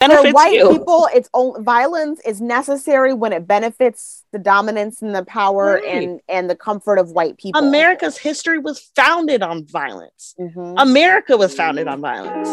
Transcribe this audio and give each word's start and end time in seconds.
benefits 0.00 0.28
For 0.30 0.32
white 0.32 0.52
you. 0.54 0.68
people, 0.70 1.08
it's 1.14 1.28
only 1.34 1.62
violence 1.62 2.20
is 2.26 2.40
necessary 2.40 3.12
when 3.14 3.32
it 3.32 3.46
benefits 3.46 4.24
the 4.32 4.38
dominance 4.38 5.02
and 5.02 5.14
the 5.14 5.24
power 5.24 5.74
Right. 5.74 5.84
and 5.84 6.20
and 6.28 6.48
the 6.50 6.56
comfort 6.56 6.98
of 6.98 7.10
white 7.12 7.36
people. 7.38 7.60
America's 7.62 8.16
history 8.18 8.58
was 8.58 8.80
founded 8.96 9.42
on 9.42 9.66
violence. 9.66 10.34
Mhm. 10.40 10.74
America 10.78 11.36
was 11.36 11.54
founded 11.54 11.86
on 11.86 12.00
violence. 12.00 12.48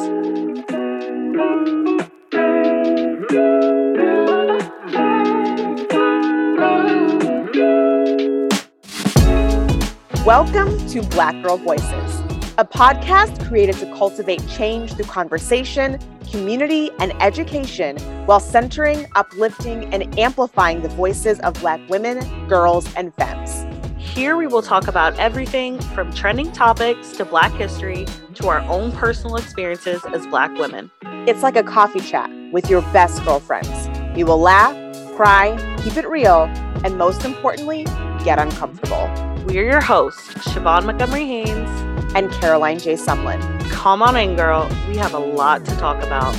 Welcome 10.25 10.85
to 10.89 11.01
Black 11.03 11.41
Girl 11.41 11.57
Voices, 11.57 12.21
a 12.59 12.65
podcast 12.65 13.47
created 13.47 13.75
to 13.75 13.85
cultivate 13.93 14.41
change 14.47 14.93
through 14.93 15.05
conversation, 15.05 15.99
community, 16.31 16.89
and 16.99 17.13
education 17.21 17.95
while 18.25 18.39
centering, 18.39 19.05
uplifting, 19.15 19.93
and 19.93 20.17
amplifying 20.17 20.81
the 20.81 20.89
voices 20.89 21.39
of 21.41 21.53
Black 21.59 21.79
women, 21.87 22.47
girls, 22.47 22.91
and 22.95 23.13
femmes. 23.13 23.67
Here 23.99 24.35
we 24.35 24.47
will 24.47 24.63
talk 24.63 24.87
about 24.87 25.15
everything 25.19 25.79
from 25.93 26.11
trending 26.13 26.51
topics 26.51 27.11
to 27.17 27.25
Black 27.25 27.51
history 27.51 28.07
to 28.33 28.47
our 28.47 28.61
own 28.61 28.91
personal 28.91 29.35
experiences 29.35 30.03
as 30.11 30.25
Black 30.25 30.51
women. 30.57 30.89
It's 31.27 31.43
like 31.43 31.57
a 31.57 31.63
coffee 31.63 31.99
chat 31.99 32.31
with 32.51 32.71
your 32.71 32.81
best 32.91 33.23
girlfriends. 33.23 33.87
We 34.15 34.23
will 34.23 34.39
laugh, 34.39 34.75
cry, 35.15 35.55
keep 35.83 35.95
it 35.95 36.09
real, 36.09 36.45
and 36.83 36.97
most 36.97 37.23
importantly, 37.23 37.83
get 38.23 38.39
uncomfortable. 38.39 39.07
We 39.45 39.59
are 39.59 39.63
your 39.63 39.81
hosts, 39.81 40.33
Siobhan 40.47 40.85
Montgomery 40.85 41.25
Haynes. 41.27 41.86
And 42.17 42.31
Caroline 42.31 42.79
J. 42.79 42.93
Sumlin. 42.93 43.39
Come 43.69 44.01
on 44.01 44.17
in, 44.17 44.35
girl. 44.35 44.67
We 44.87 44.97
have 44.97 45.13
a 45.13 45.19
lot 45.19 45.63
to 45.65 45.75
talk 45.75 46.01
about. 46.01 46.35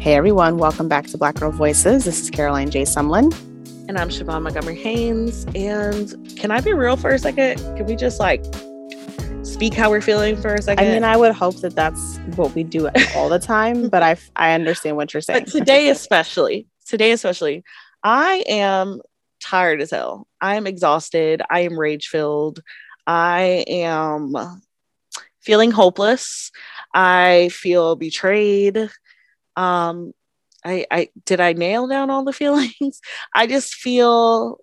Hey 0.00 0.14
everyone, 0.14 0.58
welcome 0.58 0.88
back 0.88 1.06
to 1.06 1.16
Black 1.16 1.36
Girl 1.36 1.52
Voices. 1.52 2.04
This 2.04 2.20
is 2.20 2.30
Caroline 2.30 2.68
J. 2.68 2.82
Sumlin. 2.82 3.32
And 3.88 3.96
I'm 3.96 4.08
Siobhan 4.08 4.42
Montgomery 4.42 4.74
Haynes. 4.74 5.46
And 5.54 6.36
can 6.36 6.50
I 6.50 6.60
be 6.60 6.72
real 6.72 6.96
for 6.96 7.10
a 7.10 7.18
second? 7.20 7.58
Can 7.76 7.86
we 7.86 7.94
just 7.94 8.18
like 8.18 8.44
speak 9.44 9.72
how 9.72 9.88
we're 9.88 10.00
feeling 10.00 10.36
for 10.36 10.52
a 10.52 10.60
second? 10.60 10.84
I 10.84 10.90
mean, 10.90 11.04
I 11.04 11.16
would 11.16 11.32
hope 11.32 11.60
that 11.60 11.76
that's 11.76 12.18
what 12.34 12.52
we 12.56 12.64
do 12.64 12.90
all 13.14 13.28
the 13.28 13.38
time, 13.38 13.88
but 13.88 14.02
I, 14.02 14.16
I 14.34 14.54
understand 14.54 14.96
what 14.96 15.14
you're 15.14 15.20
saying. 15.20 15.44
but 15.44 15.52
today 15.52 15.90
especially 15.90 16.66
today 16.86 17.12
especially 17.12 17.62
i 18.02 18.42
am 18.48 19.00
tired 19.42 19.80
as 19.80 19.90
hell. 19.90 20.26
I 20.40 20.56
am 20.56 20.66
exhausted. 20.66 21.42
I 21.50 21.60
am 21.60 21.78
rage 21.78 22.08
filled 22.08 22.60
i 23.06 23.64
am 23.68 24.34
feeling 25.40 25.70
hopeless. 25.70 26.50
I 26.94 27.50
feel 27.52 27.96
betrayed. 27.96 28.88
Um 29.56 30.12
i 30.64 30.86
i 30.90 31.08
did 31.26 31.40
i 31.40 31.52
nail 31.52 31.88
down 31.88 32.10
all 32.10 32.24
the 32.24 32.32
feelings? 32.42 33.00
I 33.34 33.46
just 33.46 33.74
feel 33.74 34.58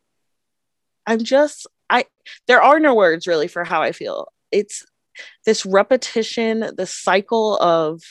i'm 1.06 1.24
just 1.24 1.68
i 1.90 2.06
there 2.48 2.62
are 2.62 2.80
no 2.80 2.94
words 2.94 3.28
really 3.28 3.48
for 3.48 3.64
how 3.64 3.82
i 3.82 3.92
feel. 3.92 4.32
It's 4.52 4.86
this 5.46 5.66
repetition 5.66 6.72
this 6.78 6.94
cycle 6.94 7.58
of 7.58 8.02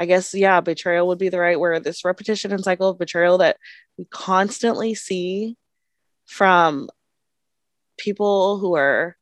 I 0.00 0.06
guess, 0.06 0.32
yeah, 0.32 0.60
betrayal 0.60 1.08
would 1.08 1.18
be 1.18 1.28
the 1.28 1.40
right 1.40 1.58
word. 1.58 1.82
This 1.82 2.04
repetition 2.04 2.52
and 2.52 2.62
cycle 2.62 2.90
of 2.90 3.00
betrayal 3.00 3.38
that 3.38 3.56
we 3.96 4.04
constantly 4.04 4.94
see 4.94 5.56
from 6.28 6.88
people 7.98 8.58
who 8.58 8.76
are 8.76 9.16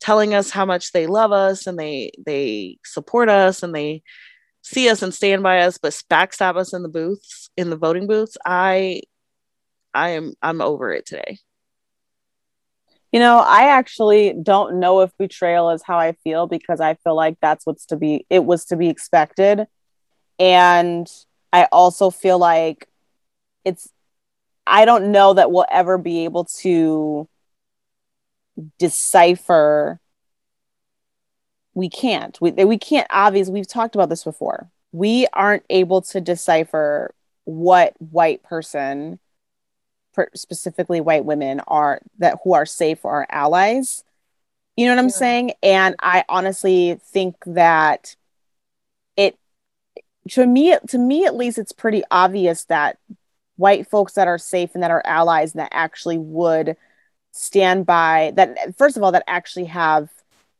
telling 0.00 0.34
us 0.34 0.50
how 0.50 0.64
much 0.64 0.92
they 0.92 1.06
love 1.06 1.32
us 1.32 1.66
and 1.66 1.78
they 1.78 2.12
they 2.24 2.78
support 2.84 3.28
us 3.28 3.62
and 3.62 3.74
they 3.74 4.02
see 4.62 4.88
us 4.88 5.02
and 5.02 5.14
stand 5.14 5.42
by 5.42 5.60
us, 5.60 5.78
but 5.78 5.92
backstab 6.10 6.56
us 6.56 6.72
in 6.72 6.82
the 6.82 6.88
booths, 6.88 7.50
in 7.56 7.70
the 7.70 7.76
voting 7.76 8.06
booths. 8.06 8.36
I 8.44 9.02
I 9.94 10.10
am 10.10 10.34
I'm 10.42 10.60
over 10.60 10.92
it 10.92 11.06
today. 11.06 11.38
You 13.12 13.20
know, 13.20 13.38
I 13.38 13.68
actually 13.68 14.34
don't 14.34 14.78
know 14.78 15.00
if 15.00 15.10
betrayal 15.18 15.70
is 15.70 15.82
how 15.82 15.98
I 15.98 16.12
feel 16.12 16.46
because 16.46 16.80
I 16.80 16.94
feel 16.94 17.16
like 17.16 17.38
that's 17.40 17.64
what's 17.64 17.86
to 17.86 17.96
be, 17.96 18.26
it 18.28 18.44
was 18.44 18.66
to 18.66 18.76
be 18.76 18.88
expected. 18.90 19.66
And 20.38 21.08
I 21.52 21.66
also 21.72 22.10
feel 22.10 22.38
like 22.38 22.86
it's, 23.64 23.88
I 24.66 24.84
don't 24.84 25.12
know 25.12 25.34
that 25.34 25.50
we'll 25.50 25.66
ever 25.70 25.98
be 25.98 26.24
able 26.24 26.44
to 26.60 27.28
decipher. 28.78 30.00
We 31.74 31.88
can't. 31.88 32.40
We, 32.40 32.52
we 32.52 32.78
can't, 32.78 33.06
obviously, 33.10 33.52
we've 33.54 33.68
talked 33.68 33.94
about 33.94 34.08
this 34.08 34.24
before. 34.24 34.70
We 34.92 35.26
aren't 35.32 35.64
able 35.68 36.00
to 36.02 36.20
decipher 36.20 37.14
what 37.44 37.94
white 38.00 38.42
person 38.42 39.18
specifically 40.34 41.00
white 41.00 41.24
women 41.24 41.60
are 41.68 42.00
that 42.18 42.38
who 42.42 42.54
are 42.54 42.64
safe 42.64 43.00
for 43.00 43.10
our 43.12 43.26
allies 43.30 44.02
you 44.74 44.86
know 44.86 44.92
what 44.92 44.98
i'm 44.98 45.06
Yeah. 45.06 45.10
saying 45.10 45.52
and 45.62 45.94
i 46.00 46.24
honestly 46.28 46.98
think 47.04 47.36
that 47.44 48.16
it 49.16 49.36
to 50.30 50.46
me 50.46 50.74
to 50.88 50.96
me 50.98 51.26
at 51.26 51.36
least 51.36 51.58
it's 51.58 51.72
pretty 51.72 52.02
obvious 52.10 52.64
that 52.64 52.98
white 53.56 53.88
folks 53.88 54.14
that 54.14 54.28
are 54.28 54.38
safe 54.38 54.70
and 54.74 54.82
that 54.82 54.90
are 54.90 55.02
allies 55.04 55.52
and 55.52 55.60
that 55.60 55.72
actually 55.72 56.18
would 56.18 56.76
stand 57.32 57.84
by 57.84 58.32
that 58.36 58.76
first 58.76 58.96
of 58.96 59.02
all 59.02 59.12
that 59.12 59.24
actually 59.26 59.66
have 59.66 60.08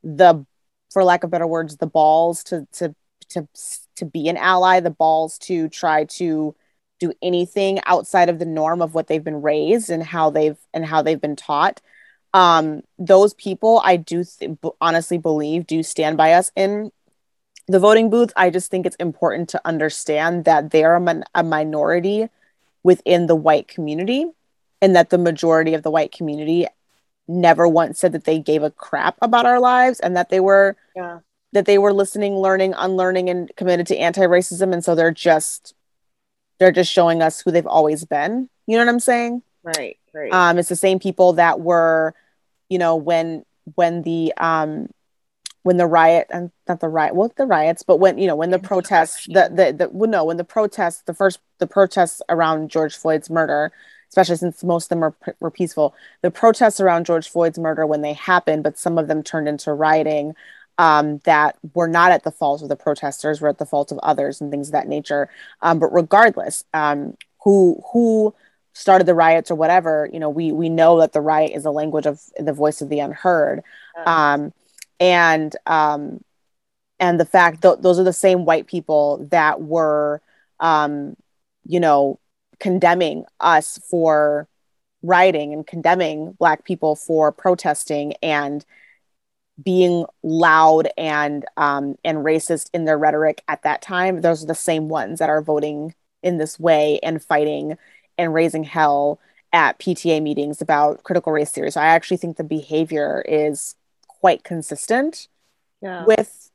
the 0.02 0.44
for 0.90 1.02
lack 1.04 1.24
of 1.24 1.30
better 1.30 1.46
words 1.46 1.76
the 1.76 1.86
balls 1.86 2.44
to 2.44 2.66
to 2.72 2.94
to 3.28 3.48
to 3.96 4.04
be 4.04 4.28
an 4.28 4.36
ally 4.36 4.80
the 4.80 4.90
balls 4.90 5.38
to 5.38 5.68
try 5.68 6.04
to 6.04 6.54
do 6.98 7.12
anything 7.22 7.78
outside 7.84 8.28
of 8.28 8.38
the 8.38 8.46
norm 8.46 8.80
of 8.80 8.94
what 8.94 9.06
they've 9.06 9.24
been 9.24 9.42
raised 9.42 9.90
and 9.90 10.02
how 10.02 10.30
they've 10.30 10.58
and 10.72 10.84
how 10.84 11.02
they've 11.02 11.20
been 11.20 11.36
taught. 11.36 11.80
Um 12.34 12.82
those 12.98 13.34
people 13.34 13.80
i 13.84 13.96
do 13.96 14.24
th- 14.24 14.52
honestly 14.80 15.18
believe 15.18 15.66
do 15.66 15.82
stand 15.82 16.16
by 16.16 16.32
us 16.34 16.50
in 16.56 16.90
the 17.68 17.80
voting 17.80 18.10
booth. 18.10 18.32
I 18.36 18.50
just 18.50 18.70
think 18.70 18.86
it's 18.86 18.96
important 18.96 19.48
to 19.50 19.60
understand 19.64 20.44
that 20.44 20.70
they're 20.70 20.94
a, 20.96 21.00
min- 21.00 21.24
a 21.34 21.42
minority 21.42 22.28
within 22.86 23.26
the 23.26 23.34
white 23.34 23.66
community 23.66 24.24
and 24.80 24.94
that 24.94 25.10
the 25.10 25.18
majority 25.18 25.74
of 25.74 25.82
the 25.82 25.90
white 25.90 26.12
community 26.12 26.68
never 27.26 27.66
once 27.66 27.98
said 27.98 28.12
that 28.12 28.22
they 28.24 28.38
gave 28.38 28.62
a 28.62 28.70
crap 28.70 29.16
about 29.20 29.44
our 29.44 29.58
lives 29.58 29.98
and 29.98 30.16
that 30.16 30.28
they 30.30 30.38
were 30.38 30.76
Yeah. 30.94 31.18
that 31.52 31.66
they 31.66 31.78
were 31.78 31.92
listening 31.92 32.34
learning 32.36 32.74
unlearning 32.78 33.28
and 33.28 33.50
committed 33.56 33.88
to 33.88 33.96
anti-racism 33.98 34.72
and 34.72 34.84
so 34.84 34.94
they're 34.94 35.10
just 35.10 35.74
they're 36.60 36.70
just 36.70 36.92
showing 36.92 37.22
us 37.22 37.40
who 37.40 37.50
they've 37.50 37.66
always 37.66 38.04
been 38.04 38.48
you 38.68 38.76
know 38.76 38.84
what 38.84 38.88
i'm 38.94 39.00
saying 39.00 39.42
Right, 39.64 39.98
right. 40.14 40.32
um 40.32 40.56
it's 40.58 40.68
the 40.68 40.76
same 40.76 41.00
people 41.00 41.32
that 41.32 41.58
were 41.60 42.14
you 42.68 42.78
know 42.78 42.94
when 42.94 43.44
when 43.74 44.02
the 44.02 44.32
um 44.36 44.88
when 45.66 45.78
the 45.78 45.86
riot 45.86 46.28
and 46.30 46.52
not 46.68 46.78
the 46.78 46.88
riot 46.88 47.14
well 47.16 47.32
the 47.36 47.44
riots 47.44 47.82
but 47.82 47.96
when 47.96 48.18
you 48.18 48.26
know 48.26 48.36
when 48.36 48.50
the 48.50 48.58
protests 48.58 49.26
the 49.26 49.50
the, 49.52 49.72
the 49.72 49.88
well, 49.90 50.08
no 50.08 50.24
when 50.24 50.36
the 50.36 50.44
protests 50.44 51.02
the 51.02 51.14
first 51.14 51.40
the 51.58 51.66
protests 51.66 52.22
around 52.28 52.70
george 52.70 52.96
floyd's 52.96 53.28
murder 53.28 53.72
especially 54.08 54.36
since 54.36 54.62
most 54.62 54.84
of 54.84 54.88
them 54.90 55.00
were, 55.00 55.16
were 55.40 55.50
peaceful 55.50 55.92
the 56.22 56.30
protests 56.30 56.78
around 56.78 57.04
george 57.04 57.28
floyd's 57.28 57.58
murder 57.58 57.84
when 57.84 58.00
they 58.00 58.12
happened 58.12 58.62
but 58.62 58.78
some 58.78 58.96
of 58.96 59.08
them 59.08 59.24
turned 59.24 59.48
into 59.48 59.72
rioting 59.72 60.36
um, 60.78 61.18
that 61.24 61.56
were 61.74 61.88
not 61.88 62.12
at 62.12 62.22
the 62.22 62.30
fault 62.30 62.62
of 62.62 62.68
the 62.68 62.76
protesters 62.76 63.40
were 63.40 63.48
at 63.48 63.58
the 63.58 63.66
fault 63.66 63.90
of 63.90 63.98
others 63.98 64.40
and 64.40 64.50
things 64.50 64.68
of 64.68 64.72
that 64.72 64.88
nature. 64.88 65.30
Um, 65.62 65.78
but 65.78 65.92
regardless 65.92 66.64
um, 66.74 67.16
who 67.42 67.82
who 67.92 68.34
started 68.72 69.06
the 69.06 69.14
riots 69.14 69.50
or 69.50 69.54
whatever 69.54 70.06
you 70.12 70.20
know 70.20 70.28
we 70.28 70.52
we 70.52 70.68
know 70.68 71.00
that 71.00 71.14
the 71.14 71.20
riot 71.20 71.52
is 71.54 71.64
a 71.64 71.70
language 71.70 72.04
of 72.04 72.20
the 72.38 72.52
voice 72.52 72.82
of 72.82 72.88
the 72.88 73.00
unheard. 73.00 73.62
Um, 74.04 74.52
and 75.00 75.54
um, 75.66 76.20
and 76.98 77.20
the 77.20 77.26
fact 77.26 77.62
that 77.62 77.82
those 77.82 77.98
are 77.98 78.04
the 78.04 78.12
same 78.12 78.44
white 78.44 78.66
people 78.66 79.26
that 79.30 79.62
were 79.62 80.20
um, 80.60 81.16
you 81.64 81.80
know 81.80 82.18
condemning 82.58 83.24
us 83.40 83.78
for 83.90 84.48
rioting 85.02 85.52
and 85.52 85.66
condemning 85.66 86.32
black 86.32 86.64
people 86.64 86.96
for 86.96 87.30
protesting 87.30 88.14
and 88.22 88.64
being 89.62 90.04
loud 90.22 90.88
and 90.96 91.44
um, 91.56 91.96
and 92.04 92.18
racist 92.18 92.70
in 92.74 92.84
their 92.84 92.98
rhetoric 92.98 93.42
at 93.48 93.62
that 93.62 93.82
time 93.82 94.20
those 94.20 94.42
are 94.42 94.46
the 94.46 94.54
same 94.54 94.88
ones 94.88 95.18
that 95.18 95.30
are 95.30 95.42
voting 95.42 95.94
in 96.22 96.38
this 96.38 96.58
way 96.58 96.98
and 97.02 97.22
fighting 97.22 97.76
and 98.18 98.34
raising 98.34 98.64
hell 98.64 99.20
at 99.52 99.78
PTA 99.78 100.22
meetings 100.22 100.60
about 100.60 101.02
critical 101.04 101.32
race 101.32 101.50
theory. 101.50 101.70
So 101.70 101.80
I 101.80 101.86
actually 101.86 102.16
think 102.18 102.36
the 102.36 102.44
behavior 102.44 103.24
is 103.26 103.74
quite 104.20 104.44
consistent 104.44 105.28
yeah. 105.82 106.04
with 106.04 106.50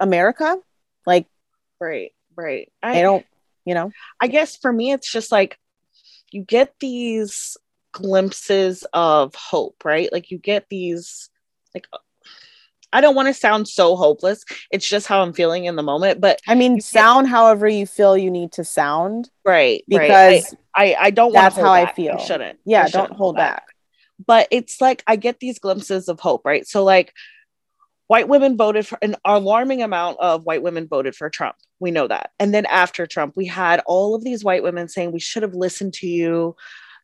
America. 0.00 0.58
Like 1.06 1.26
right, 1.80 2.12
right. 2.36 2.70
I 2.82 3.02
don't, 3.02 3.24
you 3.64 3.74
know. 3.74 3.92
I 4.20 4.28
guess 4.28 4.56
for 4.56 4.72
me, 4.72 4.92
it's 4.92 5.10
just 5.10 5.32
like 5.32 5.58
you 6.30 6.42
get 6.42 6.74
these 6.80 7.56
glimpses 7.92 8.86
of 8.92 9.34
hope, 9.34 9.84
right? 9.84 10.12
Like 10.12 10.30
you 10.30 10.38
get 10.38 10.68
these, 10.68 11.30
like 11.74 11.86
I 12.92 13.00
don't 13.00 13.14
want 13.14 13.28
to 13.28 13.34
sound 13.34 13.68
so 13.68 13.96
hopeless. 13.96 14.44
It's 14.70 14.88
just 14.88 15.06
how 15.06 15.22
I'm 15.22 15.32
feeling 15.32 15.64
in 15.64 15.76
the 15.76 15.82
moment. 15.82 16.20
But 16.20 16.40
I 16.48 16.54
mean, 16.54 16.80
sound 16.80 17.28
however 17.28 17.68
you 17.68 17.86
feel 17.86 18.16
you 18.16 18.30
need 18.30 18.52
to 18.52 18.64
sound. 18.64 19.30
Right. 19.44 19.84
Because 19.86 20.44
right. 20.44 20.44
I, 20.74 20.84
I, 20.84 20.96
I 21.06 21.10
don't 21.10 21.32
that's 21.32 21.56
how 21.56 21.70
I 21.70 21.92
feel. 21.92 22.16
I 22.18 22.24
shouldn't. 22.24 22.58
Yeah, 22.64 22.80
I 22.80 22.88
don't 22.88 22.90
shouldn't 22.90 23.18
hold 23.18 23.36
back. 23.36 23.64
But 24.26 24.48
it's 24.50 24.80
like 24.80 25.02
I 25.06 25.16
get 25.16 25.40
these 25.40 25.58
glimpses 25.58 26.08
of 26.08 26.20
hope, 26.20 26.42
right? 26.44 26.66
So 26.66 26.84
like 26.84 27.12
white 28.06 28.28
women 28.28 28.56
voted 28.56 28.86
for 28.86 28.98
an 29.02 29.16
alarming 29.24 29.82
amount 29.82 30.18
of 30.20 30.44
white 30.44 30.62
women 30.62 30.88
voted 30.88 31.14
for 31.14 31.30
Trump. 31.30 31.56
We 31.78 31.90
know 31.90 32.08
that. 32.08 32.30
And 32.38 32.52
then 32.52 32.66
after 32.66 33.06
Trump, 33.06 33.34
we 33.36 33.46
had 33.46 33.80
all 33.86 34.14
of 34.14 34.24
these 34.24 34.44
white 34.44 34.62
women 34.62 34.88
saying 34.88 35.12
we 35.12 35.20
should 35.20 35.42
have 35.42 35.54
listened 35.54 35.94
to 35.94 36.06
you 36.06 36.56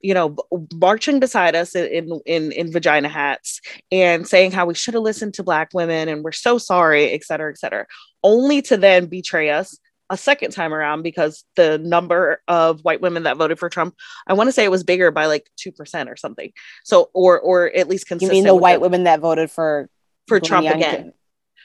you 0.03 0.15
know, 0.15 0.37
marching 0.75 1.21
beside 1.21 1.57
us 1.57 1.75
in 1.75 2.21
in 2.27 2.53
in 2.53 2.71
vagina 2.71 3.09
hats 3.09 3.61
and 3.91 4.29
saying 4.29 4.53
how 4.53 4.67
we 4.67 4.75
should 4.75 4.95
have 4.95 5.03
listened 5.03 5.35
to 5.35 5.43
black 5.43 5.71
women 5.73 6.09
and 6.09 6.23
we're 6.23 6.33
so 6.33 6.59
sorry, 6.59 7.11
et 7.13 7.25
cetera, 7.25 7.51
et 7.51 7.59
cetera, 7.59 7.87
only 8.23 8.63
to 8.63 8.77
then 8.77 9.07
betray 9.07 9.51
us 9.51 9.79
a 10.09 10.17
second 10.17 10.53
time 10.53 10.73
around 10.73 11.03
because 11.03 11.45
the 11.57 11.79
number 11.79 12.41
of 12.47 12.85
white 12.85 13.01
women 13.01 13.25
that 13.25 13.37
voted 13.37 13.59
for 13.59 13.69
Trump, 13.69 13.95
I 14.27 14.35
want 14.35 14.49
to 14.49 14.53
say 14.53 14.65
it 14.65 14.71
was 14.71 14.85
bigger 14.85 15.11
by 15.11 15.27
like 15.27 15.51
two 15.57 15.73
percent 15.73 16.09
or 16.09 16.17
something. 16.17 16.53
So, 16.85 17.11
or 17.13 17.41
or 17.41 17.67
at 17.75 17.89
least 17.89 18.07
consistent. 18.07 18.37
You 18.37 18.43
mean 18.43 18.47
the 18.47 18.55
white 18.55 18.81
women 18.81 19.05
that 19.05 19.21
voted 19.21 19.51
for 19.51 19.89
for 20.29 20.41
Trump 20.41 20.69
again? 20.69 21.13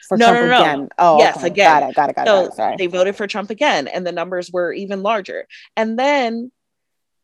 For 0.08 0.18
no, 0.18 0.26
Trump 0.26 0.40
no, 0.40 0.46
no, 0.46 0.60
again. 0.60 0.88
Oh, 0.98 1.18
yes, 1.18 1.36
okay. 1.38 1.46
again. 1.46 1.80
Got 1.80 1.90
it. 1.90 1.94
Got 1.94 2.10
it. 2.10 2.16
Got 2.16 2.22
it. 2.22 2.28
So 2.28 2.42
got 2.42 2.52
it. 2.52 2.56
Sorry. 2.56 2.76
they 2.76 2.86
voted 2.88 3.16
for 3.16 3.26
Trump 3.26 3.50
again, 3.50 3.86
and 3.86 4.06
the 4.06 4.12
numbers 4.12 4.50
were 4.50 4.72
even 4.72 5.02
larger. 5.02 5.46
And 5.76 5.98
then 5.98 6.50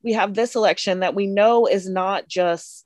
we 0.03 0.13
have 0.13 0.35
this 0.35 0.55
election 0.55 1.01
that 1.01 1.15
we 1.15 1.27
know 1.27 1.67
is 1.67 1.89
not 1.89 2.29
just 2.29 2.85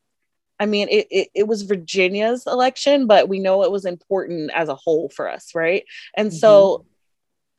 I 0.62 0.67
mean, 0.67 0.87
it, 0.90 1.08
it, 1.11 1.29
it, 1.34 1.49
was 1.49 1.62
Virginia's 1.62 2.46
election, 2.46 3.08
but 3.08 3.29
we 3.29 3.40
know 3.40 3.64
it 3.64 3.73
was 3.73 3.84
important 3.84 4.52
as 4.55 4.69
a 4.69 4.76
whole 4.76 5.08
for 5.08 5.29
us, 5.29 5.56
right? 5.56 5.84
And 6.17 6.29
mm-hmm. 6.29 6.37
so 6.37 6.87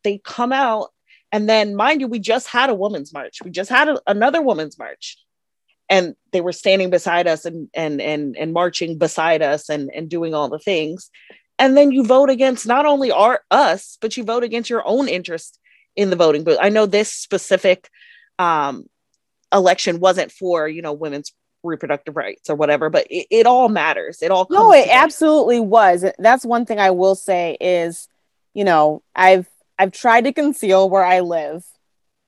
they 0.03 0.19
come 0.19 0.51
out, 0.51 0.89
and 1.31 1.50
then, 1.50 1.75
mind 1.75 2.01
you, 2.01 2.07
we 2.07 2.19
just 2.19 2.47
had 2.47 2.69
a 2.69 2.75
women's 2.75 3.13
march. 3.13 3.39
We 3.44 3.51
just 3.51 3.69
had 3.69 3.89
a, 3.89 4.01
another 4.07 4.41
women's 4.41 4.77
march, 4.77 5.17
and 5.89 6.15
they 6.31 6.41
were 6.41 6.51
standing 6.51 6.89
beside 6.89 7.27
us 7.27 7.45
and 7.45 7.69
and 7.73 8.01
and 8.01 8.35
and 8.38 8.53
marching 8.53 8.97
beside 8.97 9.41
us 9.41 9.69
and 9.69 9.89
and 9.94 10.09
doing 10.09 10.33
all 10.33 10.50
the 10.50 10.59
things. 10.59 11.09
And 11.59 11.77
then 11.77 11.91
you 11.91 12.03
vote 12.03 12.29
against 12.29 12.65
not 12.65 12.85
only 12.85 13.11
our 13.11 13.41
us, 13.51 13.97
but 14.01 14.17
you 14.17 14.23
vote 14.23 14.44
against 14.44 14.69
your 14.69 14.85
own 14.85 15.07
interest 15.07 15.59
in 15.95 16.09
the 16.09 16.15
voting 16.15 16.44
booth. 16.44 16.57
I 16.59 16.69
know 16.69 16.85
this 16.88 17.13
specific 17.13 17.89
um, 18.39 18.88
election 19.53 20.00
wasn't 20.00 20.31
for 20.31 20.67
you 20.67 20.81
know 20.81 20.94
women's 20.94 21.31
reproductive 21.63 22.17
rights 22.17 22.50
or 22.50 22.55
whatever 22.55 22.89
but 22.89 23.07
it, 23.09 23.27
it 23.29 23.45
all 23.45 23.69
matters 23.69 24.21
it 24.21 24.31
all 24.31 24.45
no 24.50 24.73
it 24.73 24.81
together. 24.81 25.00
absolutely 25.00 25.59
was 25.61 26.03
that's 26.19 26.44
one 26.44 26.65
thing 26.65 26.77
i 26.77 26.91
will 26.91 27.15
say 27.15 27.55
is 27.61 28.09
you 28.53 28.65
know 28.65 29.01
i've 29.15 29.47
i've 29.80 29.92
tried 29.92 30.24
to 30.24 30.34
conceal 30.34 30.90
where 30.90 31.04
i 31.04 31.20
live 31.20 31.66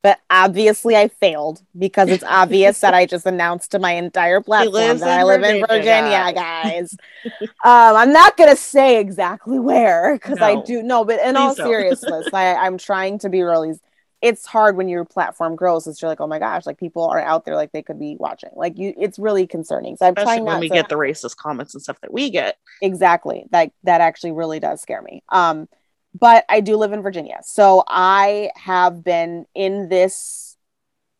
but 0.05 0.19
obviously 0.29 0.95
I 0.95 1.07
failed 1.07 1.63
because 1.75 2.09
it's 2.09 2.23
obvious 2.23 2.79
that 2.81 2.93
I 2.93 3.05
just 3.07 3.25
announced 3.25 3.71
to 3.71 3.79
my 3.79 3.93
entire 3.93 4.39
platform 4.39 4.99
that 4.99 5.19
I 5.19 5.23
live 5.23 5.41
Virginia, 5.41 5.63
in 5.63 5.67
Virginia, 5.67 6.31
guys. 6.31 6.95
um, 7.41 7.49
I'm 7.63 8.13
not 8.13 8.37
gonna 8.37 8.55
say 8.55 8.99
exactly 8.99 9.57
where 9.57 10.13
because 10.13 10.37
no. 10.37 10.45
I 10.45 10.63
do 10.63 10.83
know, 10.83 11.05
but 11.05 11.19
in 11.21 11.33
Please 11.33 11.37
all 11.37 11.55
seriousness, 11.55 12.27
I, 12.31 12.53
I'm 12.67 12.77
trying 12.77 13.17
to 13.17 13.29
be 13.29 13.41
really 13.41 13.79
it's 14.21 14.45
hard 14.45 14.77
when 14.77 14.89
your 14.89 15.05
platform 15.05 15.55
grows. 15.55 15.87
It's 15.87 15.99
you're 15.99 16.09
like, 16.09 16.21
oh 16.21 16.27
my 16.27 16.37
gosh, 16.37 16.67
like 16.67 16.77
people 16.77 17.05
are 17.05 17.19
out 17.19 17.45
there, 17.45 17.55
like 17.55 17.71
they 17.71 17.81
could 17.81 17.99
be 17.99 18.15
watching. 18.19 18.51
Like 18.55 18.77
you, 18.77 18.93
it's 18.95 19.17
really 19.17 19.47
concerning. 19.47 19.97
So 19.97 20.05
I'm 20.05 20.13
Especially 20.15 20.35
trying 20.35 20.45
not 20.45 20.51
when 20.51 20.59
we 20.59 20.69
to, 20.69 20.75
get 20.75 20.89
the 20.89 20.97
racist 20.97 21.37
comments 21.37 21.73
and 21.73 21.81
stuff 21.81 21.99
that 22.01 22.13
we 22.13 22.29
get. 22.29 22.59
Exactly. 22.79 23.45
That 23.49 23.71
that 23.85 24.01
actually 24.01 24.33
really 24.33 24.59
does 24.59 24.81
scare 24.83 25.01
me. 25.01 25.23
Um, 25.29 25.67
but 26.17 26.45
I 26.47 26.61
do 26.61 26.77
live 26.77 26.93
in 26.93 27.01
Virginia, 27.01 27.39
so 27.43 27.83
I 27.87 28.51
have 28.55 29.03
been 29.03 29.45
in 29.53 29.89
this 29.89 30.57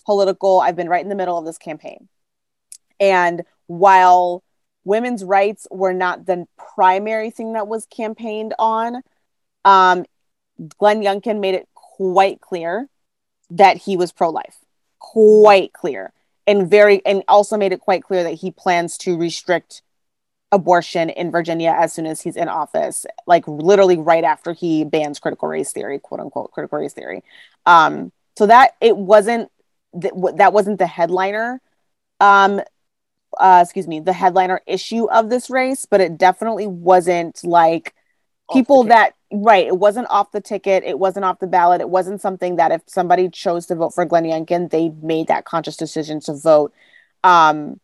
political. 0.06 0.62
I've 0.62 0.76
been 0.76 0.90
right 0.90 1.04
in 1.04 1.10
the 1.10 1.16
middle 1.16 1.38
of 1.38 1.46
this 1.46 1.58
campaign, 1.58 2.08
and 3.00 3.44
while 3.68 4.44
women's 4.86 5.24
rights 5.24 5.68
were 5.70 5.94
not 5.94 6.26
the 6.26 6.46
primary 6.76 7.30
thing 7.30 7.54
that 7.54 7.68
was 7.68 7.86
campaigned 7.88 8.54
on, 8.58 9.02
um, 9.66 10.06
Glenn 10.78 11.02
Youngkin 11.02 11.40
made 11.40 11.56
it 11.56 11.68
quite 11.74 12.40
clear 12.40 12.88
that 13.50 13.78
he 13.78 13.98
was 13.98 14.12
pro 14.12 14.30
life, 14.30 14.58
quite 15.00 15.74
clear, 15.74 16.14
and 16.48 16.70
very, 16.70 17.06
and 17.06 17.24
also 17.28 17.58
made 17.58 17.74
it 17.74 17.82
quite 17.82 18.04
clear 18.04 18.24
that 18.24 18.36
he 18.36 18.52
plans 18.52 18.98
to 19.00 19.18
restrict 19.18 19.82
abortion 20.56 21.10
in 21.10 21.32
Virginia 21.32 21.76
as 21.78 21.94
soon 21.94 22.06
as 22.06 22.22
he's 22.22 22.36
in 22.36 22.48
office, 22.48 23.06
like 23.28 23.48
literally 23.48 23.98
right 23.98 24.24
after 24.24 24.54
he 24.54 24.84
bans 24.84 25.20
critical 25.20 25.48
race 25.48 25.72
theory, 25.72 26.00
quote 26.00 26.22
unquote, 26.22 26.52
critical 26.52 26.80
race 26.80 26.94
theory. 26.94 27.24
Um, 27.66 28.12
so 28.38 28.48
that 28.48 28.72
it 28.82 28.98
wasn't 28.98 29.50
th- 30.00 30.14
that 30.36 30.54
wasn't 30.54 30.80
the 30.80 30.88
headliner 30.88 31.62
um 32.20 32.62
uh 33.38 33.60
excuse 33.64 33.88
me 33.88 34.00
the 34.00 34.14
headliner 34.14 34.62
issue 34.66 35.10
of 35.10 35.30
this 35.30 35.50
race 35.50 35.86
but 35.86 36.02
it 36.02 36.18
definitely 36.18 36.68
wasn't 36.68 37.44
like 37.44 37.94
people 38.54 38.84
that 38.84 39.16
right 39.34 39.68
it 39.68 39.78
wasn't 39.78 40.08
off 40.10 40.32
the 40.32 40.42
ticket 40.42 40.84
it 40.84 41.00
wasn't 41.00 41.26
off 41.26 41.40
the 41.40 41.48
ballot 41.48 41.82
it 41.82 41.90
wasn't 41.90 42.22
something 42.22 42.56
that 42.58 42.72
if 42.72 42.82
somebody 42.88 43.30
chose 43.30 43.66
to 43.66 43.76
vote 43.76 43.94
for 43.94 44.06
glenn 44.06 44.24
youngkin 44.24 44.70
they 44.70 44.90
made 45.02 45.28
that 45.28 45.46
conscious 45.46 45.76
decision 45.76 46.20
to 46.20 46.34
vote 46.34 46.72
um, 47.24 47.80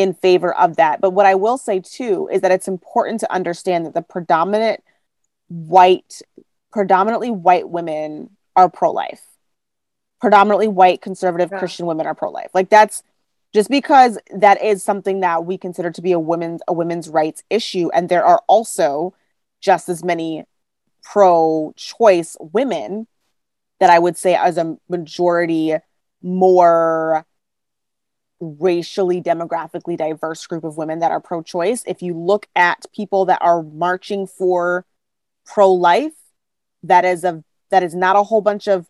in 0.00 0.14
favor 0.14 0.54
of 0.54 0.76
that. 0.76 1.00
But 1.00 1.10
what 1.10 1.26
i 1.26 1.34
will 1.34 1.58
say 1.58 1.80
too 1.80 2.28
is 2.32 2.40
that 2.40 2.50
it's 2.50 2.68
important 2.68 3.20
to 3.20 3.32
understand 3.32 3.84
that 3.84 3.94
the 3.94 4.02
predominant 4.02 4.82
white 5.48 6.22
predominantly 6.72 7.30
white 7.30 7.68
women 7.68 8.30
are 8.56 8.70
pro-life. 8.70 9.22
Predominantly 10.20 10.68
white 10.68 11.02
conservative 11.02 11.50
yeah. 11.52 11.58
christian 11.58 11.84
women 11.84 12.06
are 12.06 12.14
pro-life. 12.14 12.50
Like 12.54 12.70
that's 12.70 13.02
just 13.52 13.68
because 13.68 14.18
that 14.34 14.62
is 14.62 14.82
something 14.82 15.20
that 15.20 15.44
we 15.44 15.58
consider 15.58 15.90
to 15.90 16.00
be 16.00 16.12
a 16.12 16.18
women's 16.18 16.62
a 16.66 16.72
women's 16.72 17.08
rights 17.08 17.42
issue. 17.50 17.90
And 17.92 18.08
there 18.08 18.24
are 18.24 18.42
also 18.48 19.14
just 19.60 19.90
as 19.90 20.02
many 20.02 20.46
pro 21.02 21.74
choice 21.76 22.38
women 22.40 23.06
that 23.80 23.90
I 23.90 23.98
would 23.98 24.16
say 24.16 24.34
as 24.34 24.56
a 24.56 24.78
majority 24.88 25.74
more 26.22 27.26
racially 28.40 29.20
demographically 29.20 29.96
diverse 29.96 30.46
group 30.46 30.64
of 30.64 30.76
women 30.76 31.00
that 31.00 31.10
are 31.10 31.20
pro 31.20 31.42
choice. 31.42 31.84
If 31.86 32.02
you 32.02 32.14
look 32.14 32.48
at 32.56 32.86
people 32.94 33.26
that 33.26 33.40
are 33.42 33.62
marching 33.62 34.26
for 34.26 34.86
pro 35.46 35.72
life, 35.72 36.14
that 36.82 37.04
is 37.04 37.24
a 37.24 37.44
that 37.70 37.82
is 37.82 37.94
not 37.94 38.16
a 38.16 38.22
whole 38.22 38.40
bunch 38.40 38.66
of 38.66 38.86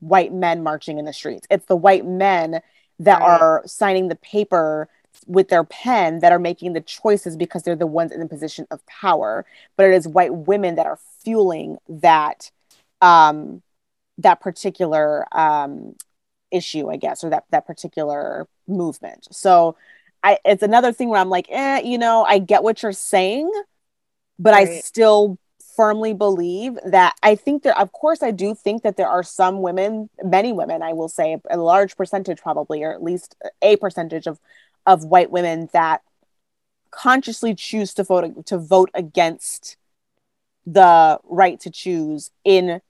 white 0.00 0.32
men 0.32 0.62
marching 0.62 0.98
in 0.98 1.04
the 1.04 1.12
streets. 1.12 1.46
It's 1.50 1.66
the 1.66 1.76
white 1.76 2.04
men 2.04 2.60
that 2.98 3.20
right. 3.20 3.40
are 3.40 3.62
signing 3.66 4.08
the 4.08 4.16
paper 4.16 4.88
with 5.26 5.48
their 5.48 5.64
pen 5.64 6.20
that 6.20 6.32
are 6.32 6.38
making 6.38 6.72
the 6.72 6.80
choices 6.80 7.36
because 7.36 7.62
they're 7.62 7.76
the 7.76 7.86
ones 7.86 8.12
in 8.12 8.20
the 8.20 8.26
position 8.26 8.66
of 8.70 8.84
power 8.86 9.44
but 9.76 9.86
it 9.86 9.94
is 9.94 10.06
white 10.06 10.34
women 10.34 10.76
that 10.76 10.86
are 10.86 10.98
fueling 11.22 11.76
that 11.88 12.50
um 13.00 13.62
that 14.16 14.40
particular 14.40 15.26
um 15.36 15.94
issue 16.50 16.90
i 16.90 16.96
guess 16.96 17.22
or 17.24 17.30
that 17.30 17.44
that 17.50 17.66
particular 17.66 18.46
movement 18.66 19.26
so 19.30 19.76
i 20.22 20.38
it's 20.44 20.62
another 20.62 20.92
thing 20.92 21.08
where 21.08 21.20
i'm 21.20 21.30
like 21.30 21.46
eh 21.50 21.80
you 21.80 21.98
know 21.98 22.24
i 22.24 22.38
get 22.38 22.62
what 22.62 22.82
you're 22.82 22.92
saying 22.92 23.50
but 24.38 24.52
right. 24.52 24.68
i 24.68 24.80
still 24.80 25.38
firmly 25.78 26.12
believe 26.12 26.76
that 26.84 27.14
I 27.22 27.36
think 27.36 27.62
there, 27.62 27.78
of 27.78 27.92
course, 27.92 28.20
I 28.20 28.32
do 28.32 28.52
think 28.52 28.82
that 28.82 28.96
there 28.96 29.06
are 29.08 29.22
some 29.22 29.62
women, 29.62 30.10
many 30.24 30.52
women, 30.52 30.82
I 30.82 30.92
will 30.92 31.08
say, 31.08 31.36
a 31.48 31.56
large 31.56 31.96
percentage 31.96 32.40
probably, 32.40 32.82
or 32.82 32.92
at 32.92 33.00
least 33.00 33.36
a 33.62 33.76
percentage 33.76 34.26
of 34.26 34.40
of 34.86 35.04
white 35.04 35.30
women 35.30 35.68
that 35.72 36.00
consciously 36.90 37.54
choose 37.54 37.94
to 37.94 38.02
vote 38.02 38.46
to 38.46 38.58
vote 38.58 38.90
against 38.92 39.76
the 40.66 41.20
right 41.24 41.60
to 41.60 41.70
choose 41.70 42.32
in 42.44 42.80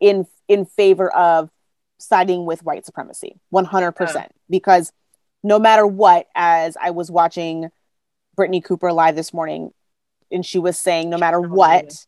in 0.00 0.26
in 0.48 0.64
favor 0.64 1.14
of 1.14 1.50
siding 1.98 2.44
with 2.44 2.62
white 2.62 2.86
supremacy 2.86 3.40
100% 3.52 4.14
yeah. 4.14 4.26
because 4.48 4.92
no 5.42 5.58
matter 5.58 5.86
what 5.86 6.26
as 6.34 6.76
i 6.80 6.90
was 6.90 7.10
watching 7.10 7.68
brittney 8.36 8.62
cooper 8.62 8.92
live 8.92 9.16
this 9.16 9.34
morning 9.34 9.70
and 10.30 10.44
she 10.44 10.58
was 10.58 10.78
saying 10.78 11.10
no 11.10 11.18
matter 11.18 11.40
what 11.40 12.06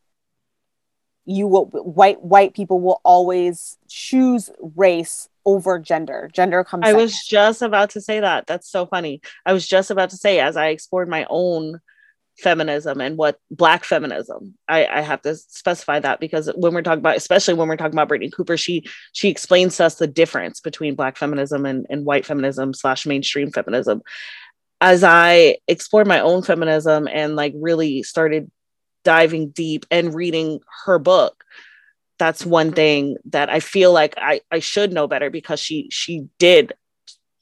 you 1.27 1.47
will 1.47 1.67
white 1.67 2.23
white 2.23 2.55
people 2.55 2.81
will 2.81 3.01
always 3.05 3.79
choose 3.89 4.51
race 4.77 5.29
over 5.47 5.79
gender. 5.79 6.31
Gender 6.33 6.65
comes. 6.65 6.83
I 6.85 6.89
second. 6.89 7.01
was 7.03 7.25
just 7.25 7.63
about 7.63 7.91
to 7.91 8.01
say 8.01 8.21
that. 8.21 8.47
That's 8.47 8.71
so 8.71 8.87
funny. 8.87 9.21
I 9.47 9.53
was 9.53 9.67
just 9.67 9.91
about 9.91 10.11
to 10.11 10.17
say 10.17 10.41
as 10.41 10.57
I 10.57 10.69
explored 10.69 11.09
my 11.09 11.27
own 11.31 11.81
feminism 12.39 13.01
and 13.01 13.17
what 13.17 13.39
black 13.51 13.85
feminism. 13.85 14.55
I, 14.69 14.87
I 14.87 15.01
have 15.01 15.23
to 15.23 15.35
specify 15.35 16.01
that 16.01 16.21
because 16.21 16.51
when 16.55 16.73
we're 16.73 16.83
talking 16.83 17.01
about 17.01 17.17
especially 17.17 17.55
when 17.55 17.69
we're 17.69 17.77
talking 17.77 17.95
about 17.95 18.09
brittney 18.09 18.33
cooper 18.33 18.57
she 18.57 18.85
she 19.13 19.29
explains 19.29 19.77
to 19.77 19.85
us 19.85 19.97
the 19.97 20.07
difference 20.07 20.61
between 20.61 20.95
black 20.95 21.17
feminism 21.17 21.67
and, 21.67 21.87
and 21.91 22.05
white 22.05 22.25
feminism 22.25 22.73
slash 22.75 23.07
mainstream 23.07 23.51
feminism. 23.51 24.03
As 24.81 25.05
i 25.05 25.57
explored 25.69 26.07
my 26.07 26.21
own 26.21 26.43
feminism 26.43 27.09
and 27.09 27.37
like 27.37 27.53
really 27.57 28.03
started 28.03 28.51
diving 29.05 29.51
deep 29.51 29.87
and 29.91 30.15
reading 30.15 30.61
her 30.85 30.99
book 30.99 31.45
that's 32.19 32.45
one 32.45 32.73
thing 32.73 33.17
that 33.27 33.49
i 33.49 33.61
feel 33.61 33.93
like 33.93 34.15
i 34.19 34.41
i 34.51 34.59
should 34.59 34.93
know 34.93 35.07
better 35.07 35.31
because 35.31 35.59
she 35.59 35.89
she 35.91 36.27
did 36.39 36.75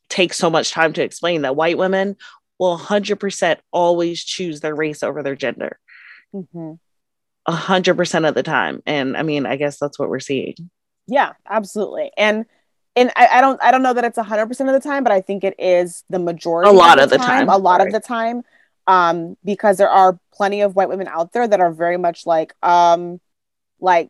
take 0.09 0.33
so 0.33 0.49
much 0.49 0.71
time 0.71 0.92
to 0.92 1.02
explain 1.02 1.42
that 1.42 1.57
white 1.57 1.76
women 1.76 2.16
will 2.58 2.78
100% 2.78 3.56
always 3.72 4.24
choose 4.24 4.60
their 4.60 4.74
race 4.74 5.02
over 5.02 5.22
their 5.22 5.36
gender 5.36 5.78
mm-hmm. 6.34 6.72
100% 7.48 8.28
of 8.28 8.34
the 8.34 8.42
time 8.42 8.82
and 8.86 9.16
i 9.16 9.22
mean 9.22 9.46
i 9.46 9.56
guess 9.56 9.78
that's 9.78 9.98
what 9.98 10.08
we're 10.10 10.20
seeing 10.20 10.54
yeah 11.06 11.32
absolutely 11.48 12.10
and 12.16 12.44
and 12.98 13.12
I, 13.14 13.28
I, 13.34 13.40
don't 13.40 13.62
I 13.62 13.70
don't 13.70 13.82
know 13.82 13.92
that 13.92 14.04
it's 14.04 14.18
hundred 14.18 14.46
percent 14.46 14.68
of 14.68 14.74
the 14.74 14.86
time, 14.86 15.04
but 15.04 15.12
I 15.12 15.20
think 15.20 15.44
it 15.44 15.54
is 15.58 16.02
the 16.10 16.18
majority. 16.18 16.68
A 16.68 16.72
lot 16.72 16.98
of 16.98 17.10
the, 17.10 17.16
of 17.16 17.20
the 17.20 17.26
time, 17.26 17.46
time, 17.46 17.48
A 17.48 17.56
lot 17.56 17.80
of 17.80 17.92
the 17.92 18.00
time. 18.00 18.42
Um, 18.88 19.36
because 19.44 19.76
there 19.76 19.90
are 19.90 20.18
plenty 20.32 20.62
of 20.62 20.74
white 20.74 20.88
women 20.88 21.08
out 21.08 21.32
there 21.32 21.46
that 21.46 21.60
are 21.60 21.70
very 21.70 21.98
much 21.98 22.24
like, 22.24 22.54
um, 22.62 23.20
like 23.80 24.08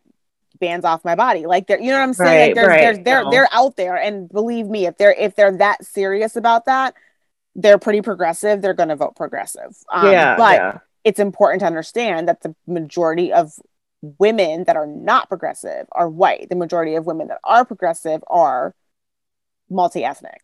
bands 0.57 0.85
off 0.85 1.03
my 1.03 1.15
body. 1.15 1.45
Like 1.45 1.67
they're, 1.67 1.81
you 1.81 1.91
know 1.91 1.97
what 1.97 2.03
I'm 2.03 2.13
saying? 2.13 2.29
Right, 2.29 2.45
like 2.47 2.55
there's, 2.55 2.67
right. 2.67 2.79
there's, 2.79 2.99
they're, 2.99 3.23
no. 3.23 3.29
they're 3.29 3.49
out 3.51 3.75
there. 3.75 3.97
And 3.97 4.29
believe 4.29 4.67
me, 4.67 4.85
if 4.85 4.97
they're, 4.97 5.13
if 5.13 5.35
they're 5.35 5.57
that 5.57 5.85
serious 5.85 6.37
about 6.37 6.65
that, 6.65 6.95
they're 7.61 7.77
pretty 7.77 8.01
progressive. 8.01 8.61
They're 8.61 8.73
going 8.73 8.89
to 8.89 8.95
vote 8.95 9.15
progressive. 9.15 9.75
Um, 9.91 10.11
yeah. 10.11 10.37
But 10.37 10.55
yeah. 10.55 10.77
it's 11.03 11.19
important 11.19 11.59
to 11.59 11.65
understand 11.65 12.27
that 12.27 12.41
the 12.41 12.55
majority 12.67 13.33
of 13.33 13.53
women 14.01 14.63
that 14.63 14.77
are 14.77 14.87
not 14.87 15.27
progressive 15.27 15.85
are 15.91 16.09
white. 16.09 16.47
The 16.49 16.55
majority 16.55 16.95
of 16.95 17.05
women 17.05 17.27
that 17.27 17.39
are 17.43 17.65
progressive 17.65 18.23
are 18.27 18.73
multi-ethnic. 19.69 20.41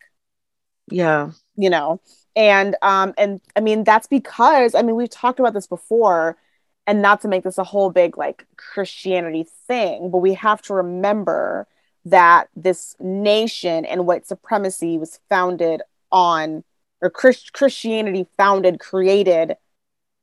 Yeah. 0.92 1.32
You 1.56 1.70
know, 1.70 2.02
and 2.36 2.76
um 2.82 3.14
and 3.18 3.40
I 3.56 3.62
mean 3.62 3.86
that's 3.86 4.08
because 4.08 4.76
I 4.76 4.82
mean 4.82 4.96
we've 4.96 5.10
talked 5.10 5.40
about 5.40 5.54
this 5.54 5.68
before 5.68 6.38
and 6.86 7.02
not 7.02 7.22
to 7.22 7.28
make 7.28 7.44
this 7.44 7.58
a 7.58 7.64
whole 7.64 7.90
big 7.90 8.18
like 8.18 8.46
Christianity 8.58 9.48
thing, 9.68 10.12
but 10.12 10.18
we 10.18 10.34
have 10.34 10.62
to 10.64 10.74
remember 10.74 11.66
that 12.04 12.50
this 12.56 12.96
nation 13.00 13.86
and 13.86 14.06
white 14.06 14.28
supremacy 14.28 14.98
was 14.98 15.20
founded 15.30 15.82
on 16.12 16.64
or 17.02 17.10
Christ- 17.10 17.54
Christianity 17.54 18.28
founded 18.38 18.80
created 18.80 19.56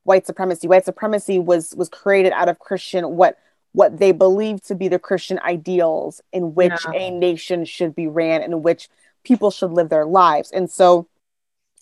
white 0.03 0.25
supremacy. 0.25 0.67
White 0.67 0.85
supremacy 0.85 1.39
was 1.39 1.73
was 1.75 1.89
created 1.89 2.33
out 2.33 2.49
of 2.49 2.59
Christian 2.59 3.15
what 3.15 3.37
what 3.73 3.97
they 3.97 4.11
believed 4.11 4.67
to 4.67 4.75
be 4.75 4.87
the 4.87 4.99
Christian 4.99 5.39
ideals 5.39 6.21
in 6.31 6.53
which 6.53 6.73
yeah. 6.85 6.93
a 6.93 7.11
nation 7.11 7.65
should 7.65 7.95
be 7.95 8.07
ran 8.07 8.41
and 8.41 8.53
in 8.53 8.61
which 8.61 8.87
people 9.23 9.49
should 9.49 9.71
live 9.71 9.89
their 9.89 10.05
lives. 10.05 10.51
And 10.51 10.69
so 10.69 11.07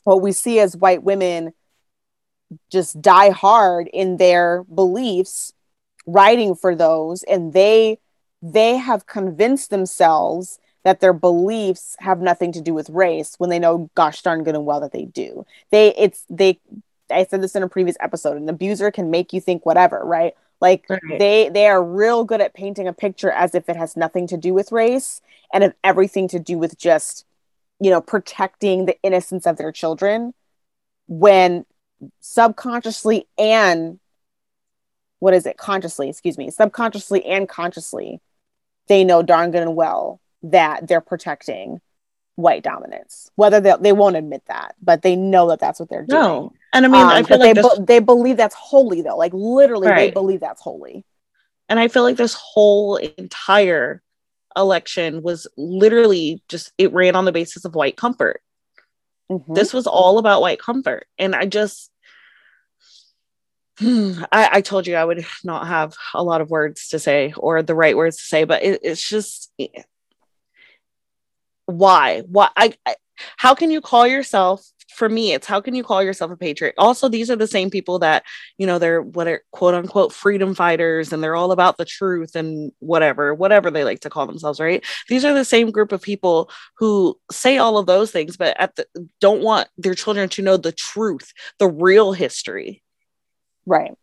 what 0.03 0.21
we 0.21 0.31
see 0.31 0.59
as 0.59 0.77
white 0.77 1.03
women 1.03 1.53
just 2.71 3.01
die 3.01 3.29
hard 3.29 3.89
in 3.93 4.17
their 4.17 4.63
beliefs 4.63 5.53
writing 6.05 6.55
for 6.55 6.75
those 6.75 7.23
and 7.23 7.53
they 7.53 7.97
they 8.41 8.77
have 8.77 9.05
convinced 9.05 9.69
themselves 9.69 10.59
that 10.83 10.99
their 10.99 11.13
beliefs 11.13 11.95
have 11.99 12.19
nothing 12.19 12.51
to 12.53 12.61
do 12.61 12.73
with 12.73 12.89
race 12.89 13.35
when 13.37 13.49
they 13.49 13.59
know 13.59 13.89
gosh 13.95 14.21
darn 14.21 14.43
good 14.43 14.55
and 14.55 14.65
well 14.65 14.79
that 14.79 14.91
they 14.91 15.05
do. 15.05 15.45
They 15.71 15.93
it's 15.95 16.25
they 16.29 16.59
i 17.11 17.25
said 17.25 17.41
this 17.41 17.55
in 17.55 17.63
a 17.63 17.67
previous 17.67 17.97
episode 17.99 18.37
an 18.37 18.47
abuser 18.47 18.89
can 18.89 19.11
make 19.11 19.33
you 19.33 19.41
think 19.41 19.65
whatever 19.65 20.01
right? 20.03 20.33
Like 20.59 20.85
right. 20.89 21.01
they 21.09 21.49
they 21.49 21.67
are 21.67 21.83
real 21.83 22.23
good 22.23 22.41
at 22.41 22.53
painting 22.53 22.87
a 22.87 22.93
picture 22.93 23.31
as 23.31 23.55
if 23.55 23.67
it 23.69 23.75
has 23.75 23.97
nothing 23.97 24.27
to 24.27 24.37
do 24.37 24.53
with 24.53 24.71
race 24.71 25.21
and 25.53 25.63
of 25.63 25.73
everything 25.83 26.27
to 26.29 26.39
do 26.39 26.57
with 26.57 26.77
just 26.77 27.25
you 27.79 27.89
know 27.89 28.01
protecting 28.01 28.85
the 28.85 28.97
innocence 29.03 29.45
of 29.45 29.57
their 29.57 29.71
children 29.71 30.33
when 31.07 31.65
subconsciously 32.19 33.27
and 33.37 33.99
what 35.19 35.35
is 35.35 35.45
it? 35.45 35.57
Consciously 35.57 36.09
excuse 36.09 36.37
me 36.37 36.49
subconsciously 36.49 37.23
and 37.25 37.47
consciously 37.47 38.19
they 38.87 39.03
know 39.03 39.21
darn 39.21 39.51
good 39.51 39.61
and 39.61 39.75
well 39.75 40.19
that 40.43 40.87
they're 40.87 41.01
protecting 41.01 41.79
white 42.35 42.63
dominance 42.63 43.29
whether 43.35 43.59
they, 43.59 43.73
they 43.81 43.91
won't 43.91 44.15
admit 44.15 44.41
that 44.47 44.73
but 44.81 45.01
they 45.01 45.15
know 45.15 45.49
that 45.49 45.59
that's 45.59 45.79
what 45.79 45.89
they're 45.89 46.05
doing 46.05 46.21
no. 46.21 46.53
and 46.73 46.85
i 46.85 46.87
mean 46.87 47.01
um, 47.01 47.09
i 47.09 47.23
feel 47.23 47.37
like 47.37 47.55
they, 47.55 47.61
this... 47.61 47.79
they 47.81 47.99
believe 47.99 48.37
that's 48.37 48.55
holy 48.55 49.01
though 49.01 49.17
like 49.17 49.33
literally 49.33 49.87
right. 49.87 49.95
they 49.97 50.11
believe 50.11 50.39
that's 50.39 50.61
holy 50.61 51.05
and 51.69 51.79
i 51.79 51.87
feel 51.87 52.03
like 52.03 52.15
this 52.15 52.33
whole 52.33 52.95
entire 52.95 54.01
election 54.55 55.21
was 55.21 55.47
literally 55.57 56.41
just 56.47 56.71
it 56.77 56.93
ran 56.93 57.15
on 57.15 57.25
the 57.25 57.31
basis 57.31 57.65
of 57.65 57.75
white 57.75 57.97
comfort. 57.97 58.41
Mm-hmm. 59.31 59.53
This 59.53 59.73
was 59.73 59.87
all 59.87 60.17
about 60.17 60.41
white 60.41 60.59
comfort. 60.59 61.07
And 61.17 61.35
I 61.35 61.45
just 61.45 61.91
I, 63.79 64.49
I, 64.51 64.61
told 64.61 64.87
you 64.87 64.95
I 64.95 65.05
would 65.05 65.25
not 65.43 65.67
have 65.67 65.95
a 66.13 66.23
lot 66.23 66.41
of 66.41 66.49
words 66.49 66.89
to 66.89 66.99
say 66.99 67.33
or 67.37 67.63
the 67.63 67.75
right 67.75 67.95
words 67.95 68.17
to 68.17 68.23
say, 68.23 68.43
but 68.43 68.63
it, 68.63 68.81
it's 68.83 69.07
just 69.07 69.51
why? 71.71 72.21
Why? 72.27 72.49
I, 72.55 72.73
I, 72.85 72.95
how 73.37 73.53
can 73.55 73.71
you 73.71 73.81
call 73.81 74.07
yourself 74.07 74.65
for 74.91 75.07
me 75.07 75.31
it's 75.31 75.47
how 75.47 75.61
can 75.61 75.73
you 75.73 75.83
call 75.83 76.03
yourself 76.03 76.31
a 76.31 76.37
patriot? 76.37 76.75
Also 76.77 77.07
these 77.07 77.31
are 77.31 77.35
the 77.35 77.47
same 77.47 77.69
people 77.69 77.99
that 77.99 78.23
you 78.57 78.67
know 78.67 78.77
they're 78.77 79.01
what 79.01 79.27
are 79.27 79.43
quote 79.51 79.73
unquote 79.73 80.13
freedom 80.13 80.53
fighters 80.53 81.13
and 81.13 81.23
they're 81.23 81.35
all 81.35 81.51
about 81.51 81.77
the 81.77 81.85
truth 81.85 82.35
and 82.35 82.71
whatever 82.79 83.33
whatever 83.33 83.71
they 83.71 83.83
like 83.83 84.01
to 84.01 84.09
call 84.09 84.27
themselves 84.27 84.59
right? 84.59 84.85
These 85.07 85.25
are 85.25 85.33
the 85.33 85.45
same 85.45 85.71
group 85.71 85.91
of 85.91 86.01
people 86.01 86.49
who 86.77 87.17
say 87.31 87.57
all 87.57 87.77
of 87.77 87.85
those 87.85 88.11
things 88.11 88.37
but 88.37 88.59
at 88.59 88.75
the, 88.75 88.85
don't 89.19 89.41
want 89.41 89.69
their 89.77 89.95
children 89.95 90.29
to 90.29 90.41
know 90.41 90.57
the 90.57 90.71
truth 90.71 91.33
the 91.57 91.69
real 91.69 92.11
history. 92.11 92.83
Right. 93.65 93.93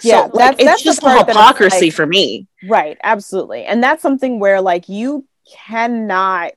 So, 0.00 0.08
yeah 0.08 0.20
like, 0.20 0.32
that's, 0.32 0.56
it's 0.56 0.64
that's 0.64 0.82
just 0.82 1.00
the, 1.02 1.24
hypocrisy 1.26 1.86
like, 1.86 1.94
for 1.94 2.06
me. 2.06 2.46
Right 2.68 2.96
absolutely. 3.02 3.64
And 3.64 3.82
that's 3.82 4.02
something 4.02 4.38
where 4.38 4.60
like 4.60 4.88
you 4.88 5.26
cannot 5.66 6.52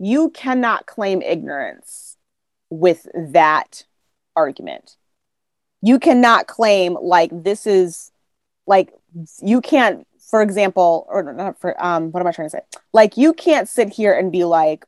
you 0.00 0.30
cannot 0.30 0.86
claim 0.86 1.20
ignorance 1.20 2.16
with 2.70 3.06
that 3.14 3.84
argument. 4.34 4.96
You 5.82 5.98
cannot 5.98 6.46
claim 6.46 6.96
like 7.00 7.30
this 7.32 7.66
is 7.66 8.10
like 8.66 8.92
you 9.42 9.60
can't, 9.60 10.06
for 10.30 10.40
example, 10.40 11.06
or 11.10 11.22
not 11.34 11.60
for 11.60 11.82
um, 11.84 12.12
what 12.12 12.20
am 12.20 12.26
I 12.26 12.32
trying 12.32 12.46
to 12.46 12.50
say? 12.50 12.62
Like 12.94 13.18
you 13.18 13.34
can't 13.34 13.68
sit 13.68 13.90
here 13.90 14.14
and 14.18 14.32
be 14.32 14.44
like 14.44 14.86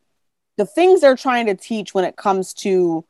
the 0.57 0.67
things 0.67 1.03
they're 1.03 1.17
trying 1.17 1.47
to 1.47 1.55
teach 1.55 1.93
when 1.93 2.05
it 2.05 2.17
comes 2.17 2.55
to 2.55 3.05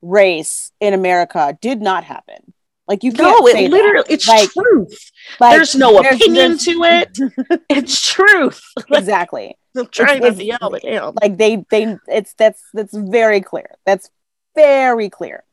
race 0.00 0.72
in 0.80 0.94
America 0.94 1.58
did 1.60 1.82
not 1.82 2.04
happen. 2.04 2.54
Like 2.88 3.04
you 3.04 3.12
can't. 3.12 3.38
No, 3.40 3.46
it 3.48 3.70
literally 3.70 4.04
that. 4.06 4.12
it's 4.12 4.28
like, 4.28 4.50
truth. 4.50 5.10
Like, 5.40 5.56
there's 5.56 5.74
no 5.74 6.00
there's, 6.02 6.16
opinion 6.16 6.50
there's, 6.52 6.64
to 6.64 6.84
it. 6.84 7.62
it's 7.68 8.00
truth. 8.00 8.62
exactly. 8.90 9.56
I'm 9.76 9.86
trying 9.88 10.24
it's, 10.24 10.38
to 10.38 10.44
yell, 10.44 10.70
but 10.70 10.82
damn. 10.82 11.14
Like 11.20 11.36
they 11.36 11.64
they 11.70 11.96
it's 12.08 12.34
that's 12.34 12.62
that's 12.72 12.96
very 12.96 13.40
clear. 13.40 13.70
That's 13.84 14.10
very 14.54 15.10
clear. 15.10 15.44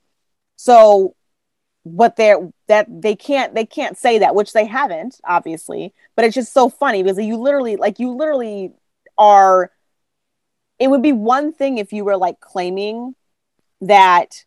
So 0.55 1.15
what 1.83 2.15
they're 2.15 2.51
that 2.67 2.87
they 3.01 3.15
can't 3.15 3.55
they 3.55 3.65
can't 3.65 3.97
say 3.97 4.19
that, 4.19 4.35
which 4.35 4.53
they 4.53 4.65
haven't, 4.65 5.19
obviously. 5.23 5.93
But 6.15 6.25
it's 6.25 6.35
just 6.35 6.53
so 6.53 6.69
funny 6.69 7.01
because 7.03 7.17
you 7.17 7.37
literally 7.37 7.75
like 7.75 7.99
you 7.99 8.11
literally 8.11 8.73
are 9.17 9.71
it 10.79 10.89
would 10.89 11.01
be 11.01 11.13
one 11.13 11.53
thing 11.53 11.77
if 11.77 11.93
you 11.93 12.03
were 12.03 12.17
like 12.17 12.39
claiming 12.39 13.15
that 13.81 14.45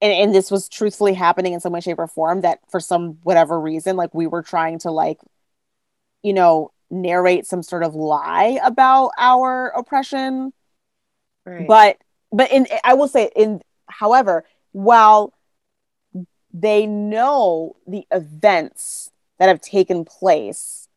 and, 0.00 0.12
and 0.12 0.34
this 0.34 0.50
was 0.50 0.68
truthfully 0.68 1.14
happening 1.14 1.52
in 1.52 1.60
some 1.60 1.72
way 1.72 1.80
shape 1.80 1.98
or 1.98 2.06
form 2.06 2.42
that 2.42 2.60
for 2.70 2.80
some 2.80 3.18
whatever 3.22 3.60
reason 3.60 3.96
like 3.96 4.14
we 4.14 4.26
were 4.26 4.42
trying 4.42 4.78
to 4.80 4.90
like 4.90 5.18
you 6.22 6.32
know 6.32 6.70
narrate 6.90 7.46
some 7.46 7.62
sort 7.62 7.82
of 7.82 7.94
lie 7.94 8.58
about 8.64 9.10
our 9.18 9.68
oppression 9.68 10.52
right. 11.44 11.66
but 11.66 11.98
but 12.32 12.50
in 12.50 12.66
i 12.84 12.94
will 12.94 13.08
say 13.08 13.30
in 13.36 13.60
however 13.86 14.44
while 14.72 15.32
they 16.52 16.86
know 16.86 17.76
the 17.86 18.06
events 18.10 19.10
that 19.38 19.48
have 19.48 19.60
taken 19.60 20.04
place 20.04 20.88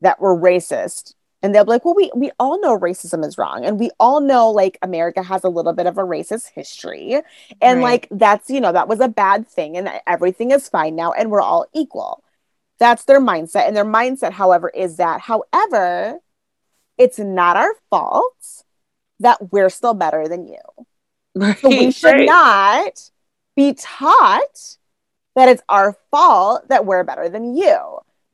that 0.00 0.20
were 0.20 0.36
racist 0.36 1.14
and 1.42 1.54
they'll 1.54 1.64
be 1.64 1.70
like 1.70 1.84
well 1.84 1.94
we 1.94 2.10
we 2.14 2.30
all 2.38 2.60
know 2.60 2.78
racism 2.78 3.24
is 3.24 3.38
wrong 3.38 3.64
and 3.64 3.78
we 3.78 3.90
all 3.98 4.20
know 4.20 4.50
like 4.50 4.78
america 4.82 5.22
has 5.22 5.44
a 5.44 5.48
little 5.48 5.72
bit 5.72 5.86
of 5.86 5.98
a 5.98 6.02
racist 6.02 6.50
history 6.54 7.20
and 7.60 7.78
right. 7.78 7.82
like 7.82 8.08
that's 8.10 8.50
you 8.50 8.60
know 8.60 8.72
that 8.72 8.88
was 8.88 9.00
a 9.00 9.08
bad 9.08 9.46
thing 9.46 9.76
and 9.76 9.90
everything 10.06 10.50
is 10.50 10.68
fine 10.68 10.94
now 10.94 11.12
and 11.12 11.30
we're 11.30 11.40
all 11.40 11.66
equal 11.74 12.22
that's 12.78 13.04
their 13.04 13.20
mindset 13.20 13.66
and 13.66 13.76
their 13.76 13.84
mindset 13.84 14.32
however 14.32 14.70
is 14.70 14.96
that. 14.96 15.20
However 15.20 16.20
it's 16.98 17.18
not 17.18 17.56
our 17.56 17.74
fault 17.90 18.64
that 19.20 19.52
we're 19.52 19.70
still 19.70 19.94
better 19.94 20.28
than 20.28 20.46
you. 20.46 20.58
Right, 21.34 21.58
so 21.58 21.68
we 21.68 21.92
should 21.92 22.12
right. 22.12 22.26
not 22.26 23.10
be 23.54 23.74
taught 23.74 24.76
that 25.36 25.48
it's 25.48 25.62
our 25.68 25.96
fault 26.10 26.68
that 26.68 26.84
we're 26.84 27.04
better 27.04 27.28
than 27.28 27.56
you 27.56 27.78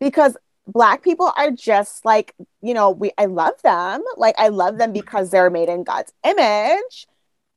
because 0.00 0.36
black 0.66 1.02
people 1.02 1.30
are 1.36 1.50
just 1.50 2.06
like 2.06 2.34
you 2.62 2.72
know 2.72 2.90
we 2.90 3.12
i 3.18 3.26
love 3.26 3.60
them. 3.62 4.02
Like 4.16 4.34
i 4.38 4.48
love 4.48 4.78
them 4.78 4.92
because 4.92 5.30
they're 5.30 5.50
made 5.50 5.68
in 5.68 5.84
god's 5.84 6.12
image. 6.24 7.06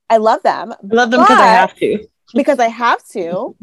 I 0.10 0.17
love 0.17 0.44
them 0.44 0.74
I 0.74 0.96
love 0.96 1.12
them 1.12 1.22
because 1.22 1.39
i 1.39 1.46
have 1.46 1.75
to. 1.75 2.08
because 2.34 2.60
i 2.60 2.67
have 2.67 3.06
to. 3.10 3.56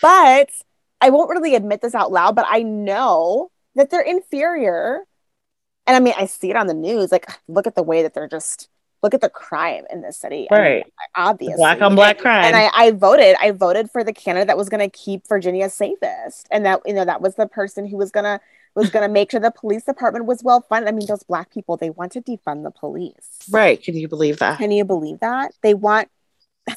But 0.00 0.50
I 1.00 1.10
won't 1.10 1.30
really 1.30 1.54
admit 1.54 1.80
this 1.80 1.94
out 1.94 2.12
loud, 2.12 2.34
but 2.34 2.46
I 2.48 2.62
know 2.62 3.50
that 3.74 3.90
they're 3.90 4.00
inferior. 4.00 5.04
And 5.86 5.96
I 5.96 6.00
mean, 6.00 6.14
I 6.16 6.26
see 6.26 6.50
it 6.50 6.56
on 6.56 6.66
the 6.66 6.74
news. 6.74 7.12
Like, 7.12 7.30
look 7.46 7.66
at 7.66 7.74
the 7.74 7.82
way 7.82 8.02
that 8.02 8.14
they're 8.14 8.28
just 8.28 8.68
look 9.02 9.14
at 9.14 9.20
the 9.20 9.28
crime 9.28 9.84
in 9.90 10.02
this 10.02 10.16
city. 10.16 10.48
Right. 10.50 10.60
I 10.60 10.74
mean, 10.74 10.84
obviously. 11.14 11.56
Black 11.56 11.80
on 11.80 11.94
black 11.94 12.18
crime. 12.18 12.44
And 12.44 12.56
I, 12.56 12.68
I 12.74 12.90
voted, 12.90 13.36
I 13.40 13.52
voted 13.52 13.90
for 13.90 14.02
the 14.02 14.12
candidate 14.12 14.48
that 14.48 14.56
was 14.56 14.68
gonna 14.68 14.90
keep 14.90 15.26
Virginia 15.28 15.70
safest. 15.70 16.48
And 16.50 16.66
that, 16.66 16.80
you 16.84 16.94
know, 16.94 17.04
that 17.04 17.20
was 17.20 17.36
the 17.36 17.46
person 17.46 17.86
who 17.86 17.96
was 17.96 18.10
gonna 18.10 18.40
was 18.74 18.90
gonna 18.90 19.08
make 19.08 19.30
sure 19.30 19.40
the 19.40 19.50
police 19.50 19.84
department 19.84 20.26
was 20.26 20.42
well 20.42 20.60
funded. 20.68 20.88
I 20.88 20.96
mean, 20.96 21.06
those 21.06 21.22
black 21.22 21.52
people, 21.52 21.76
they 21.76 21.90
want 21.90 22.12
to 22.12 22.20
defund 22.20 22.64
the 22.64 22.70
police. 22.70 23.38
Right. 23.50 23.82
Can 23.82 23.96
you 23.96 24.08
believe 24.08 24.38
that? 24.40 24.58
Can 24.58 24.72
you 24.72 24.84
believe 24.84 25.20
that? 25.20 25.52
They 25.62 25.74
want 25.74 26.08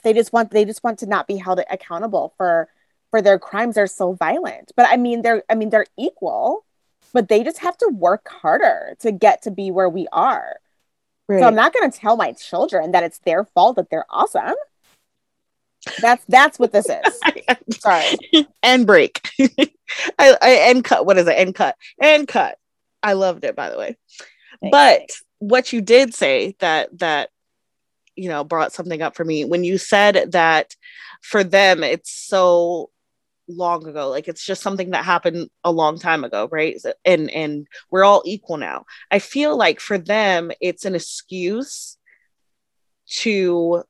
they 0.03 0.13
just 0.13 0.31
want 0.31 0.51
they 0.51 0.65
just 0.65 0.83
want 0.83 0.99
to 0.99 1.05
not 1.05 1.27
be 1.27 1.37
held 1.37 1.59
accountable 1.69 2.33
for 2.37 2.69
for 3.11 3.21
their 3.21 3.37
crimes 3.37 3.77
are 3.77 3.87
so 3.87 4.13
violent. 4.13 4.71
But 4.75 4.87
I 4.89 4.97
mean 4.97 5.21
they're 5.21 5.43
I 5.49 5.55
mean 5.55 5.69
they're 5.69 5.85
equal, 5.97 6.65
but 7.13 7.27
they 7.27 7.43
just 7.43 7.59
have 7.59 7.77
to 7.77 7.89
work 7.93 8.27
harder 8.29 8.95
to 9.01 9.11
get 9.11 9.43
to 9.43 9.51
be 9.51 9.69
where 9.69 9.89
we 9.89 10.07
are. 10.11 10.55
Right. 11.27 11.39
So 11.39 11.45
I'm 11.45 11.55
not 11.55 11.73
going 11.73 11.89
to 11.89 11.97
tell 11.97 12.17
my 12.17 12.33
children 12.33 12.91
that 12.91 13.03
it's 13.03 13.19
their 13.19 13.45
fault 13.45 13.77
that 13.77 13.89
they're 13.89 14.05
awesome. 14.09 14.55
That's 16.01 16.23
that's 16.27 16.59
what 16.59 16.71
this 16.71 16.89
is. 16.89 17.19
Sorry. 17.79 18.47
and 18.61 18.85
break. 18.85 19.21
I, 20.19 20.37
I 20.41 20.49
and 20.69 20.83
cut. 20.83 21.05
What 21.05 21.17
is 21.17 21.27
it? 21.27 21.31
End 21.31 21.55
cut. 21.55 21.75
And 22.01 22.27
cut. 22.27 22.57
I 23.03 23.13
loved 23.13 23.45
it 23.45 23.55
by 23.55 23.69
the 23.69 23.77
way. 23.77 23.97
Thanks. 24.61 24.71
But 24.71 25.09
what 25.39 25.73
you 25.73 25.81
did 25.81 26.13
say 26.13 26.55
that 26.59 26.97
that 26.99 27.29
you 28.15 28.29
know 28.29 28.43
brought 28.43 28.73
something 28.73 29.01
up 29.01 29.15
for 29.15 29.25
me 29.25 29.43
when 29.43 29.63
you 29.63 29.77
said 29.77 30.31
that 30.33 30.75
for 31.21 31.43
them 31.43 31.83
it's 31.83 32.11
so 32.11 32.91
long 33.55 33.88
ago. 33.88 34.10
Like 34.10 34.27
it's 34.27 34.46
just 34.46 34.62
something 34.62 34.91
that 34.91 35.05
happened 35.05 35.50
a 35.63 35.72
long 35.72 36.00
time 36.00 36.24
ago 36.24 36.50
right? 36.51 36.79
And 37.05 37.29
and 37.31 37.67
we're 37.89 38.03
all 38.03 38.24
equal 38.25 38.58
now. 38.58 38.86
I 39.10 39.20
feel 39.20 39.58
like 39.58 39.79
for 39.79 39.98
them 39.98 40.51
it's 40.62 40.86
an 40.86 40.96
excuse 40.96 41.98
to 43.08 43.84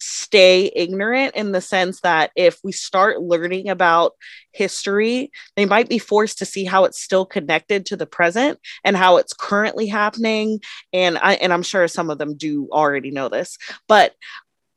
stay 0.00 0.72
ignorant 0.74 1.34
in 1.34 1.52
the 1.52 1.60
sense 1.60 2.00
that 2.00 2.30
if 2.34 2.58
we 2.64 2.72
start 2.72 3.20
learning 3.20 3.68
about 3.68 4.12
history, 4.52 5.30
they 5.56 5.66
might 5.66 5.88
be 5.88 5.98
forced 5.98 6.38
to 6.38 6.46
see 6.46 6.64
how 6.64 6.84
it's 6.84 7.00
still 7.00 7.26
connected 7.26 7.84
to 7.86 7.96
the 7.96 8.06
present 8.06 8.58
and 8.82 8.96
how 8.96 9.18
it's 9.18 9.34
currently 9.34 9.86
happening. 9.86 10.60
And 10.92 11.18
I 11.18 11.34
and 11.34 11.52
I'm 11.52 11.62
sure 11.62 11.86
some 11.86 12.10
of 12.10 12.18
them 12.18 12.36
do 12.36 12.68
already 12.72 13.10
know 13.10 13.28
this, 13.28 13.58
but 13.88 14.14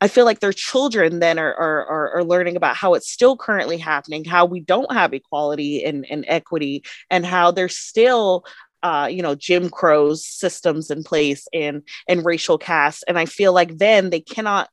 I 0.03 0.09
feel 0.09 0.25
like 0.25 0.41
their 0.41 0.51
children 0.51 1.19
then 1.19 1.39
are, 1.39 1.55
are, 1.55 2.17
are, 2.17 2.23
learning 2.25 2.57
about 2.57 2.75
how 2.75 2.93
it's 2.93 3.09
still 3.09 3.37
currently 3.37 3.77
happening, 3.77 4.25
how 4.25 4.43
we 4.43 4.59
don't 4.59 4.91
have 4.91 5.13
equality 5.13 5.85
and, 5.85 6.05
and 6.09 6.25
equity, 6.27 6.83
and 7.09 7.25
how 7.25 7.51
there's 7.51 7.77
still 7.77 8.43
uh, 8.83 9.07
you 9.09 9.21
know 9.21 9.33
Jim 9.33 9.69
Crow's 9.69 10.25
systems 10.25 10.91
in 10.91 11.05
place 11.05 11.47
and 11.53 11.83
and 12.05 12.25
racial 12.25 12.57
caste. 12.57 13.05
And 13.07 13.17
I 13.17 13.23
feel 13.23 13.53
like 13.53 13.77
then 13.77 14.09
they 14.09 14.19
cannot 14.19 14.69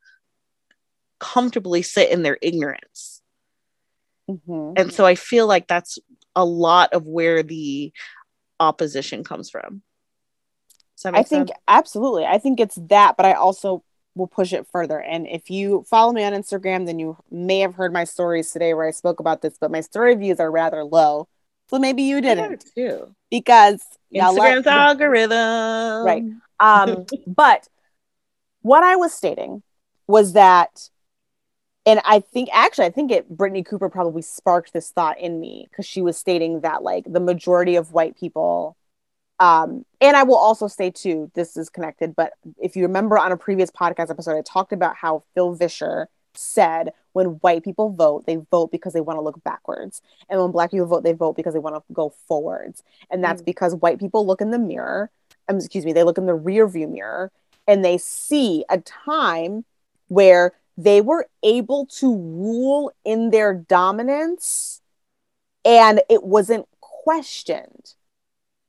comfortably 1.20 1.82
sit 1.82 2.10
in 2.10 2.24
their 2.24 2.36
ignorance. 2.42 3.22
Mm-hmm. 4.28 4.72
And 4.76 4.92
so 4.92 5.06
I 5.06 5.14
feel 5.14 5.46
like 5.46 5.68
that's 5.68 6.00
a 6.34 6.44
lot 6.44 6.92
of 6.92 7.06
where 7.06 7.44
the 7.44 7.92
opposition 8.58 9.22
comes 9.22 9.48
from. 9.48 9.82
I 11.04 11.22
think 11.22 11.48
sense? 11.48 11.60
absolutely. 11.68 12.24
I 12.26 12.38
think 12.38 12.58
it's 12.58 12.78
that, 12.88 13.16
but 13.16 13.26
I 13.26 13.34
also 13.34 13.84
will 14.14 14.26
push 14.26 14.52
it 14.52 14.66
further. 14.70 15.00
And 15.00 15.26
if 15.26 15.50
you 15.50 15.84
follow 15.88 16.12
me 16.12 16.24
on 16.24 16.32
Instagram, 16.32 16.86
then 16.86 16.98
you 16.98 17.16
may 17.30 17.60
have 17.60 17.74
heard 17.74 17.92
my 17.92 18.04
stories 18.04 18.50
today 18.50 18.74
where 18.74 18.86
I 18.86 18.90
spoke 18.90 19.20
about 19.20 19.42
this, 19.42 19.56
but 19.60 19.70
my 19.70 19.80
story 19.80 20.14
views 20.14 20.40
are 20.40 20.50
rather 20.50 20.84
low. 20.84 21.28
So 21.68 21.78
maybe 21.78 22.02
you 22.02 22.20
didn't 22.20 22.64
too. 22.74 23.14
Because 23.30 23.80
Instagram's 24.12 24.66
algorithm. 24.66 26.04
Right. 26.04 26.24
Um, 26.58 27.06
but 27.26 27.68
what 28.62 28.82
I 28.82 28.96
was 28.96 29.12
stating 29.12 29.62
was 30.06 30.32
that 30.32 30.90
and 31.86 32.00
I 32.04 32.20
think 32.20 32.50
actually 32.52 32.86
I 32.86 32.90
think 32.90 33.10
it 33.10 33.34
Brittney 33.34 33.64
Cooper 33.64 33.88
probably 33.88 34.22
sparked 34.22 34.72
this 34.72 34.90
thought 34.90 35.18
in 35.18 35.40
me 35.40 35.66
because 35.70 35.86
she 35.86 36.02
was 36.02 36.16
stating 36.16 36.60
that 36.60 36.82
like 36.82 37.04
the 37.06 37.20
majority 37.20 37.76
of 37.76 37.92
white 37.92 38.18
people 38.18 38.76
um 39.40 39.84
and 40.00 40.16
I 40.16 40.22
will 40.22 40.36
also 40.36 40.68
say 40.68 40.90
too 40.90 41.30
this 41.34 41.56
is 41.56 41.68
connected 41.68 42.14
but 42.14 42.34
if 42.58 42.76
you 42.76 42.82
remember 42.84 43.18
on 43.18 43.32
a 43.32 43.36
previous 43.36 43.70
podcast 43.70 44.10
episode 44.10 44.38
I 44.38 44.42
talked 44.42 44.72
about 44.72 44.94
how 44.96 45.24
Phil 45.34 45.54
Vischer 45.54 46.08
said 46.34 46.92
when 47.12 47.26
white 47.26 47.64
people 47.64 47.90
vote 47.90 48.26
they 48.26 48.36
vote 48.50 48.70
because 48.70 48.92
they 48.92 49.00
want 49.00 49.16
to 49.16 49.22
look 49.22 49.42
backwards. 49.42 50.00
And 50.28 50.40
when 50.40 50.52
black 50.52 50.70
people 50.70 50.86
vote 50.86 51.02
they 51.02 51.12
vote 51.12 51.36
because 51.36 51.54
they 51.54 51.60
want 51.60 51.76
to 51.76 51.82
go 51.92 52.10
forwards. 52.28 52.82
And 53.10 53.22
that's 53.22 53.42
mm. 53.42 53.46
because 53.46 53.74
white 53.74 53.98
people 53.98 54.26
look 54.26 54.40
in 54.40 54.50
the 54.50 54.58
mirror 54.58 55.10
um, 55.48 55.56
excuse 55.56 55.84
me 55.84 55.92
they 55.92 56.04
look 56.04 56.18
in 56.18 56.26
the 56.26 56.34
rear 56.34 56.68
view 56.68 56.86
mirror 56.86 57.32
and 57.66 57.84
they 57.84 57.98
see 57.98 58.64
a 58.68 58.78
time 58.78 59.64
where 60.08 60.52
they 60.76 61.00
were 61.00 61.26
able 61.42 61.86
to 61.86 62.14
rule 62.14 62.92
in 63.04 63.30
their 63.30 63.54
dominance 63.54 64.80
and 65.64 66.00
it 66.08 66.22
wasn't 66.22 66.66
questioned 66.80 67.94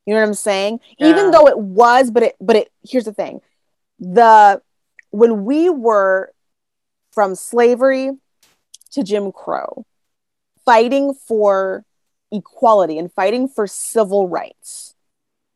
you 0.06 0.14
know 0.14 0.20
what 0.20 0.26
i'm 0.26 0.34
saying 0.34 0.80
yeah. 0.98 1.08
even 1.08 1.30
though 1.30 1.46
it 1.46 1.58
was 1.58 2.10
but 2.10 2.22
it 2.22 2.36
but 2.40 2.56
it 2.56 2.72
here's 2.88 3.04
the 3.04 3.12
thing 3.12 3.40
the 3.98 4.60
when 5.10 5.44
we 5.44 5.70
were 5.70 6.32
from 7.12 7.34
slavery 7.34 8.10
to 8.90 9.02
jim 9.02 9.32
crow 9.32 9.84
fighting 10.64 11.14
for 11.14 11.84
equality 12.30 12.98
and 12.98 13.12
fighting 13.12 13.48
for 13.48 13.66
civil 13.66 14.28
rights 14.28 14.94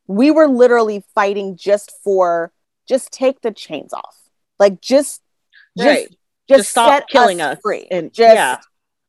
we 0.06 0.30
were 0.30 0.46
literally 0.46 1.04
fighting 1.14 1.56
just 1.56 1.92
for 2.04 2.52
just 2.87 3.11
take 3.12 3.40
the 3.40 3.50
chains 3.50 3.92
off 3.92 4.16
like 4.59 4.80
just 4.80 5.22
right. 5.78 6.09
just 6.09 6.16
just, 6.48 6.59
just 6.59 6.70
stop 6.70 7.09
killing 7.09 7.40
us, 7.40 7.56
us, 7.56 7.62
free 7.62 7.87
and 7.90 8.12
just 8.12 8.35
yeah. 8.35 8.59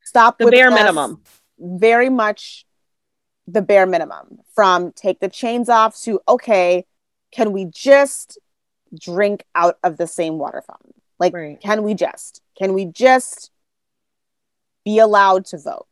stop 0.03 0.37
the 0.37 0.47
bare 0.47 0.71
minimum. 0.71 1.21
Very 1.59 2.09
much 2.09 2.65
the 3.47 3.61
bare 3.61 3.85
minimum 3.85 4.39
from 4.53 4.91
take 4.91 5.19
the 5.19 5.29
chains 5.29 5.69
off 5.69 5.99
to 6.01 6.19
okay, 6.27 6.85
can 7.31 7.51
we 7.51 7.65
just 7.65 8.37
drink 8.99 9.43
out 9.55 9.77
of 9.83 9.97
the 9.97 10.07
same 10.07 10.37
water 10.37 10.61
fountain? 10.65 10.93
Like, 11.19 11.33
right. 11.33 11.59
can 11.59 11.83
we 11.83 11.93
just? 11.93 12.41
Can 12.57 12.73
we 12.73 12.85
just 12.85 13.51
be 14.85 14.99
allowed 14.99 15.45
to 15.47 15.57
vote? 15.57 15.87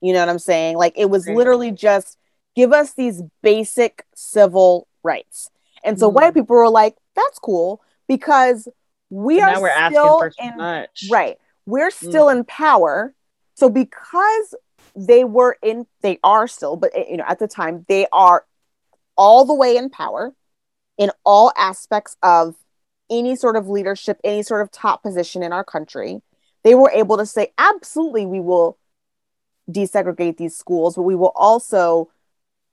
You 0.00 0.12
know 0.12 0.20
what 0.20 0.28
I'm 0.28 0.38
saying? 0.38 0.76
Like, 0.76 0.94
it 0.96 1.08
was 1.08 1.26
right. 1.26 1.36
literally 1.36 1.70
just 1.70 2.18
give 2.54 2.72
us 2.72 2.94
these 2.94 3.22
basic 3.42 4.04
civil 4.14 4.88
rights. 5.02 5.50
And 5.84 5.98
so 5.98 6.10
mm. 6.10 6.14
white 6.14 6.34
people 6.34 6.56
were 6.56 6.68
like, 6.68 6.96
that's 7.14 7.38
cool 7.38 7.80
because 8.08 8.68
we 9.10 9.40
are 9.40 9.52
now 9.52 9.60
we're 9.60 9.90
still 9.90 10.30
in, 10.38 10.56
much. 10.56 11.04
right 11.10 11.38
we're 11.64 11.90
mm. 11.90 12.08
still 12.08 12.26
mm. 12.26 12.38
in 12.38 12.44
power 12.44 13.14
so 13.54 13.68
because 13.68 14.54
they 14.96 15.24
were 15.24 15.56
in 15.62 15.86
they 16.00 16.18
are 16.24 16.48
still 16.48 16.76
but 16.76 16.90
you 17.08 17.16
know 17.16 17.24
at 17.26 17.38
the 17.38 17.46
time 17.46 17.84
they 17.88 18.06
are 18.12 18.44
all 19.16 19.44
the 19.44 19.54
way 19.54 19.76
in 19.76 19.90
power 19.90 20.32
in 20.96 21.10
all 21.24 21.52
aspects 21.56 22.16
of 22.22 22.54
any 23.10 23.36
sort 23.36 23.56
of 23.56 23.68
leadership 23.68 24.18
any 24.24 24.42
sort 24.42 24.62
of 24.62 24.70
top 24.70 25.02
position 25.02 25.42
in 25.42 25.52
our 25.52 25.64
country 25.64 26.22
they 26.64 26.74
were 26.74 26.90
able 26.90 27.16
to 27.18 27.26
say 27.26 27.52
absolutely 27.58 28.24
we 28.24 28.40
will 28.40 28.78
desegregate 29.70 30.38
these 30.38 30.56
schools 30.56 30.96
but 30.96 31.02
we 31.02 31.14
will 31.14 31.32
also 31.36 32.08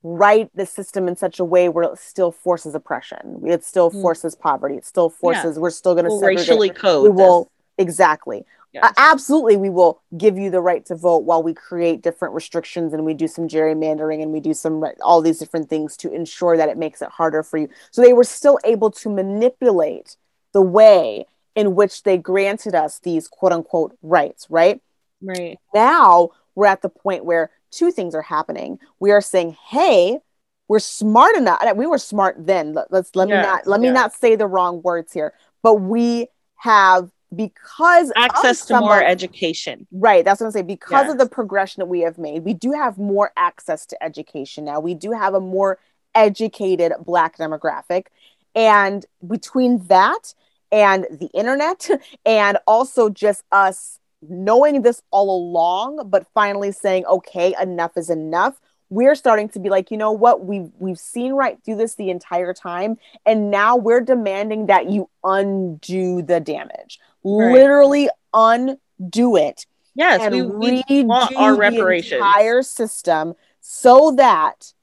write 0.04 0.50
the 0.54 0.66
system 0.66 1.08
in 1.08 1.16
such 1.16 1.40
a 1.40 1.46
way 1.46 1.70
where 1.70 1.86
it 1.86 1.98
still 1.98 2.32
forces 2.32 2.76
oppression. 2.76 3.42
It 3.46 3.64
still 3.64 3.90
hmm. 3.90 4.02
forces 4.02 4.36
mm. 4.36 4.42
poverty. 4.42 4.76
It 4.76 4.86
still 4.86 5.10
forces. 5.10 5.56
Yeah. 5.56 5.62
We're 5.62 5.70
still 5.70 5.94
going 5.94 6.04
to 6.04 6.12
we'll 6.12 6.22
racially 6.22 6.70
code. 6.70 7.04
We 7.04 7.10
will 7.10 7.50
exactly. 7.78 8.46
Yes. 8.74 8.92
Absolutely, 8.98 9.56
we 9.56 9.70
will 9.70 10.02
give 10.18 10.38
you 10.38 10.50
the 10.50 10.62
right 10.62 10.84
to 10.88 10.96
vote 10.96 11.26
while 11.26 11.44
we 11.44 11.54
create 11.54 12.02
different 12.02 12.34
restrictions 12.34 12.92
and 12.92 13.06
we 13.06 13.14
do 13.14 13.28
some 13.28 13.48
gerrymandering 13.48 14.24
and 14.24 14.32
we 14.32 14.40
do 14.40 14.54
some 14.54 14.84
all 15.02 15.22
these 15.22 15.38
different 15.38 15.70
things 15.70 15.96
to 15.98 16.12
ensure 16.12 16.58
that 16.58 16.70
it 16.70 16.78
makes 16.78 17.02
it 17.02 17.10
harder 17.10 17.44
for 17.44 17.58
you. 17.58 17.70
So 17.92 18.02
they 18.02 18.14
were 18.14 18.24
still 18.24 18.58
able 18.66 18.90
to 18.92 19.10
manipulate 19.10 20.18
the 20.54 20.62
way 20.62 21.26
in 21.56 21.76
which 21.76 22.02
they 22.02 22.18
granted 22.18 22.74
us 22.74 23.00
these 23.00 23.28
quote 23.28 23.52
unquote 23.52 23.96
rights, 24.02 24.48
right? 24.50 24.82
Right. 25.22 25.60
Now 25.74 26.32
we're 26.56 26.66
at 26.66 26.82
the 26.82 26.90
point 26.90 27.26
where 27.26 27.52
two 27.72 27.92
things 27.92 28.16
are 28.16 28.22
happening. 28.24 28.80
We 29.00 29.12
are 29.12 29.22
saying, 29.22 29.56
hey, 29.70 30.20
we're 30.68 30.80
smart 30.80 31.36
enough. 31.36 31.62
We 31.76 31.86
were 31.86 31.98
smart 31.98 32.38
then. 32.40 32.74
Let, 32.74 32.92
us 32.92 33.12
let 33.14 33.28
me 33.28 33.36
not 33.36 33.68
let 33.68 33.82
me 33.82 33.92
not 33.92 34.14
say 34.14 34.36
the 34.36 34.48
wrong 34.48 34.82
words 34.82 35.14
here. 35.14 35.34
But 35.62 35.76
we 35.76 36.28
have 36.58 37.12
because 37.36 38.12
access 38.16 38.66
to 38.66 38.80
more 38.80 39.00
of, 39.00 39.08
education. 39.08 39.88
Right. 39.92 40.24
That's 40.24 40.40
what 40.40 40.48
I'm 40.48 40.52
saying. 40.52 40.68
Because 40.68 41.06
yes. 41.06 41.12
of 41.12 41.18
the 41.18 41.28
progression 41.28 41.82
that 41.82 41.88
we 41.88 42.02
have 42.02 42.18
made, 42.18 42.44
we 42.44 42.54
do 42.54 42.72
have 42.72 42.98
more 42.98 43.32
access 43.38 43.86
to 43.88 44.04
education 44.04 44.66
now. 44.66 44.80
We 44.80 44.94
do 44.94 45.12
have 45.12 45.34
a 45.34 45.40
more 45.40 45.80
educated 46.16 46.94
black 47.06 47.38
demographic. 47.38 48.08
And 48.56 49.06
between 49.26 49.80
that 49.88 50.34
and 50.72 51.06
the 51.12 51.30
internet 51.34 51.90
and 52.26 52.58
also 52.68 53.10
just 53.10 53.44
us 53.52 54.00
knowing 54.30 54.82
this 54.82 55.02
all 55.12 55.36
along, 55.36 56.10
but 56.10 56.28
finally 56.34 56.72
saying, 56.72 57.06
okay, 57.06 57.54
enough 57.62 57.98
is 57.98 58.10
enough. 58.10 58.60
We're 58.90 59.16
starting 59.16 59.50
to 59.50 59.60
be 59.60 59.70
like, 59.70 59.92
you 59.92 59.98
know 59.98 60.12
what? 60.12 60.46
We've 60.46 60.70
we've 60.78 61.00
seen 61.00 61.34
right 61.34 61.58
through 61.64 61.78
this 61.78 61.96
the 61.96 62.12
entire 62.12 62.54
time, 62.54 62.98
and 63.26 63.50
now 63.50 63.76
we're 63.76 64.02
demanding 64.02 64.68
that 64.68 64.90
you 64.90 65.10
undo 65.24 66.22
the 66.22 66.40
damage, 66.40 67.00
right. 67.24 67.54
literally 67.54 68.10
undo 68.34 69.36
it. 69.36 69.66
Yes, 69.96 70.32
we, 70.32 70.42
we 70.42 71.04
want 71.04 71.36
our 71.36 71.56
reparations. 71.56 72.14
entire 72.14 72.64
system 72.64 73.36
so 73.62 74.14
that 74.18 74.74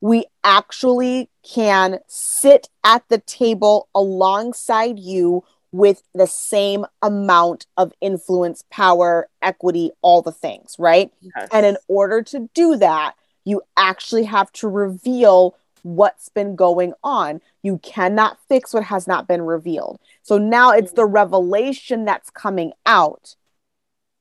we 0.00 0.24
actually 0.42 1.28
can 1.42 1.98
sit 2.08 2.68
at 2.82 3.08
the 3.08 3.18
table 3.18 3.88
alongside 3.94 4.98
you 4.98 5.44
with 5.72 6.02
the 6.14 6.26
same 6.26 6.86
amount 7.02 7.66
of 7.76 7.92
influence, 8.00 8.64
power, 8.70 9.28
equity, 9.42 9.90
all 10.02 10.22
the 10.22 10.32
things, 10.32 10.76
right? 10.78 11.10
Yes. 11.20 11.48
And 11.52 11.66
in 11.66 11.76
order 11.88 12.22
to 12.22 12.48
do 12.54 12.76
that, 12.76 13.14
you 13.44 13.60
actually 13.76 14.24
have 14.24 14.52
to 14.52 14.68
reveal 14.68 15.56
what's 15.84 16.30
been 16.30 16.56
going 16.56 16.94
on. 17.04 17.40
You 17.62 17.78
cannot 17.78 18.38
fix 18.48 18.74
what 18.74 18.84
has 18.84 19.06
not 19.06 19.28
been 19.28 19.42
revealed. 19.42 20.00
So 20.22 20.38
now 20.38 20.72
it's 20.72 20.92
the 20.92 21.06
revelation 21.06 22.04
that's 22.04 22.30
coming 22.30 22.72
out. 22.86 23.36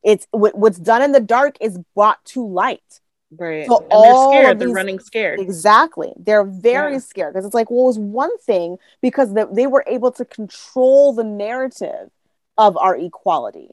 It's 0.04 0.28
what's 0.32 0.78
done 0.78 1.02
in 1.02 1.14
the 1.14 1.22
dark 1.22 1.56
is 1.62 1.80
brought 1.96 2.24
to 2.26 2.46
light. 2.46 3.00
Right. 3.32 3.66
So 3.66 3.80
and 3.80 3.88
all 3.90 4.32
they're 4.32 4.42
scared. 4.42 4.60
These, 4.60 4.68
they're 4.68 4.76
running 4.76 5.00
scared. 5.00 5.40
Exactly. 5.40 6.14
They're 6.18 6.44
very 6.44 6.94
yeah. 6.94 7.00
scared 7.00 7.34
because 7.34 7.46
it's 7.46 7.56
like, 7.56 7.72
well, 7.72 7.86
it 7.86 7.88
was 7.88 8.00
one 8.00 8.38
thing 8.40 8.78
because 9.02 9.34
the, 9.34 9.48
they 9.52 9.66
were 9.66 9.86
able 9.88 10.12
to 10.12 10.26
control 10.26 11.14
the 11.14 11.24
narrative 11.24 12.10
of 12.58 12.78
our 12.78 12.96
equality. 12.96 13.70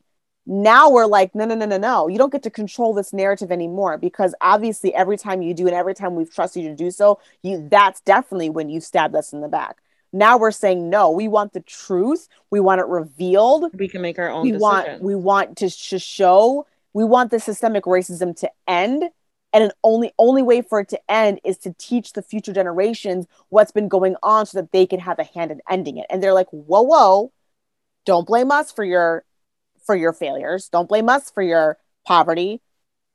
Now 0.46 0.90
we're 0.90 1.07
like, 1.07 1.35
no, 1.35 1.44
no, 1.44 1.55
no, 1.55 1.66
no, 1.66 1.76
no. 1.76 2.09
You 2.09 2.18
don't 2.18 2.33
get 2.33 2.42
to 2.44 2.50
control 2.50 2.94
this 2.94 3.12
narrative 3.12 3.53
anymore 3.53 3.98
because 3.98 4.35
obviously 4.40 4.94
every 4.94 5.16
time 5.16 5.42
you 5.42 5.55
do 5.55 5.66
and 5.66 5.76
every 5.76 5.94
time 5.94 6.16
we've 6.16 6.33
trusted 6.33 6.62
you 6.62 6.70
to 6.70 6.74
do 6.74 6.90
so, 6.90 7.20
you 7.42 7.68
that's 7.70 8.00
definitely 8.00 8.50
when 8.50 8.68
you 8.68 8.81
stabbed 8.81 9.14
us 9.14 9.33
in 9.33 9.40
the 9.40 9.48
back. 9.48 9.83
Now 10.12 10.38
we're 10.38 10.50
saying 10.50 10.90
no. 10.90 11.11
We 11.11 11.29
want 11.29 11.53
the 11.53 11.61
truth. 11.61 12.26
We 12.50 12.59
want 12.59 12.81
it 12.81 12.87
revealed. 12.87 13.66
We 13.74 13.88
can 13.88 14.03
make 14.03 14.18
our 14.18 14.31
own. 14.31 14.42
We 14.42 14.53
decision. 14.53 14.61
want. 14.61 15.03
We 15.03 15.14
want 15.14 15.57
to, 15.59 15.70
to 15.70 15.98
show. 15.98 16.66
We 16.92 17.05
want 17.05 17.31
the 17.31 17.38
systemic 17.38 17.85
racism 17.85 18.37
to 18.40 18.50
end 18.66 19.05
and 19.53 19.64
an 19.64 19.70
only 19.85 20.12
only 20.18 20.42
way 20.42 20.62
for 20.62 20.81
it 20.81 20.88
to 20.88 21.00
end 21.11 21.40
is 21.44 21.59
to 21.59 21.74
teach 21.79 22.12
the 22.12 22.22
future 22.22 22.53
generations 22.53 23.26
what's 23.48 23.72
been 23.72 23.88
going 23.88 24.16
on 24.22 24.46
so 24.46 24.61
that 24.61 24.72
they 24.72 24.87
can 24.87 25.00
have 25.00 25.18
a 25.18 25.24
hand 25.24 25.50
in 25.50 25.61
ending 25.68 25.96
it 25.96 26.07
and 26.11 26.22
they're 26.22 26.35
like 26.35 26.48
whoa 26.50 26.83
whoa 26.83 27.33
don't 28.07 28.26
blame 28.26 28.50
us 28.50 28.72
for 28.72 28.85
your 28.85 29.24
for 29.85 29.97
your 29.97 30.12
failures 30.12 30.69
don't 30.71 30.88
blame 30.88 31.09
us 31.09 31.31
for 31.31 31.43
your 31.43 31.77
poverty 32.07 32.61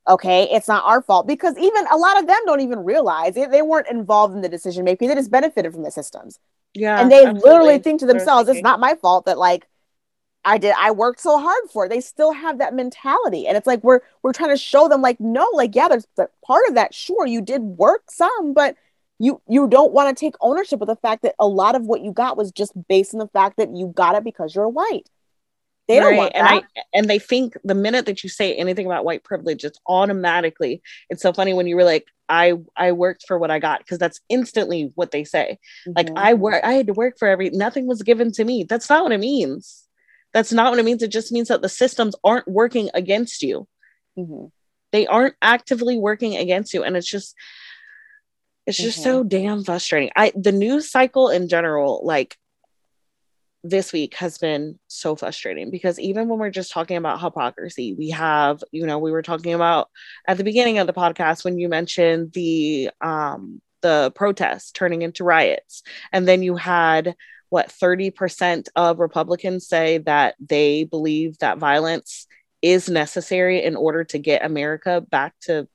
okay 0.08 0.44
it's 0.52 0.68
not 0.68 0.84
our 0.86 1.02
fault 1.02 1.28
because 1.28 1.58
even 1.58 1.86
a 1.92 1.98
lot 1.98 2.20
of 2.20 2.28
them 2.28 2.40
don't 2.46 2.62
even 2.62 2.80
realize 2.80 3.34
they, 3.34 3.46
they 3.46 3.62
weren't 3.62 3.88
involved 3.88 4.36
in 4.36 4.42
the 4.42 4.50
decision 4.50 4.84
making 4.84 5.08
they 5.08 5.16
just 5.16 5.32
benefited 5.32 5.72
from 5.74 5.84
the 5.84 5.92
systems 5.92 6.40
yeah 6.74 7.02
and 7.02 7.12
they 7.12 7.26
absolutely. 7.26 7.50
literally 7.50 7.80
think 7.80 8.00
to 8.00 8.06
themselves 8.06 8.50
it's 8.50 8.62
not 8.62 8.80
my 8.80 8.96
fault 8.96 9.26
that 9.26 9.38
like 9.38 9.68
I 10.46 10.60
did 10.60 10.76
I 10.78 10.92
worked 10.92 11.20
so 11.20 11.40
hard 11.40 11.64
for 11.74 11.86
it. 11.86 11.90
They 11.90 12.00
still 12.00 12.32
have 12.32 12.60
that 12.60 12.74
mentality. 12.74 13.48
And 13.48 13.58
it's 13.58 13.66
like 13.66 13.84
we're 13.84 14.02
we're 14.22 14.32
trying 14.32 14.52
to 14.52 14.58
show 14.58 14.88
them 14.88 15.02
like 15.02 15.20
no, 15.20 15.50
like 15.54 15.76
yeah, 15.76 15.88
there's 15.88 16.06
part 16.46 16.64
of 16.68 16.76
that. 16.76 16.94
Sure, 16.94 17.26
you 17.26 17.42
did 17.42 17.62
work 17.62 18.04
some, 18.12 18.54
but 18.54 18.76
you 19.18 19.42
you 19.48 19.68
don't 19.68 19.92
want 19.92 20.16
to 20.16 20.20
take 20.20 20.36
ownership 20.42 20.82
of 20.82 20.88
the 20.88 20.96
fact 20.98 21.24
that 21.24 21.36
a 21.40 21.48
lot 21.48 21.76
of 21.76 21.86
what 21.86 22.02
you 22.02 22.12
got 22.12 22.38
was 22.38 22.52
just 22.52 22.74
based 22.88 23.14
on 23.14 23.20
the 23.20 23.28
fact 23.28 23.58
that 23.58 23.76
you 23.76 23.88
got 23.88 24.16
it 24.16 24.24
because 24.24 24.54
you're 24.54 24.70
white. 24.70 25.10
They 25.88 26.00
don't 26.00 26.18
want 26.18 26.32
and 26.36 26.48
that. 26.48 26.64
I 26.76 26.82
and 26.94 27.10
they 27.10 27.20
think 27.20 27.56
the 27.64 27.76
minute 27.76 28.08
that 28.08 28.24
you 28.24 28.30
say 28.30 28.56
anything 28.56 28.88
about 28.88 29.06
white 29.06 29.24
privilege, 29.24 29.64
it's 29.64 29.80
automatically. 29.88 30.82
It's 31.10 31.22
so 31.22 31.32
funny 31.32 31.54
when 31.54 31.68
you 31.68 31.76
were 31.76 31.84
like, 31.84 32.08
I 32.28 32.54
I 32.76 32.92
worked 32.94 33.26
for 33.28 33.38
what 33.38 33.52
I 33.52 33.60
got 33.60 33.80
because 33.80 34.00
that's 34.00 34.20
instantly 34.28 34.92
what 34.96 35.12
they 35.12 35.24
say. 35.24 35.60
Mm-hmm. 35.88 35.92
Like 35.96 36.10
I 36.16 36.34
work, 36.34 36.64
I 36.64 36.74
had 36.74 36.88
to 36.88 36.94
work 36.94 37.20
for 37.20 37.28
every. 37.28 37.52
Nothing 37.52 37.86
was 37.86 38.02
given 38.02 38.32
to 38.34 38.44
me. 38.44 38.64
That's 38.64 38.90
not 38.90 39.04
what 39.04 39.12
it 39.12 39.20
means 39.20 39.86
that's 40.36 40.52
not 40.52 40.70
what 40.70 40.80
it 40.80 40.84
means. 40.84 41.02
It 41.02 41.14
just 41.14 41.32
means 41.32 41.48
that 41.48 41.62
the 41.62 41.70
systems 41.70 42.14
aren't 42.22 42.46
working 42.46 42.90
against 42.94 43.42
you. 43.42 43.70
Mm-hmm. 44.20 44.48
They 44.92 45.08
aren't 45.08 45.36
actively 45.42 45.98
working 45.98 46.36
against 46.36 46.74
you. 46.74 46.84
And 46.84 46.98
it's 46.98 47.10
just, 47.10 47.34
it's 48.68 48.78
just 48.78 49.00
mm-hmm. 49.00 49.04
so 49.04 49.24
damn 49.24 49.64
frustrating. 49.64 50.12
I, 50.14 50.34
the 50.36 50.52
news 50.52 50.92
cycle 50.92 51.30
in 51.30 51.48
general, 51.48 52.02
like 52.04 52.36
this 53.68 53.92
week 53.92 54.14
has 54.16 54.38
been 54.38 54.78
so 54.88 55.16
frustrating 55.16 55.72
because 55.72 56.00
even 56.00 56.28
when 56.28 56.38
we're 56.38 56.52
just 56.52 56.72
talking 56.72 56.98
about 56.98 57.20
hypocrisy, 57.20 57.96
we 57.96 58.12
have, 58.12 58.64
you 58.72 58.86
know, 58.86 59.00
we 59.00 59.12
were 59.12 59.24
talking 59.24 59.56
about 59.56 59.90
at 60.28 60.38
the 60.38 60.44
beginning 60.44 60.78
of 60.78 60.86
the 60.86 60.94
podcast 60.94 61.44
when 61.44 61.58
you 61.58 61.68
mentioned 61.68 62.32
the, 62.34 62.92
um, 63.02 63.60
the 63.82 64.12
protests 64.14 64.72
turning 64.72 65.02
into 65.02 65.24
riots. 65.24 65.82
And 66.12 66.28
then 66.28 66.44
you 66.44 66.56
had 66.56 67.16
what 67.50 67.70
30% 67.70 68.68
of 68.76 69.00
Republicans 69.00 69.68
say 69.68 69.98
that 70.00 70.36
they 70.40 70.84
believe 70.84 71.40
that 71.40 71.58
violence 71.58 72.28
is 72.62 72.88
necessary 72.88 73.64
in 73.64 73.76
order 73.76 74.04
to 74.04 74.20
get 74.20 74.46
America 74.46 75.02
back 75.02 75.34
to 75.42 75.68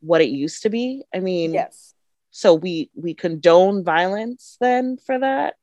what 0.00 0.20
it 0.20 0.28
used 0.28 0.64
to 0.64 0.70
be. 0.70 1.02
I 1.14 1.20
mean, 1.20 1.54
yes. 1.54 1.94
So 2.30 2.54
we 2.54 2.90
we 2.94 3.12
condone 3.12 3.84
violence 3.84 4.56
then 4.58 4.96
for 4.96 5.18
that. 5.18 5.54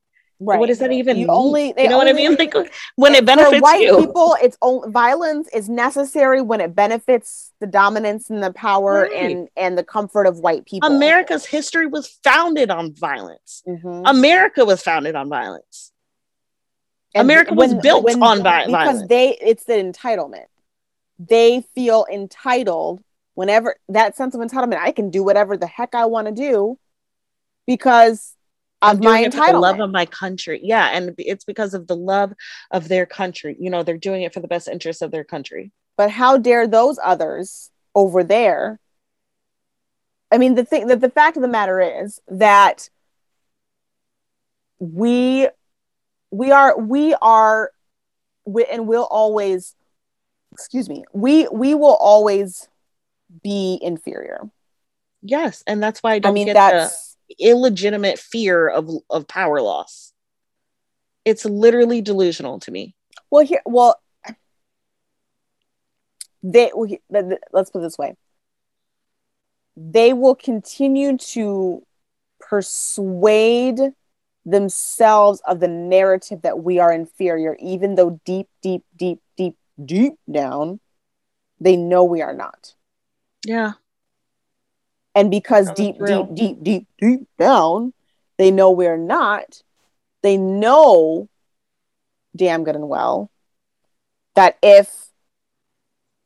Right. 0.42 0.58
What 0.58 0.68
does 0.68 0.78
that 0.78 0.90
even 0.90 1.18
you 1.18 1.26
mean? 1.26 1.30
Only, 1.30 1.66
you 1.66 1.74
know 1.74 1.82
only, 1.82 1.94
what 1.96 2.08
I 2.08 2.12
mean? 2.14 2.34
Like 2.34 2.72
when 2.96 3.14
it 3.14 3.26
benefits 3.26 3.56
for 3.56 3.60
white 3.60 3.82
you. 3.82 3.98
people, 3.98 4.36
it's 4.42 4.56
only 4.62 4.90
violence 4.90 5.48
is 5.52 5.68
necessary 5.68 6.40
when 6.40 6.62
it 6.62 6.74
benefits 6.74 7.52
the 7.60 7.66
dominance 7.66 8.30
and 8.30 8.42
the 8.42 8.50
power 8.54 9.02
right. 9.02 9.12
and 9.12 9.48
and 9.54 9.76
the 9.76 9.84
comfort 9.84 10.26
of 10.26 10.38
white 10.38 10.64
people. 10.64 10.88
America's 10.88 11.44
history 11.44 11.86
was 11.86 12.08
founded 12.24 12.70
on 12.70 12.94
violence. 12.94 13.62
Mm-hmm. 13.68 14.06
America 14.06 14.64
was 14.64 14.80
founded 14.82 15.14
on 15.14 15.28
violence. 15.28 15.92
And 17.14 17.26
America 17.26 17.52
when, 17.52 17.74
was 17.74 17.82
built 17.82 18.04
when, 18.04 18.22
on 18.22 18.38
because 18.38 18.42
violence 18.42 18.92
because 18.92 19.08
they 19.08 19.36
it's 19.42 19.64
the 19.64 19.74
entitlement. 19.74 20.46
They 21.18 21.62
feel 21.74 22.06
entitled 22.10 23.02
whenever 23.34 23.76
that 23.90 24.16
sense 24.16 24.34
of 24.34 24.40
entitlement. 24.40 24.78
I 24.78 24.92
can 24.92 25.10
do 25.10 25.22
whatever 25.22 25.58
the 25.58 25.66
heck 25.66 25.94
I 25.94 26.06
want 26.06 26.28
to 26.28 26.32
do 26.32 26.78
because 27.66 28.34
of 28.82 29.02
my 29.02 29.24
entitlement. 29.24 29.52
the 29.52 29.58
love 29.58 29.80
of 29.80 29.90
my 29.90 30.06
country. 30.06 30.60
Yeah, 30.62 30.88
and 30.92 31.14
it's 31.18 31.44
because 31.44 31.74
of 31.74 31.86
the 31.86 31.96
love 31.96 32.32
of 32.70 32.88
their 32.88 33.06
country. 33.06 33.56
You 33.58 33.70
know, 33.70 33.82
they're 33.82 33.98
doing 33.98 34.22
it 34.22 34.32
for 34.32 34.40
the 34.40 34.48
best 34.48 34.68
interest 34.68 35.02
of 35.02 35.10
their 35.10 35.24
country. 35.24 35.72
But 35.96 36.10
how 36.10 36.38
dare 36.38 36.66
those 36.66 36.98
others 37.02 37.70
over 37.94 38.24
there? 38.24 38.80
I 40.32 40.38
mean, 40.38 40.54
the 40.54 40.64
thing 40.64 40.86
that 40.86 41.00
the 41.00 41.10
fact 41.10 41.36
of 41.36 41.42
the 41.42 41.48
matter 41.48 41.80
is 41.80 42.20
that 42.28 42.88
we 44.78 45.48
we 46.30 46.50
are 46.50 46.78
we 46.78 47.14
are 47.20 47.70
we, 48.46 48.64
and 48.64 48.86
we'll 48.86 49.04
always 49.04 49.74
excuse 50.52 50.88
me 50.88 51.04
we 51.12 51.46
we 51.48 51.74
will 51.74 51.94
always 51.94 52.68
be 53.42 53.78
inferior 53.82 54.48
yes 55.22 55.62
and 55.66 55.82
that's 55.82 56.02
why 56.02 56.14
i 56.14 56.18
don't 56.18 56.30
I 56.30 56.34
mean, 56.34 56.52
that's 56.52 57.09
illegitimate 57.38 58.18
fear 58.18 58.68
of 58.68 58.90
of 59.08 59.28
power 59.28 59.60
loss. 59.60 60.12
It's 61.24 61.44
literally 61.44 62.00
delusional 62.00 62.60
to 62.60 62.70
me. 62.70 62.94
Well, 63.30 63.44
here, 63.44 63.62
well, 63.64 64.00
they 66.42 66.70
let's 67.52 67.70
put 67.70 67.80
it 67.80 67.82
this 67.82 67.98
way. 67.98 68.16
They 69.76 70.12
will 70.12 70.34
continue 70.34 71.16
to 71.18 71.86
persuade 72.40 73.80
themselves 74.44 75.42
of 75.46 75.60
the 75.60 75.68
narrative 75.68 76.42
that 76.42 76.62
we 76.62 76.78
are 76.78 76.92
inferior, 76.92 77.56
even 77.60 77.94
though 77.94 78.20
deep, 78.24 78.48
deep, 78.62 78.82
deep, 78.96 79.20
deep, 79.36 79.56
deep 79.84 80.14
down, 80.30 80.80
they 81.60 81.76
know 81.76 82.04
we 82.04 82.22
are 82.22 82.34
not. 82.34 82.74
Yeah. 83.44 83.72
And 85.14 85.30
because 85.30 85.70
deep, 85.72 85.96
deep, 86.04 86.26
deep, 86.34 86.62
deep, 86.62 86.86
deep 86.98 87.28
down, 87.38 87.92
they 88.38 88.50
know 88.50 88.70
we're 88.70 88.96
not, 88.96 89.62
they 90.22 90.36
know 90.36 91.28
damn 92.36 92.64
good 92.64 92.76
and 92.76 92.88
well 92.88 93.30
that 94.36 94.56
if 94.62 95.08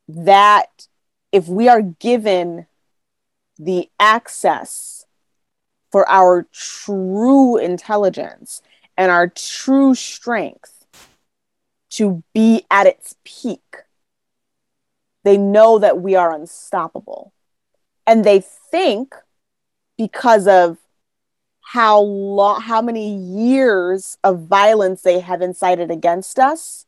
that, 0.07 0.87
if 1.31 1.47
we 1.47 1.67
are 1.67 1.81
given 1.81 2.67
the 3.57 3.89
access 3.99 5.05
for 5.91 6.07
our 6.09 6.45
true 6.53 7.57
intelligence 7.57 8.61
and 8.95 9.11
our 9.11 9.27
true 9.27 9.95
strength 9.95 10.85
to 11.89 12.23
be 12.33 12.65
at 12.69 12.85
its 12.85 13.15
peak, 13.23 13.77
they 15.23 15.37
know 15.37 15.79
that 15.79 15.99
we 15.99 16.15
are 16.15 16.33
unstoppable 16.33 17.33
and 18.07 18.23
they 18.23 18.41
think 18.71 19.15
because 19.97 20.47
of 20.47 20.77
how 21.61 21.99
long 21.99 22.61
how 22.61 22.81
many 22.81 23.15
years 23.15 24.17
of 24.23 24.41
violence 24.41 25.01
they 25.01 25.19
have 25.19 25.41
incited 25.41 25.89
against 25.89 26.37
us 26.39 26.85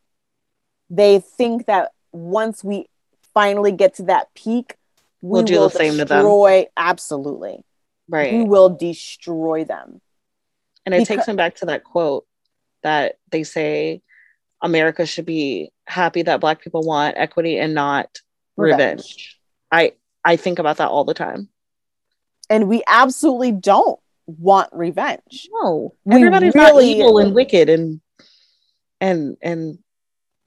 they 0.90 1.20
think 1.20 1.66
that 1.66 1.92
once 2.14 2.64
we 2.64 2.88
finally 3.34 3.72
get 3.74 3.96
to 3.96 4.04
that 4.04 4.34
peak, 4.34 4.76
we 5.22 5.30
We'll 5.30 5.44
do 5.44 5.56
will 5.60 5.70
the 5.70 5.78
same 5.78 5.98
to 5.98 6.06
them. 6.06 6.20
destroy 6.20 6.66
absolutely. 6.78 7.64
right. 8.08 8.32
We 8.34 8.44
will 8.46 8.70
destroy 8.70 9.66
them. 9.66 10.00
And 10.86 10.96
it 10.96 11.00
Because- 11.00 11.08
takes 11.08 11.28
me 11.28 11.34
back 11.34 11.56
to 11.56 11.66
that 11.66 11.84
quote 11.84 12.26
that 12.84 13.18
they 13.32 13.44
say 13.44 14.02
America 14.62 15.06
should 15.06 15.26
be 15.26 15.72
happy 15.86 16.22
that 16.22 16.40
black 16.40 16.62
people 16.62 16.82
want 16.84 17.18
equity 17.18 17.60
and 17.60 17.74
not 17.74 18.22
revenge. 18.56 19.38
I 19.72 19.94
I 20.28 20.36
think 20.36 20.60
about 20.60 20.78
that 20.78 20.90
all 20.90 21.06
the 21.06 21.14
time. 21.14 21.48
And 22.50 22.68
we 22.68 22.84
absolutely 22.86 23.54
don't 23.54 23.98
want 24.26 24.70
revenge. 24.74 25.48
No, 25.54 25.94
We 26.04 26.16
everybody's 26.16 26.54
really- 26.54 26.96
not 26.96 26.98
evil 26.98 27.18
and 27.20 27.34
wicked 27.34 27.70
and 27.70 28.02
and 29.00 29.38
and 29.42 29.80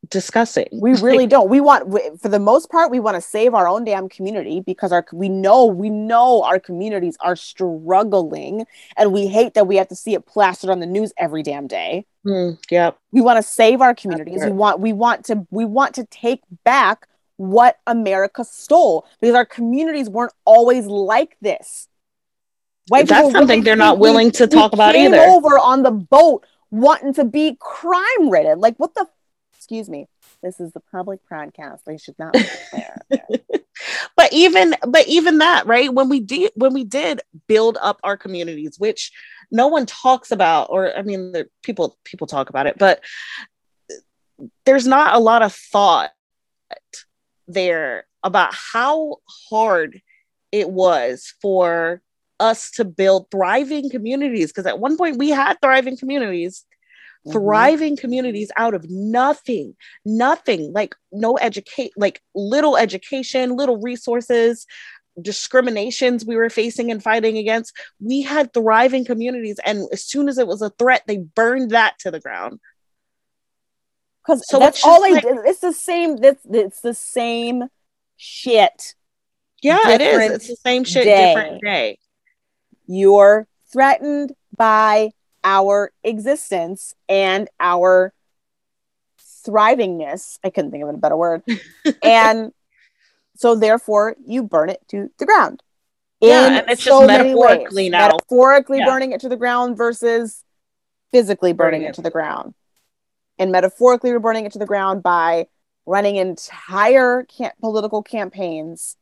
disgusting. 0.08 0.68
We 0.72 0.92
really 1.08 1.26
don't. 1.26 1.48
We 1.48 1.60
want, 1.60 1.88
we- 1.88 2.10
for 2.20 2.28
the 2.28 2.38
most 2.38 2.70
part, 2.70 2.90
we 2.90 3.00
want 3.00 3.14
to 3.14 3.20
save 3.22 3.54
our 3.54 3.66
own 3.68 3.84
damn 3.84 4.08
community 4.08 4.60
because 4.60 4.92
our 4.92 5.06
we 5.12 5.30
know 5.30 5.64
we 5.64 5.88
know 5.88 6.42
our 6.42 6.58
communities 6.60 7.16
are 7.20 7.36
struggling, 7.36 8.66
and 8.98 9.12
we 9.12 9.28
hate 9.28 9.54
that 9.54 9.66
we 9.66 9.76
have 9.76 9.88
to 9.88 9.96
see 9.96 10.12
it 10.14 10.26
plastered 10.26 10.68
on 10.68 10.80
the 10.80 10.86
news 10.86 11.12
every 11.16 11.42
damn 11.42 11.66
day. 11.66 12.06
Mm, 12.26 12.58
yep. 12.70 12.98
We 13.12 13.22
want 13.22 13.38
to 13.38 13.42
save 13.42 13.80
our 13.80 13.94
communities. 13.94 14.44
We 14.44 14.52
want 14.52 14.80
we 14.80 14.92
want 14.92 15.24
to 15.26 15.46
we 15.50 15.64
want 15.64 15.94
to 15.94 16.04
take 16.04 16.42
back 16.64 17.06
what 17.40 17.78
America 17.86 18.44
stole 18.44 19.06
because 19.18 19.34
our 19.34 19.46
communities 19.46 20.10
weren't 20.10 20.34
always 20.44 20.84
like 20.84 21.38
this. 21.40 21.88
White 22.88 23.08
That's 23.08 23.32
something 23.32 23.62
they're 23.62 23.76
not 23.76 23.92
think 23.92 24.02
we- 24.02 24.10
willing 24.10 24.30
to 24.32 24.46
talk 24.46 24.74
about 24.74 24.94
either. 24.94 25.18
Over 25.18 25.58
on 25.58 25.82
the 25.82 25.90
boat, 25.90 26.44
wanting 26.70 27.14
to 27.14 27.24
be 27.24 27.56
crime 27.58 28.28
ridden. 28.28 28.60
Like 28.60 28.76
what 28.76 28.94
the? 28.94 29.06
Excuse 29.56 29.88
me. 29.88 30.06
This 30.42 30.60
is 30.60 30.72
the 30.72 30.80
public 30.92 31.20
broadcast. 31.28 31.86
They 31.86 31.96
should 31.96 32.18
not 32.18 32.34
be 32.34 32.44
there. 32.72 33.00
but 34.16 34.30
even 34.34 34.74
but 34.86 35.08
even 35.08 35.38
that 35.38 35.66
right 35.66 35.94
when 35.94 36.10
we 36.10 36.20
did 36.20 36.52
when 36.56 36.74
we 36.74 36.84
did 36.84 37.22
build 37.46 37.78
up 37.80 37.98
our 38.02 38.18
communities 38.18 38.78
which 38.78 39.12
no 39.50 39.68
one 39.68 39.86
talks 39.86 40.30
about 40.30 40.66
or 40.68 40.94
i 40.94 41.00
mean 41.00 41.32
the 41.32 41.48
people 41.62 41.96
people 42.04 42.26
talk 42.26 42.50
about 42.50 42.66
it 42.66 42.76
but 42.76 43.02
there's 44.66 44.86
not 44.86 45.14
a 45.14 45.18
lot 45.18 45.40
of 45.40 45.54
thought 45.54 46.10
there 47.52 48.04
about 48.22 48.54
how 48.54 49.16
hard 49.48 50.00
it 50.52 50.70
was 50.70 51.34
for 51.40 52.02
us 52.38 52.70
to 52.72 52.84
build 52.84 53.30
thriving 53.30 53.90
communities. 53.90 54.48
Because 54.48 54.66
at 54.66 54.78
one 54.78 54.96
point 54.96 55.18
we 55.18 55.30
had 55.30 55.56
thriving 55.60 55.96
communities 55.96 56.64
Mhm. 57.26 57.32
thriving 57.32 57.96
communities 57.98 58.50
out 58.56 58.72
of 58.72 58.88
nothing 58.88 59.76
nothing 60.06 60.72
like 60.72 60.94
no 61.12 61.34
educate 61.34 61.92
like 61.96 62.22
little 62.34 62.78
education 62.78 63.56
little 63.56 63.76
resources 63.76 64.66
discriminations 65.20 66.24
we 66.24 66.36
were 66.36 66.48
facing 66.48 66.90
and 66.90 67.02
fighting 67.02 67.36
against. 67.36 67.76
We 68.00 68.22
had 68.22 68.54
thriving 68.54 69.04
communities 69.04 69.58
and 69.66 69.86
as 69.92 70.02
soon 70.04 70.28
as 70.28 70.38
it 70.38 70.46
was 70.46 70.62
a 70.62 70.70
threat 70.70 71.02
they 71.06 71.18
burned 71.18 71.72
that 71.72 71.98
to 72.00 72.10
the 72.10 72.20
ground 72.20 72.58
Because 74.24 74.46
So 74.48 74.58
that's 74.58 74.78
it's 74.78 74.86
all 74.86 75.00
just 75.02 75.16
I 75.16 75.20
did. 75.20 75.38
It's 75.46 75.60
the 75.60 75.72
same. 75.72 76.22
It's, 76.22 76.44
it's 76.50 76.80
the 76.80 76.94
same 76.94 77.64
shit. 78.16 78.94
yeah 79.62 79.88
it 79.90 80.00
is 80.02 80.30
it's 80.32 80.48
the 80.48 80.56
same 80.56 80.84
shit 80.84 81.04
day. 81.04 81.34
different 81.34 81.62
day 81.62 81.98
You're 82.86 83.46
threatened 83.72 84.34
by 84.56 85.12
our 85.42 85.90
existence 86.04 86.94
and 87.08 87.48
our 87.58 88.12
thrivingness. 89.46 90.38
I 90.44 90.50
couldn't 90.50 90.70
think 90.70 90.82
of 90.84 90.90
a 90.90 90.98
better 90.98 91.16
word. 91.16 91.42
and 92.02 92.52
so, 93.36 93.54
therefore, 93.54 94.16
you 94.26 94.42
burn 94.42 94.68
it 94.68 94.80
to 94.88 95.08
the 95.18 95.24
ground. 95.24 95.62
Yeah, 96.20 96.58
and 96.58 96.70
it's 96.70 96.82
so 96.82 97.00
just 97.00 97.06
metaphorically 97.06 97.84
ways. 97.84 97.90
now. 97.90 98.08
Metaphorically 98.08 98.78
Yeah. 98.78 98.84
burning 98.86 99.12
it 99.12 99.20
to 99.22 99.30
the 99.30 99.36
ground 99.36 99.78
versus 99.78 100.44
physically 101.10 101.54
burning, 101.54 101.80
Burning 101.80 101.86
it 101.86 101.90
it. 101.90 101.94
to 101.94 102.02
the 102.02 102.10
ground. 102.10 102.52
And 103.40 103.50
metaphorically, 103.50 104.12
we're 104.12 104.18
burning 104.20 104.44
it 104.46 104.52
to 104.52 104.58
the 104.58 104.66
ground 104.66 105.02
by 105.02 105.46
running 105.86 106.16
entire 106.16 107.24
camp- 107.24 107.54
political 107.60 108.02
campaigns 108.02 108.96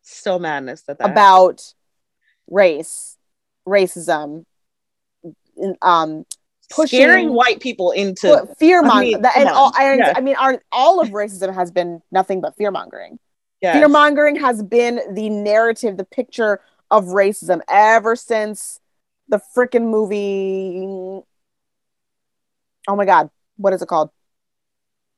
still 0.00 0.40
madness 0.40 0.80
that 0.82 0.98
that 0.98 1.10
about 1.10 1.74
race, 2.50 3.16
racism, 3.68 4.44
um, 5.82 6.24
pushing 6.70 6.98
scaring 6.98 7.32
white 7.34 7.60
people 7.60 7.92
into 7.92 8.48
fear 8.58 8.80
I 8.80 8.88
mongering. 8.88 9.22
mean, 9.22 9.30
and 9.36 9.48
all. 9.50 9.72
I, 9.76 9.94
Yeah. 9.94 10.14
I 10.16 10.20
mean, 10.20 10.36
our, 10.36 10.60
all 10.72 11.00
of 11.00 11.10
racism 11.10 11.54
has 11.54 11.70
been 11.70 12.02
nothing 12.10 12.40
but 12.40 12.56
fear 12.56 12.70
mongering. 12.70 13.18
yes. 13.60 13.76
Fear 13.76 13.88
mongering 13.88 14.36
has 14.36 14.62
been 14.62 15.00
the 15.14 15.28
narrative, 15.28 15.96
the 15.98 16.04
picture 16.04 16.60
of 16.90 17.04
racism 17.06 17.60
ever 17.68 18.16
since 18.16 18.80
the 19.28 19.40
freaking 19.54 19.90
movie. 19.90 21.22
Oh 22.88 22.96
my 22.96 23.04
God, 23.04 23.30
what 23.62 23.72
is 23.72 23.82
it 23.82 23.88
called? 23.88 24.10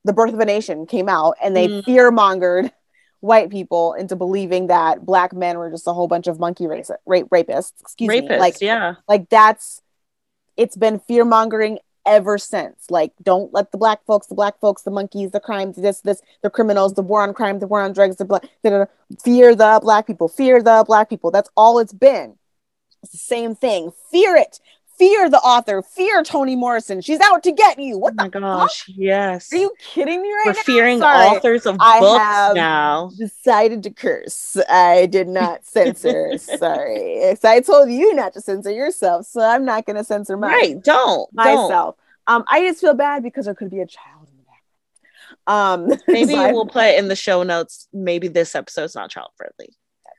The 0.05 0.13
Birth 0.13 0.33
of 0.33 0.39
a 0.39 0.45
Nation 0.45 0.85
came 0.85 1.09
out 1.09 1.35
and 1.43 1.55
they 1.55 1.67
Mm. 1.67 1.83
fear 1.83 2.11
mongered 2.11 2.71
white 3.21 3.49
people 3.49 3.93
into 3.93 4.15
believing 4.15 4.67
that 4.67 5.05
black 5.05 5.33
men 5.33 5.57
were 5.57 5.71
just 5.71 5.87
a 5.87 5.93
whole 5.93 6.07
bunch 6.07 6.27
of 6.27 6.39
monkey 6.39 6.67
race, 6.67 6.91
rape, 7.05 7.27
rapists. 7.29 7.73
Excuse 7.81 8.13
rapists 8.13 8.29
me. 8.29 8.37
Like, 8.37 8.61
yeah 8.61 8.95
like 9.07 9.29
that's 9.29 9.81
it's 10.57 10.77
been 10.77 10.99
fear 10.99 11.25
mongering 11.25 11.79
ever 12.05 12.37
since. 12.37 12.89
Like, 12.89 13.13
don't 13.21 13.51
let 13.53 13.71
the 13.71 13.77
black 13.77 14.05
folks, 14.05 14.27
the 14.27 14.35
black 14.35 14.59
folks, 14.59 14.83
the 14.83 14.91
monkeys, 14.91 15.31
the 15.31 15.39
crimes, 15.39 15.75
this, 15.75 16.01
this, 16.01 16.21
the 16.43 16.49
criminals, 16.49 16.93
the 16.93 17.01
war 17.01 17.23
on 17.23 17.33
crime, 17.33 17.59
the 17.59 17.67
war 17.67 17.81
on 17.81 17.93
drugs, 17.93 18.17
the 18.17 18.25
black, 18.25 18.43
fear 19.23 19.55
the 19.55 19.79
black 19.81 20.07
people, 20.07 20.27
fear 20.27 20.61
the 20.61 20.83
black 20.87 21.09
people. 21.09 21.31
That's 21.31 21.49
all 21.57 21.79
it's 21.79 21.93
been. 21.93 22.37
It's 23.03 23.11
the 23.11 23.17
same 23.17 23.55
thing. 23.55 23.91
Fear 24.11 24.35
it. 24.37 24.59
Fear 24.97 25.29
the 25.29 25.39
author. 25.39 25.81
Fear 25.81 26.23
Toni 26.23 26.55
Morrison. 26.55 27.01
She's 27.01 27.19
out 27.19 27.43
to 27.43 27.51
get 27.51 27.77
you. 27.79 27.97
What 27.97 28.13
oh 28.13 28.23
my 28.23 28.29
the 28.29 28.39
gosh 28.39 28.85
yes 28.87 29.51
Are 29.51 29.57
you 29.57 29.73
kidding 29.79 30.21
me 30.21 30.29
right 30.29 30.45
now? 30.45 30.51
we're 30.51 30.53
now? 30.53 30.61
fearing 30.63 30.99
Sorry. 30.99 31.27
authors 31.27 31.65
of 31.65 31.77
I 31.79 31.99
books 31.99 32.55
now 32.55 33.11
Decided 33.17 33.83
to 33.83 33.89
curse. 33.89 34.57
I 34.69 35.05
did 35.07 35.27
not 35.27 35.65
censor. 35.75 36.37
Sorry. 36.37 37.35
So 37.39 37.49
I 37.49 37.59
told 37.61 37.89
you 37.91 38.13
not 38.15 38.33
to 38.33 38.41
censor 38.41 38.71
yourself, 38.71 39.25
so 39.25 39.41
I'm 39.41 39.65
not 39.65 39.85
going 39.85 39.97
to 39.97 40.03
censor 40.03 40.37
mine. 40.37 40.51
right 40.51 40.83
don't 40.83 41.29
don't 41.33 41.33
myself. 41.33 41.95
Um, 42.27 42.43
I 42.47 42.61
just 42.61 42.81
feel 42.81 42.93
bad 42.95 43.21
because 43.23 43.45
there 43.45 43.53
could 43.55 43.69
be 43.69 43.81
a 43.81 43.85
child 43.87 44.27
in 44.29 44.37
the 44.37 44.43
background. 45.47 45.91
Um, 45.93 45.99
maybe 46.07 46.33
so 46.33 46.51
we'll 46.53 46.65
put 46.65 46.95
in 46.95 47.07
the 47.07 47.15
show 47.15 47.43
notes 47.43 47.87
maybe 47.93 48.27
this 48.27 48.55
episode's 48.55 48.95
not 48.95 49.09
child 49.11 49.29
friendly 49.37 49.75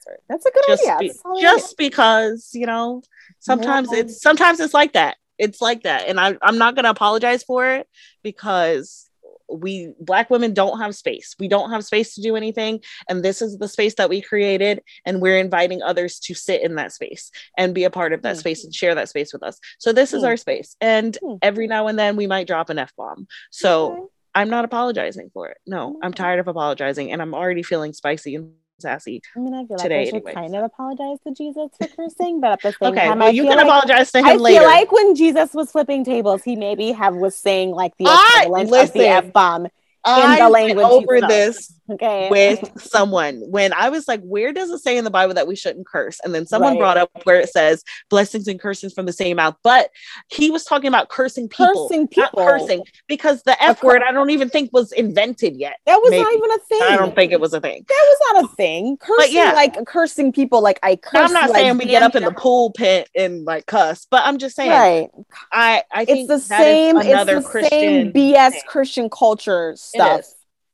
that's, 0.07 0.45
that's 0.45 0.47
a 0.47 0.51
good 0.51 0.65
just 0.69 0.83
idea. 0.85 0.99
be- 0.99 1.09
That's 1.09 1.23
all 1.25 1.39
I 1.39 1.41
just 1.41 1.77
because 1.77 2.51
you 2.55 2.67
know 2.67 3.03
sometimes 3.41 3.91
Yeah. 3.93 4.01
it's 4.01 4.21
sometimes 4.21 4.61
it's 4.61 4.75
like 4.75 4.93
that. 4.95 5.17
It's 5.39 5.61
like 5.61 5.83
that. 5.83 6.09
And 6.09 6.19
I, 6.19 6.37
i'm 6.43 6.57
not 6.59 6.75
going 6.75 6.85
to 6.85 6.91
apologize 6.91 7.43
for 7.43 7.69
it 7.69 7.87
because 8.23 9.11
we 9.49 9.93
black 10.01 10.29
women 10.29 10.53
don't 10.55 10.81
have 10.81 10.95
space. 10.97 11.37
We 11.39 11.47
don't 11.47 11.71
have 11.71 11.85
space 11.85 12.15
to 12.17 12.23
do 12.23 12.35
anything. 12.35 12.81
And 13.09 13.25
this 13.25 13.41
is 13.41 13.59
the 13.59 13.69
space 13.69 13.95
that 13.95 14.09
we 14.09 14.21
created. 14.21 14.83
And 15.05 15.21
we're 15.21 15.39
inviting 15.39 15.83
others 15.83 16.19
to 16.21 16.35
sit 16.35 16.63
in 16.63 16.75
that 16.77 16.93
space 16.93 17.31
and 17.57 17.73
be 17.75 17.85
a 17.85 17.91
part 17.91 18.13
of 18.13 18.23
that 18.23 18.35
Hmm. 18.37 18.41
space 18.41 18.65
and 18.65 18.75
share 18.75 18.95
that 18.97 19.09
space 19.09 19.33
with 19.33 19.45
us. 19.45 19.61
So 19.79 19.93
this 19.93 20.13
is 20.13 20.23
Hmm. 20.23 20.27
our 20.27 20.37
space. 20.37 20.75
And 20.81 21.17
Hmm. 21.23 21.35
every 21.43 21.69
now 21.69 21.87
and 21.87 21.97
then 21.99 22.17
we 22.17 22.27
might 22.27 22.49
drop 22.49 22.71
an 22.71 22.79
f-bomb. 22.79 23.29
So 23.51 23.93
Okay. 23.93 24.03
i'm 24.35 24.51
not 24.51 24.65
apologizing 24.65 25.31
for 25.33 25.49
it. 25.49 25.59
No 25.67 25.99
i'm 26.03 26.13
tired 26.13 26.41
of 26.41 26.49
apologizing. 26.49 27.13
And 27.13 27.23
i'm 27.23 27.35
already 27.35 27.63
feeling 27.63 27.93
spicy 27.93 28.35
and 28.35 28.53
sassy 28.79 29.23
I 29.35 29.39
mean, 29.39 29.55
I 29.55 29.65
feel 29.65 29.77
like 29.77 29.85
today 29.85 30.03
I 30.03 30.05
should 30.05 30.15
anyways. 30.17 30.35
kind 30.35 30.55
of 30.55 30.65
apologize 30.65 31.19
to 31.27 31.33
Jesus 31.33 31.71
for 31.79 31.87
cursing, 31.89 32.41
but 32.41 32.53
at 32.53 32.63
the 32.63 32.73
same 32.73 32.93
okay 32.93 33.07
time, 33.07 33.19
well 33.19 33.29
I 33.29 33.31
you 33.31 33.43
feel 33.43 33.53
can 33.53 33.59
like, 33.59 33.67
apologize 33.67 34.13
to 34.13 34.19
him 34.19 34.27
I 34.27 34.35
later 34.35 34.61
feel 34.61 34.69
like 34.69 34.93
when 34.93 35.15
Jesus 35.15 35.55
was 35.55 35.71
flipping 35.73 36.05
tables, 36.05 36.43
he 36.43 36.57
maybe 36.57 36.93
have 36.93 37.15
was 37.15 37.37
saying 37.37 37.71
like 37.71 37.97
the 37.97 38.05
I- 38.09 38.43
equivalent 38.47 38.89
of 38.89 38.93
the 38.93 39.07
f 39.09 39.33
bomb. 39.33 39.69
I 40.05 40.39
the 40.41 40.49
language 40.49 40.87
over 40.87 41.21
this 41.21 41.73
Okay, 41.89 42.29
with 42.31 42.69
someone 42.81 43.41
when 43.49 43.73
I 43.73 43.91
was 43.91 44.09
like, 44.09 44.21
where 44.23 44.53
does 44.53 44.71
it 44.71 44.79
say 44.79 44.97
in 44.99 45.05
the 45.05 45.11
Bible 45.11 45.35
that 45.35 45.47
we 45.47 45.55
shouldn't 45.55 45.87
curse? 45.87 46.19
And 46.25 46.35
then 46.35 46.47
someone 46.47 46.73
Right. 46.73 46.79
brought 46.81 46.97
up 46.97 47.11
where 47.25 47.39
it 47.41 47.49
says 47.51 47.85
blessings 48.11 48.49
and 48.49 48.59
cursings 48.59 48.93
from 48.93 49.07
the 49.07 49.13
same 49.13 49.37
mouth. 49.37 49.55
But 49.63 49.91
he 50.29 50.51
was 50.51 50.65
talking 50.65 50.89
about 50.89 51.09
cursing 51.09 51.49
people, 51.49 51.89
Cursing 51.89 52.09
not 52.17 52.33
people. 52.33 52.45
cursing, 52.45 52.83
because 53.07 53.43
the 53.45 53.61
F 53.63 53.83
word 53.83 54.03
I 54.03 54.11
don't 54.13 54.31
even 54.31 54.51
think 54.51 54.71
was 54.73 54.91
invented 54.93 55.57
yet. 55.57 55.77
that 55.87 55.97
was 56.03 56.11
not 56.13 56.33
even 56.33 56.51
a 56.51 56.59
thing. 56.69 56.83
I 56.83 56.97
don't 56.97 57.15
think 57.15 57.31
it 57.33 57.41
was 57.41 57.55
a 57.55 57.61
thing. 57.61 57.85
that 57.89 58.07
was 58.09 58.33
not 58.33 58.45
a 58.53 58.57
thing. 58.57 58.97
Cursing, 58.97 59.33
yeah. 59.35 59.53
like 59.53 59.85
cursing 59.87 60.33
people, 60.33 60.61
like 60.63 60.81
I 60.83 60.97
curse. 60.97 61.21
I'm 61.29 61.33
not 61.33 61.51
I 61.51 61.53
saying 61.53 61.79
we 61.79 61.85
get 61.87 62.03
up 62.03 62.17
in 62.17 62.25
the 62.25 62.33
pulpit 62.33 63.09
and 63.15 63.45
like 63.45 63.67
cuss, 63.67 64.07
but 64.11 64.23
I'm 64.25 64.39
just 64.39 64.57
saying 64.57 64.71
Right. 64.71 65.09
I 65.53 65.83
I 65.93 66.05
think 66.05 66.29
it's 66.29 66.29
the 66.29 66.39
same 66.41 66.97
it's 66.97 67.07
another 67.07 67.41
the 67.41 67.49
Christian 67.49 67.71
same 67.71 68.13
bs 68.13 68.51
thing. 68.51 68.61
christian 68.67 69.09
culture 69.11 69.75
stuff. 69.77 70.25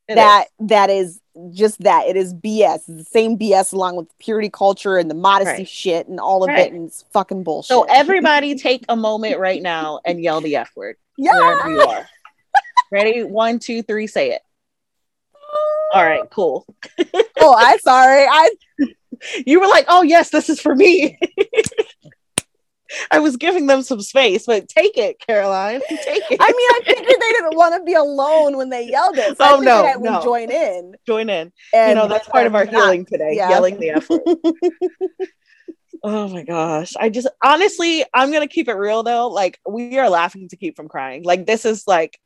It 0.08 0.16
that 0.16 0.46
is. 0.60 0.68
that 0.68 0.90
is 0.90 1.20
just 1.52 1.80
that 1.82 2.06
it 2.06 2.16
is 2.16 2.34
bs 2.34 2.74
it's 2.74 2.86
the 2.86 3.04
same 3.04 3.38
bs 3.38 3.72
along 3.72 3.96
with 3.96 4.06
purity 4.18 4.50
culture 4.50 4.98
and 4.98 5.08
the 5.10 5.14
modesty 5.14 5.62
Right. 5.62 5.68
shit 5.68 6.06
and 6.08 6.20
all 6.20 6.42
of 6.44 6.48
Right. 6.48 6.66
it 6.66 6.72
and 6.72 6.88
it's 6.88 7.04
fucking 7.12 7.42
bullshit 7.42 7.68
So 7.68 7.84
everybody 7.84 8.54
take 8.54 8.84
a 8.88 8.96
moment 8.96 9.38
right 9.38 9.62
now 9.62 10.00
and 10.04 10.22
yell 10.22 10.40
the 10.42 10.56
F 10.56 10.70
word 10.76 10.96
yeah 11.16 11.32
wherever 11.32 11.70
you 11.70 11.80
are. 11.80 12.06
Ready? 12.90 13.22
One, 13.22 13.58
two, 13.58 13.82
three, 13.82 14.06
say 14.06 14.32
it. 14.32 14.42
Ah. 15.34 15.98
All 15.98 16.04
right, 16.04 16.28
cool. 16.30 16.66
oh, 17.40 17.54
I'm 17.58 17.78
sorry. 17.78 18.26
I 18.28 18.50
you 19.46 19.60
were 19.60 19.68
like, 19.68 19.86
oh 19.88 20.02
yes, 20.02 20.28
this 20.30 20.50
is 20.50 20.60
for 20.60 20.74
me. 20.74 21.18
I 23.10 23.18
was 23.18 23.36
giving 23.36 23.66
them 23.66 23.82
some 23.82 24.00
space, 24.00 24.46
but 24.46 24.68
take 24.68 24.96
it, 24.96 25.18
Caroline. 25.26 25.80
Take 25.88 26.22
it. 26.30 26.38
I 26.40 26.46
mean, 26.46 26.68
I 26.70 26.80
figured 26.84 27.20
they 27.20 27.32
didn't 27.32 27.56
want 27.56 27.74
to 27.76 27.82
be 27.84 27.94
alone 27.94 28.56
when 28.56 28.70
they 28.70 28.88
yelled 28.88 29.16
it. 29.16 29.36
So 29.38 29.56
oh 29.56 29.60
no, 29.60 29.84
I 29.86 29.94
no. 29.94 30.22
join 30.22 30.50
in. 30.50 30.94
Join 31.06 31.28
in. 31.28 31.52
And 31.74 31.90
you 31.90 31.94
know, 31.94 32.08
that's 32.08 32.28
part 32.28 32.46
of 32.46 32.54
our 32.54 32.64
not- 32.64 32.74
healing 32.74 33.04
today. 33.04 33.34
yeah. 33.36 33.50
Yelling 33.50 33.78
the 33.78 33.90
F 33.90 34.08
word. 34.08 34.22
Oh 36.04 36.26
my 36.28 36.42
gosh. 36.42 36.94
I 36.98 37.10
just 37.10 37.28
honestly, 37.44 38.04
I'm 38.12 38.32
gonna 38.32 38.48
keep 38.48 38.68
it 38.68 38.74
real 38.74 39.04
though. 39.04 39.28
Like 39.28 39.60
we 39.68 39.98
are 39.98 40.10
laughing 40.10 40.48
to 40.48 40.56
keep 40.56 40.74
from 40.74 40.88
crying. 40.88 41.22
Like 41.22 41.46
this 41.46 41.64
is 41.64 41.84
like 41.86 42.18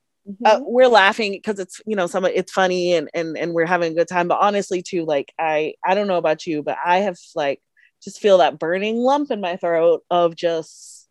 uh, 0.44 0.60
we're 0.62 0.88
laughing 0.88 1.32
because 1.32 1.58
it's 1.58 1.80
you 1.86 1.94
know 1.94 2.06
some 2.06 2.24
it's 2.24 2.52
funny 2.52 2.94
and 2.94 3.10
and 3.12 3.36
and 3.36 3.52
we're 3.52 3.66
having 3.66 3.92
a 3.92 3.94
good 3.94 4.08
time. 4.08 4.28
But 4.28 4.38
honestly, 4.40 4.82
too, 4.82 5.04
like 5.04 5.32
I 5.38 5.74
I 5.84 5.94
don't 5.94 6.06
know 6.08 6.16
about 6.16 6.46
you, 6.46 6.62
but 6.62 6.78
I 6.84 6.98
have 7.00 7.18
like 7.34 7.60
just 8.06 8.20
feel 8.20 8.38
that 8.38 8.58
burning 8.58 8.98
lump 8.98 9.30
in 9.32 9.40
my 9.40 9.56
throat 9.56 10.04
of 10.10 10.36
just 10.36 11.08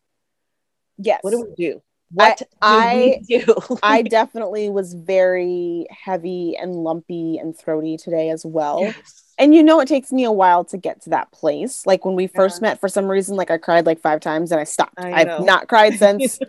yes. 0.98 1.20
what 1.24 1.32
do 1.32 1.42
we 1.42 1.54
do? 1.56 1.82
What 2.12 2.42
I- 2.62 3.20
do 3.28 3.36
we 3.36 3.46
do? 3.46 3.78
I 3.84 4.02
definitely 4.20 4.70
was 4.70 4.94
very 4.94 5.88
heavy 5.90 6.56
and 6.58 6.74
lumpy 6.74 7.38
and 7.38 7.58
throaty 7.58 7.98
today 7.98 8.30
as 8.30 8.46
well. 8.46 8.80
Yes. 8.82 9.24
And 9.38 9.54
you 9.54 9.62
know, 9.64 9.82
it 9.82 9.90
takes 9.90 10.14
me 10.14 10.24
a 10.24 10.32
while 10.32 10.64
to 10.66 10.78
get 10.78 11.02
to 11.02 11.10
that 11.10 11.30
place. 11.34 11.86
Like 11.86 12.06
when 12.06 12.16
we 12.16 12.28
first 12.28 12.62
Yeah. 12.62 12.70
met, 12.70 12.80
for 12.80 12.88
some 12.88 13.08
reason, 13.08 13.36
like 13.36 13.52
I 13.52 13.58
cried 13.58 13.86
like 13.86 14.00
five 14.00 14.22
times 14.22 14.54
and 14.54 14.62
I 14.62 14.64
stopped. 14.64 14.94
I 14.98 15.12
I've 15.12 15.44
not 15.44 15.68
cried 15.68 15.96
since. 16.00 16.40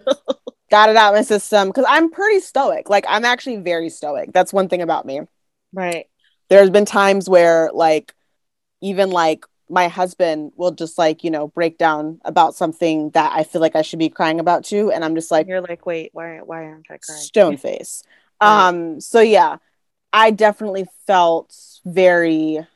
got 0.70 0.88
it 0.90 0.96
out 0.96 1.12
of 1.12 1.18
my 1.18 1.22
system 1.22 1.68
because 1.68 1.86
I'm 1.88 2.10
pretty 2.10 2.38
stoic. 2.40 2.88
Like 2.88 3.04
I'm 3.08 3.24
actually 3.24 3.56
very 3.56 3.88
stoic. 3.88 4.32
That's 4.32 4.52
one 4.52 4.68
thing 4.68 4.82
about 4.82 5.04
me. 5.06 5.22
right. 5.72 6.06
There's 6.48 6.70
been 6.70 6.84
times 6.84 7.28
where 7.28 7.70
like 7.74 8.14
even 8.80 9.10
like 9.10 9.44
my 9.68 9.88
husband 9.88 10.52
will 10.56 10.70
just 10.70 10.98
like, 10.98 11.24
you 11.24 11.30
know, 11.30 11.48
break 11.48 11.78
down 11.78 12.20
about 12.24 12.54
something 12.54 13.10
that 13.10 13.32
I 13.34 13.42
feel 13.42 13.60
like 13.60 13.74
I 13.74 13.82
should 13.82 13.98
be 13.98 14.08
crying 14.08 14.38
about 14.40 14.64
too. 14.64 14.92
And 14.92 15.04
I'm 15.04 15.14
just 15.14 15.30
like, 15.30 15.48
You're 15.48 15.60
like, 15.60 15.86
wait, 15.86 16.10
why 16.12 16.38
why 16.44 16.64
aren't 16.64 16.86
I 16.90 16.98
crying? 16.98 17.20
stone 17.20 17.56
face. 17.56 18.02
Right. 18.38 18.68
Um, 18.68 19.00
so 19.00 19.20
yeah, 19.20 19.56
I 20.12 20.30
definitely 20.30 20.84
felt 21.06 21.56
very 21.86 22.66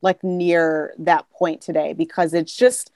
like 0.00 0.22
near 0.22 0.94
that 1.00 1.28
point 1.30 1.60
today 1.60 1.92
because 1.92 2.34
it's 2.34 2.54
just 2.54 2.92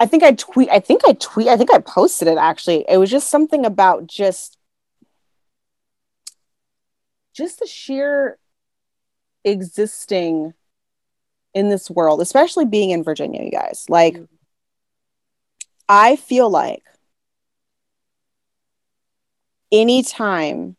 I 0.00 0.06
think 0.06 0.22
I 0.22 0.32
tweet 0.32 0.70
I 0.70 0.80
think 0.80 1.02
I 1.06 1.12
tweet 1.12 1.48
I 1.48 1.56
think 1.58 1.70
I 1.70 1.80
posted 1.80 2.28
it 2.28 2.38
actually. 2.38 2.84
It 2.88 2.96
was 2.96 3.10
just 3.10 3.28
something 3.28 3.66
about 3.66 4.06
just 4.06 4.56
just 7.34 7.60
the 7.60 7.66
sheer 7.66 8.38
existing 9.44 10.54
in 11.54 11.68
this 11.68 11.90
world, 11.90 12.20
especially 12.20 12.64
being 12.64 12.90
in 12.90 13.02
Virginia, 13.02 13.42
you 13.42 13.50
guys. 13.50 13.86
Like 13.88 14.14
Mhm. 14.14 14.28
I 15.88 16.16
feel 16.16 16.48
like 16.48 16.84
anytime 19.70 20.76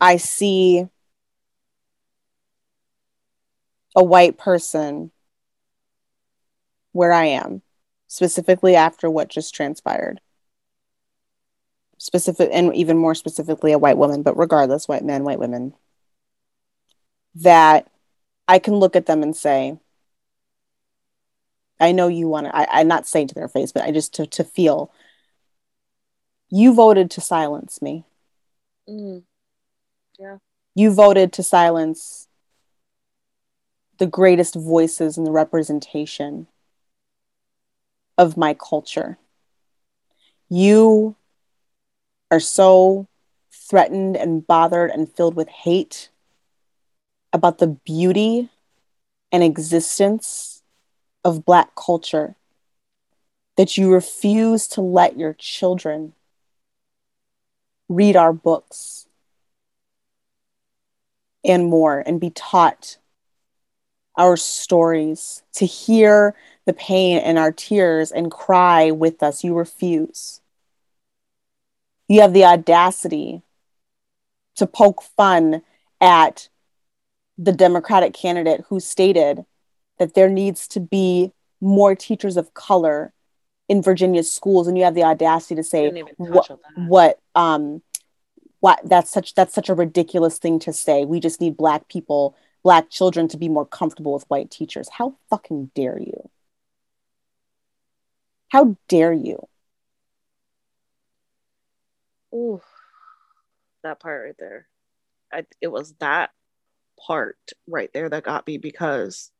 I 0.00 0.16
see 0.18 0.88
a 3.96 4.04
white 4.04 4.36
person 4.36 5.10
where 6.92 7.12
I 7.12 7.26
am, 7.26 7.62
specifically 8.08 8.76
after 8.76 9.10
what 9.10 9.28
just 9.28 9.54
transpired, 9.54 10.20
specific 11.98 12.50
and 12.52 12.74
even 12.74 12.98
more 12.98 13.14
specifically 13.14 13.72
a 13.72 13.78
white 13.78 13.98
woman, 13.98 14.22
but 14.22 14.36
regardless, 14.36 14.88
white 14.88 15.04
men, 15.04 15.24
white 15.24 15.38
women, 15.38 15.74
that 17.34 17.90
I 18.48 18.58
can 18.58 18.74
look 18.74 18.96
at 18.96 19.06
them 19.06 19.22
and 19.22 19.36
say, 19.36 19.78
I 21.78 21.92
know 21.92 22.08
you 22.08 22.28
want 22.28 22.46
to, 22.46 22.56
I, 22.56 22.66
I'm 22.80 22.88
not 22.88 23.06
saying 23.06 23.28
to 23.28 23.34
their 23.34 23.48
face, 23.48 23.72
but 23.72 23.82
I 23.82 23.90
just 23.90 24.14
to, 24.14 24.26
to 24.26 24.44
feel 24.44 24.90
you 26.48 26.72
voted 26.74 27.10
to 27.12 27.20
silence 27.20 27.82
me. 27.82 28.04
Mm. 28.88 29.24
You 30.74 30.92
voted 30.92 31.32
to 31.34 31.42
silence 31.42 32.28
the 33.98 34.06
greatest 34.06 34.54
voices 34.54 35.16
and 35.16 35.26
the 35.26 35.32
representation 35.32 36.46
of 38.16 38.36
my 38.36 38.54
culture. 38.54 39.18
You 40.48 41.16
are 42.30 42.40
so 42.40 43.08
threatened 43.52 44.16
and 44.16 44.46
bothered 44.46 44.90
and 44.90 45.10
filled 45.10 45.34
with 45.34 45.48
hate 45.48 46.10
about 47.32 47.58
the 47.58 47.66
beauty 47.66 48.48
and 49.32 49.42
existence 49.42 50.62
of 51.24 51.44
Black 51.44 51.74
culture 51.74 52.36
that 53.56 53.76
you 53.76 53.92
refuse 53.92 54.68
to 54.68 54.80
let 54.80 55.18
your 55.18 55.34
children 55.34 56.12
read 57.88 58.16
our 58.16 58.32
books 58.32 59.06
and 61.44 61.66
more 61.66 62.02
and 62.06 62.20
be 62.20 62.30
taught 62.30 62.98
our 64.16 64.36
stories, 64.36 65.42
to 65.52 65.66
hear 65.66 66.34
the 66.64 66.72
pain 66.72 67.18
and 67.18 67.38
our 67.38 67.52
tears 67.52 68.10
and 68.10 68.30
cry 68.30 68.90
with 68.90 69.22
us. 69.22 69.44
You 69.44 69.54
refuse. 69.54 70.40
You 72.08 72.22
have 72.22 72.32
the 72.32 72.44
audacity 72.44 73.42
to 74.56 74.66
poke 74.66 75.02
fun 75.02 75.62
at 76.00 76.48
the 77.38 77.52
Democratic 77.52 78.14
candidate 78.14 78.64
who 78.68 78.80
stated 78.80 79.44
that 79.98 80.14
there 80.14 80.28
needs 80.28 80.68
to 80.68 80.80
be 80.80 81.32
more 81.60 81.94
teachers 81.94 82.36
of 82.36 82.54
color 82.54 83.12
in 83.68 83.82
Virginia's 83.82 84.30
schools, 84.30 84.68
and 84.68 84.78
you 84.78 84.84
have 84.84 84.94
the 84.94 85.04
audacity 85.04 85.54
to 85.56 85.62
say 85.62 85.82
Didn't 85.82 85.98
even 85.98 86.32
touch 86.32 86.50
what 86.50 86.60
what 86.76 87.18
um 87.34 87.82
what 88.60 88.80
that's 88.84 89.10
such 89.10 89.34
that's 89.34 89.54
such 89.54 89.68
a 89.68 89.74
ridiculous 89.74 90.38
thing 90.38 90.58
to 90.60 90.72
say. 90.72 91.04
We 91.04 91.20
just 91.20 91.40
need 91.40 91.56
black 91.56 91.88
people, 91.88 92.36
black 92.62 92.90
children 92.90 93.28
to 93.28 93.36
be 93.36 93.48
more 93.48 93.66
comfortable 93.66 94.12
with 94.12 94.24
white 94.28 94.50
teachers. 94.50 94.88
How 94.90 95.16
fucking 95.30 95.70
dare 95.74 95.98
you? 95.98 96.30
How 98.48 98.76
dare 98.88 99.12
you? 99.12 99.48
Ooh, 102.32 102.60
that 103.82 104.00
part 104.00 104.26
right 104.26 104.36
there. 104.38 104.68
I, 105.32 105.44
it 105.60 105.68
was 105.68 105.94
that 105.98 106.30
part 107.06 107.36
right 107.66 107.90
there 107.92 108.08
that 108.08 108.24
got 108.24 108.46
me 108.46 108.58
because 108.58 109.30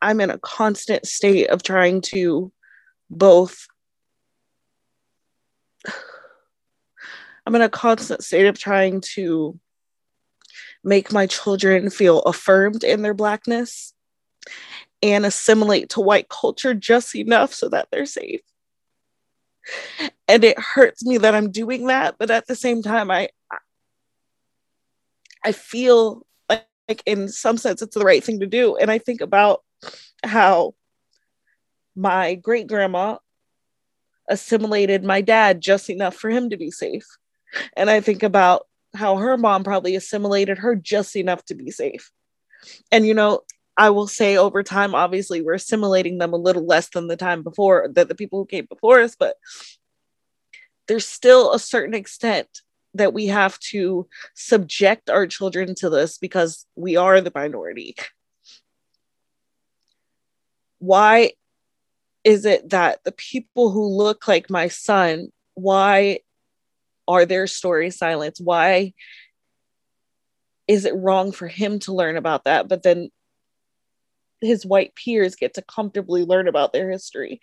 I'm 0.00 0.20
in 0.20 0.30
a 0.30 0.38
constant 0.38 1.06
state 1.06 1.48
of 1.48 1.62
trying 1.62 2.00
to 2.02 2.52
both. 3.10 3.66
I'm 7.46 7.54
in 7.54 7.62
a 7.62 7.68
constant 7.68 8.24
state 8.24 8.46
of 8.46 8.58
trying 8.58 9.02
to 9.14 9.58
make 10.82 11.12
my 11.12 11.26
children 11.26 11.90
feel 11.90 12.20
affirmed 12.20 12.84
in 12.84 13.02
their 13.02 13.14
blackness 13.14 13.94
and 15.02 15.26
assimilate 15.26 15.90
to 15.90 16.00
white 16.00 16.28
culture 16.28 16.74
just 16.74 17.14
enough 17.14 17.52
so 17.52 17.68
that 17.68 17.88
they're 17.90 18.06
safe 18.06 18.40
and 20.28 20.44
it 20.44 20.58
hurts 20.58 21.04
me 21.04 21.18
that 21.18 21.34
I'm 21.34 21.50
doing 21.50 21.86
that, 21.86 22.16
but 22.18 22.30
at 22.30 22.46
the 22.46 22.56
same 22.56 22.82
time, 22.82 23.10
I 23.10 23.28
I 25.44 25.52
feel 25.52 26.26
like, 26.48 26.66
like 26.88 27.02
in 27.06 27.28
some 27.28 27.56
sense 27.58 27.82
it's 27.82 27.94
the 27.94 28.04
right 28.04 28.24
thing 28.24 28.40
to 28.40 28.46
do, 28.46 28.76
and 28.76 28.90
I 28.90 28.98
think 28.98 29.20
about 29.20 29.62
how 30.24 30.74
my 31.94 32.34
great 32.34 32.66
grandma 32.66 33.18
assimilated 34.28 35.04
my 35.04 35.20
dad 35.20 35.60
just 35.60 35.90
enough 35.90 36.16
for 36.16 36.30
him 36.30 36.50
to 36.50 36.56
be 36.56 36.70
safe, 36.70 37.06
and 37.76 37.90
I 37.90 38.00
think 38.00 38.22
about 38.22 38.66
how 38.94 39.16
her 39.16 39.36
mom 39.36 39.64
probably 39.64 39.96
assimilated 39.96 40.58
her 40.58 40.74
just 40.74 41.16
enough 41.16 41.44
to 41.46 41.54
be 41.54 41.70
safe, 41.70 42.10
and 42.90 43.06
you 43.06 43.14
know. 43.14 43.42
I 43.76 43.90
will 43.90 44.06
say 44.06 44.36
over 44.36 44.62
time, 44.62 44.94
obviously, 44.94 45.42
we're 45.42 45.54
assimilating 45.54 46.18
them 46.18 46.32
a 46.32 46.36
little 46.36 46.64
less 46.64 46.90
than 46.90 47.08
the 47.08 47.16
time 47.16 47.42
before 47.42 47.88
that 47.94 48.06
the 48.06 48.14
people 48.14 48.38
who 48.38 48.46
came 48.46 48.66
before 48.66 49.00
us, 49.00 49.16
but 49.18 49.34
there's 50.86 51.04
still 51.04 51.52
a 51.52 51.58
certain 51.58 51.92
extent 51.92 52.62
that 52.94 53.12
we 53.12 53.26
have 53.26 53.58
to 53.58 54.08
subject 54.34 55.10
our 55.10 55.26
children 55.26 55.74
to 55.76 55.90
this 55.90 56.18
because 56.18 56.66
we 56.76 56.96
are 56.96 57.20
the 57.20 57.32
minority. 57.34 57.96
Why 60.78 61.32
is 62.24 62.44
it 62.44 62.70
that 62.70 63.00
the 63.04 63.12
people 63.12 63.70
who 63.70 63.86
look 63.86 64.26
like 64.28 64.48
my 64.48 64.68
son, 64.68 65.28
why 65.54 66.20
are 67.06 67.26
their 67.26 67.46
stories 67.46 67.98
silenced? 67.98 68.40
Why 68.42 68.94
is 70.66 70.84
it 70.84 70.94
wrong 70.96 71.32
for 71.32 71.48
him 71.48 71.78
to 71.80 71.92
learn 71.92 72.16
about 72.16 72.44
that? 72.44 72.68
But 72.68 72.82
then 72.82 73.10
his 74.40 74.64
white 74.64 74.94
peers 74.94 75.36
get 75.36 75.54
to 75.54 75.62
comfortably 75.62 76.24
learn 76.24 76.48
about 76.48 76.72
their 76.72 76.90
history. 76.90 77.40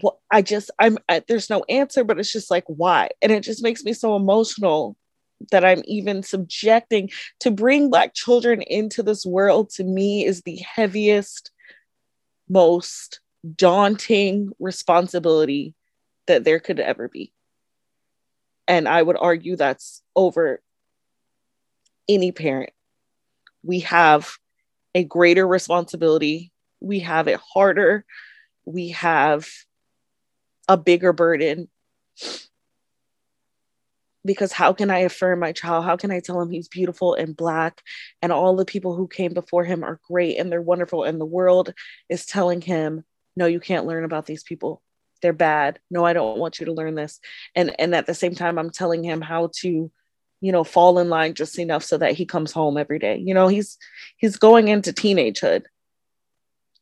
What 0.00 0.18
I 0.30 0.42
just 0.42 0.70
I'm 0.78 0.98
I, 1.08 1.22
there's 1.26 1.50
no 1.50 1.64
answer, 1.68 2.04
but 2.04 2.18
it's 2.18 2.32
just 2.32 2.50
like 2.50 2.64
why, 2.66 3.10
and 3.22 3.30
it 3.30 3.42
just 3.42 3.62
makes 3.62 3.84
me 3.84 3.92
so 3.92 4.16
emotional 4.16 4.96
that 5.50 5.64
I'm 5.64 5.82
even 5.86 6.22
subjecting 6.22 7.10
to 7.40 7.50
bring 7.50 7.90
Black 7.90 8.14
children 8.14 8.62
into 8.62 9.02
this 9.02 9.24
world. 9.24 9.70
To 9.70 9.84
me, 9.84 10.24
is 10.24 10.42
the 10.42 10.56
heaviest, 10.56 11.50
most 12.48 13.20
daunting 13.56 14.50
responsibility 14.58 15.74
that 16.26 16.44
there 16.44 16.60
could 16.60 16.80
ever 16.80 17.08
be, 17.08 17.32
and 18.66 18.88
I 18.88 19.02
would 19.02 19.16
argue 19.18 19.56
that's 19.56 20.02
over 20.16 20.60
any 22.08 22.32
parent. 22.32 22.70
We 23.62 23.80
have 23.80 24.36
a 24.94 25.04
greater 25.04 25.46
responsibility. 25.46 26.52
We 26.80 27.00
have 27.00 27.28
it 27.28 27.40
harder. 27.52 28.04
We 28.64 28.90
have 28.90 29.46
a 30.68 30.76
bigger 30.76 31.12
burden 31.12 31.68
because 34.24 34.52
how 34.52 34.72
can 34.72 34.90
I 34.90 35.00
affirm 35.00 35.40
my 35.40 35.52
child? 35.52 35.84
How 35.84 35.96
can 35.96 36.10
I 36.10 36.20
tell 36.20 36.40
him 36.40 36.50
he's 36.50 36.68
beautiful 36.68 37.14
and 37.14 37.36
black 37.36 37.82
and 38.22 38.32
all 38.32 38.56
the 38.56 38.64
people 38.64 38.96
who 38.96 39.06
came 39.06 39.34
before 39.34 39.64
him 39.64 39.84
are 39.84 40.00
great 40.08 40.38
and 40.38 40.50
they're 40.50 40.62
wonderful 40.62 41.04
and 41.04 41.20
the 41.20 41.26
world 41.26 41.74
is 42.08 42.26
telling 42.26 42.60
him, 42.60 43.04
no, 43.36 43.46
you 43.46 43.60
can't 43.60 43.86
learn 43.86 44.04
about 44.04 44.26
these 44.26 44.42
people. 44.42 44.82
They're 45.20 45.32
bad. 45.32 45.78
No, 45.90 46.04
I 46.04 46.12
don't 46.12 46.38
want 46.38 46.58
you 46.58 46.66
to 46.66 46.72
learn 46.72 46.94
this. 46.94 47.20
And 47.54 47.74
and 47.78 47.94
at 47.94 48.06
the 48.06 48.14
same 48.14 48.34
time 48.34 48.58
I'm 48.58 48.70
telling 48.70 49.04
him 49.04 49.20
how 49.20 49.50
to, 49.60 49.90
you 50.40 50.52
know, 50.52 50.64
fall 50.64 50.98
in 50.98 51.08
line 51.08 51.34
just 51.34 51.58
enough 51.58 51.84
so 51.84 51.98
that 51.98 52.12
he 52.12 52.24
comes 52.24 52.52
home 52.52 52.76
every 52.76 52.98
day. 52.98 53.16
You 53.16 53.34
know, 53.34 53.48
he's 53.48 53.78
he's 54.16 54.36
going 54.36 54.68
into 54.68 54.92
teenagehood 54.92 55.64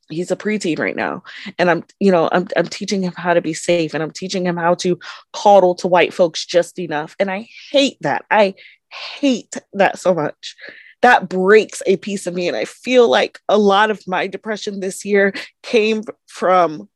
he's 0.08 0.30
a 0.30 0.36
preteen 0.36 0.78
right 0.78 0.96
now. 0.96 1.22
And 1.58 1.70
i'm 1.70 1.84
you 2.00 2.10
know 2.12 2.28
I'm, 2.32 2.48
I'm 2.56 2.66
teaching 2.66 3.02
him 3.02 3.14
how 3.16 3.34
to 3.34 3.40
be 3.40 3.54
safe 3.54 3.94
and 3.94 4.02
i'm 4.02 4.10
teaching 4.10 4.46
him 4.46 4.56
how 4.56 4.74
to 4.76 4.98
coddle 5.32 5.74
to 5.76 5.88
white 5.88 6.14
folks 6.14 6.44
just 6.44 6.78
enough. 6.78 7.16
And 7.18 7.30
i 7.30 7.48
hate 7.70 7.98
that. 8.00 8.24
I 8.30 8.54
hate 8.90 9.56
that 9.72 9.98
so 9.98 10.14
much. 10.14 10.56
That 11.02 11.28
breaks 11.28 11.82
a 11.86 11.96
piece 11.96 12.26
of 12.26 12.34
me 12.34 12.48
and 12.48 12.56
i 12.56 12.64
feel 12.64 13.08
like 13.08 13.38
a 13.48 13.58
lot 13.58 13.90
of 13.90 14.06
my 14.06 14.26
depression 14.26 14.80
this 14.80 15.04
year 15.04 15.32
came 15.62 16.02
from 16.26 16.88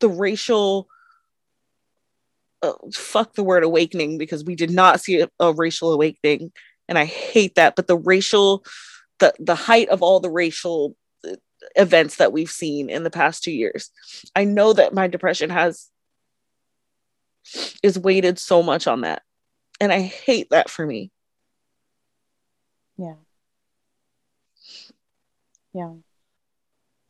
the 0.00 0.08
racial 0.08 0.88
uh, 2.62 2.72
fuck 2.92 3.34
the 3.34 3.42
word 3.42 3.64
awakening 3.64 4.18
because 4.18 4.44
we 4.44 4.54
did 4.54 4.70
not 4.70 5.00
see 5.00 5.20
a, 5.20 5.28
a 5.40 5.52
racial 5.52 5.92
awakening 5.92 6.52
and 6.88 6.98
i 6.98 7.04
hate 7.04 7.54
that. 7.54 7.76
But 7.76 7.86
the 7.86 7.96
racial 7.96 8.64
the 9.18 9.32
the 9.38 9.54
height 9.54 9.88
of 9.88 10.02
all 10.02 10.20
the 10.20 10.30
racial 10.30 10.96
events 11.76 12.16
that 12.16 12.32
we've 12.32 12.50
seen 12.50 12.90
in 12.90 13.02
the 13.02 13.10
past 13.10 13.42
two 13.42 13.52
years. 13.52 13.90
I 14.34 14.44
know 14.44 14.72
that 14.72 14.94
my 14.94 15.06
depression 15.06 15.50
has 15.50 15.88
is 17.82 17.98
weighted 17.98 18.38
so 18.38 18.62
much 18.62 18.86
on 18.86 19.02
that. 19.02 19.22
And 19.80 19.92
I 19.92 20.00
hate 20.00 20.50
that 20.50 20.70
for 20.70 20.86
me. 20.86 21.10
Yeah. 22.96 23.14
Yeah. 25.74 25.94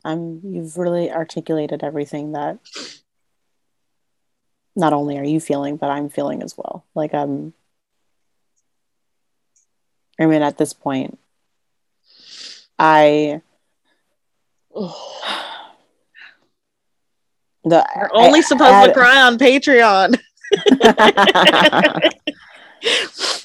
I'm 0.04 0.40
you've 0.44 0.78
really 0.78 1.10
articulated 1.10 1.84
everything 1.84 2.32
that 2.32 2.58
not 4.74 4.92
only 4.92 5.18
are 5.18 5.24
you 5.24 5.38
feeling, 5.38 5.76
but 5.76 5.90
I'm 5.90 6.08
feeling 6.08 6.42
as 6.42 6.56
well. 6.56 6.84
Like 6.94 7.14
I'm 7.14 7.52
I 10.18 10.26
mean 10.26 10.42
at 10.42 10.58
this 10.58 10.72
point 10.72 11.18
I 12.78 13.42
the 14.74 14.90
We're 17.64 18.10
only 18.14 18.38
I, 18.38 18.42
supposed 18.42 18.72
I, 18.72 18.86
to 18.86 18.92
cry 18.94 19.22
on 19.22 19.38
Patreon. 19.38 20.18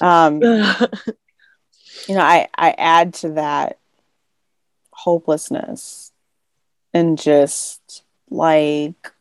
um, 0.00 0.42
you 2.08 2.14
know, 2.14 2.20
I 2.20 2.48
I 2.56 2.74
add 2.78 3.14
to 3.14 3.30
that 3.30 3.78
hopelessness 4.92 6.12
and 6.94 7.18
just 7.18 8.04
like 8.30 9.12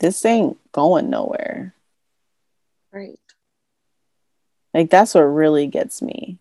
this 0.00 0.24
ain't 0.24 0.58
going 0.72 1.08
nowhere. 1.10 1.74
Right. 2.92 3.20
Like 4.74 4.90
that's 4.90 5.14
what 5.14 5.20
really 5.20 5.68
gets 5.68 6.02
me 6.02 6.38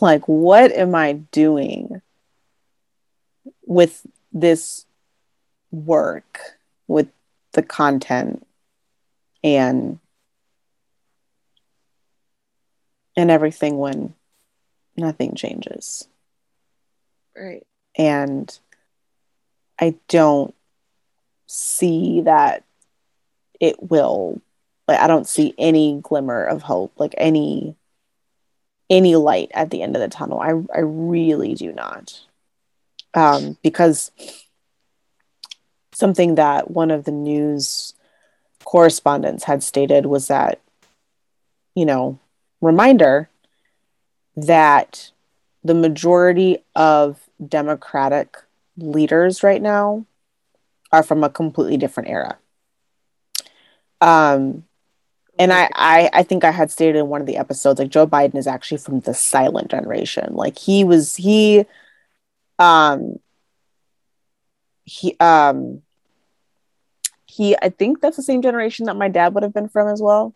like 0.00 0.26
what 0.26 0.72
am 0.72 0.94
i 0.94 1.12
doing 1.12 2.00
with 3.66 4.06
this 4.32 4.86
work 5.70 6.40
with 6.86 7.08
the 7.52 7.62
content 7.62 8.46
and 9.42 9.98
and 13.16 13.30
everything 13.30 13.78
when 13.78 14.14
nothing 14.96 15.34
changes? 15.34 16.06
Right. 17.36 17.66
And 17.98 18.58
i 19.78 19.94
don't 20.08 20.54
see 21.46 22.22
that 22.22 22.64
it 23.60 23.76
will 23.90 24.40
like 24.88 24.98
i 25.00 25.06
don't 25.06 25.28
see 25.28 25.54
any 25.58 26.00
glimmer 26.02 26.44
of 26.44 26.62
hope 26.62 26.92
like 26.98 27.14
any 27.18 27.76
any 28.88 29.16
light 29.16 29.50
at 29.54 29.70
the 29.70 29.82
end 29.82 29.96
of 29.96 30.02
the 30.02 30.08
tunnel. 30.08 30.40
I, 30.40 30.50
I 30.74 30.80
really 30.80 31.54
do 31.54 31.72
not. 31.72 32.20
Um, 33.14 33.56
because 33.62 34.10
something 35.92 36.34
that 36.34 36.70
one 36.70 36.90
of 36.90 37.04
the 37.04 37.12
news 37.12 37.94
correspondents 38.64 39.44
had 39.44 39.62
stated 39.62 40.06
was 40.06 40.28
that, 40.28 40.60
you 41.74 41.86
know, 41.86 42.18
reminder 42.60 43.30
that 44.36 45.10
the 45.64 45.74
majority 45.74 46.58
of 46.74 47.18
Democratic 47.48 48.36
leaders 48.76 49.42
right 49.42 49.62
now 49.62 50.04
are 50.92 51.02
from 51.02 51.24
a 51.24 51.30
completely 51.30 51.76
different 51.76 52.10
era. 52.10 52.38
Um, 54.00 54.64
and 55.38 55.52
I, 55.52 55.68
I 55.74 56.10
i 56.12 56.22
think 56.22 56.44
i 56.44 56.50
had 56.50 56.70
stated 56.70 56.96
in 56.96 57.08
one 57.08 57.20
of 57.20 57.26
the 57.26 57.36
episodes 57.36 57.78
like 57.78 57.90
joe 57.90 58.06
biden 58.06 58.36
is 58.36 58.46
actually 58.46 58.78
from 58.78 59.00
the 59.00 59.14
silent 59.14 59.70
generation. 59.70 60.34
Like 60.34 60.58
he 60.58 60.84
was 60.84 61.16
he 61.16 61.66
um 62.58 63.16
he 64.84 65.16
um 65.20 65.82
he 67.26 67.56
i 67.60 67.68
think 67.68 68.00
that's 68.00 68.16
the 68.16 68.22
same 68.22 68.42
generation 68.42 68.86
that 68.86 68.96
my 68.96 69.08
dad 69.08 69.34
would 69.34 69.42
have 69.42 69.54
been 69.54 69.68
from 69.68 69.88
as 69.88 70.00
well. 70.00 70.34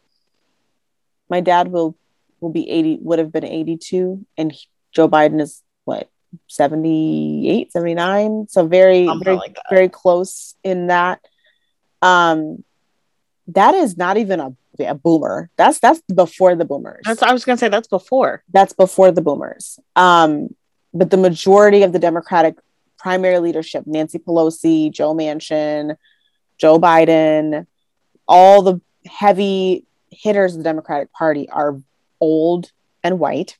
My 1.28 1.40
dad 1.40 1.68
will 1.68 1.96
will 2.40 2.50
be 2.50 2.68
80 2.68 2.98
would 3.02 3.18
have 3.18 3.32
been 3.32 3.44
82 3.44 4.24
and 4.36 4.52
he, 4.52 4.66
joe 4.92 5.08
biden 5.08 5.40
is 5.40 5.62
what 5.84 6.08
78 6.48 7.72
79 7.72 8.46
so 8.48 8.66
very 8.66 9.06
Something 9.06 9.24
very 9.24 9.36
like 9.36 9.56
very 9.70 9.88
close 9.88 10.56
in 10.64 10.88
that. 10.88 11.20
Um 12.02 12.64
that 13.48 13.74
is 13.74 13.96
not 13.96 14.16
even 14.16 14.40
a 14.40 14.54
a 14.86 14.94
boomer. 14.94 15.50
That's 15.56 15.78
that's 15.78 16.00
before 16.02 16.54
the 16.54 16.64
boomers. 16.64 17.02
That's 17.04 17.22
I 17.22 17.32
was 17.32 17.44
gonna 17.44 17.58
say 17.58 17.68
that's 17.68 17.88
before. 17.88 18.42
That's 18.52 18.72
before 18.72 19.10
the 19.10 19.22
boomers. 19.22 19.78
Um, 19.96 20.54
but 20.92 21.10
the 21.10 21.16
majority 21.16 21.82
of 21.82 21.92
the 21.92 21.98
Democratic 21.98 22.56
primary 22.98 23.38
leadership, 23.38 23.84
Nancy 23.86 24.18
Pelosi, 24.18 24.90
Joe 24.90 25.14
Manchin, 25.14 25.96
Joe 26.58 26.78
Biden, 26.78 27.66
all 28.28 28.62
the 28.62 28.80
heavy 29.06 29.86
hitters 30.10 30.52
of 30.52 30.58
the 30.58 30.64
Democratic 30.64 31.12
Party 31.12 31.48
are 31.48 31.80
old 32.20 32.70
and 33.02 33.18
white. 33.18 33.56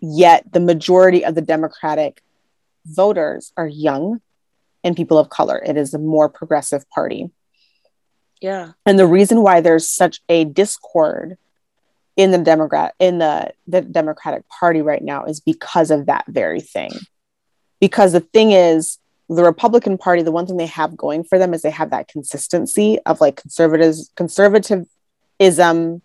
Yet 0.00 0.52
the 0.52 0.60
majority 0.60 1.24
of 1.24 1.34
the 1.34 1.40
Democratic 1.40 2.22
voters 2.84 3.52
are 3.56 3.68
young 3.68 4.20
and 4.84 4.96
people 4.96 5.18
of 5.18 5.28
color. 5.28 5.62
It 5.64 5.76
is 5.76 5.94
a 5.94 5.98
more 5.98 6.28
progressive 6.28 6.88
party. 6.90 7.30
Yeah. 8.42 8.72
And 8.84 8.98
the 8.98 9.06
reason 9.06 9.42
why 9.42 9.60
there's 9.60 9.88
such 9.88 10.20
a 10.28 10.44
discord 10.44 11.38
in 12.16 12.30
the 12.30 12.38
Democrat 12.38 12.94
in 12.98 13.18
the, 13.18 13.52
the 13.66 13.80
Democratic 13.80 14.46
Party 14.48 14.82
right 14.82 15.02
now 15.02 15.24
is 15.24 15.40
because 15.40 15.90
of 15.90 16.06
that 16.06 16.24
very 16.28 16.60
thing. 16.60 16.90
Because 17.80 18.12
the 18.12 18.20
thing 18.20 18.52
is, 18.52 18.98
the 19.28 19.44
Republican 19.44 19.96
Party, 19.96 20.22
the 20.22 20.32
one 20.32 20.46
thing 20.46 20.56
they 20.56 20.66
have 20.66 20.96
going 20.96 21.24
for 21.24 21.38
them 21.38 21.54
is 21.54 21.62
they 21.62 21.70
have 21.70 21.90
that 21.90 22.08
consistency 22.08 22.98
of 23.06 23.20
like 23.20 23.36
conservatives, 23.36 24.10
conservatism 24.16 26.02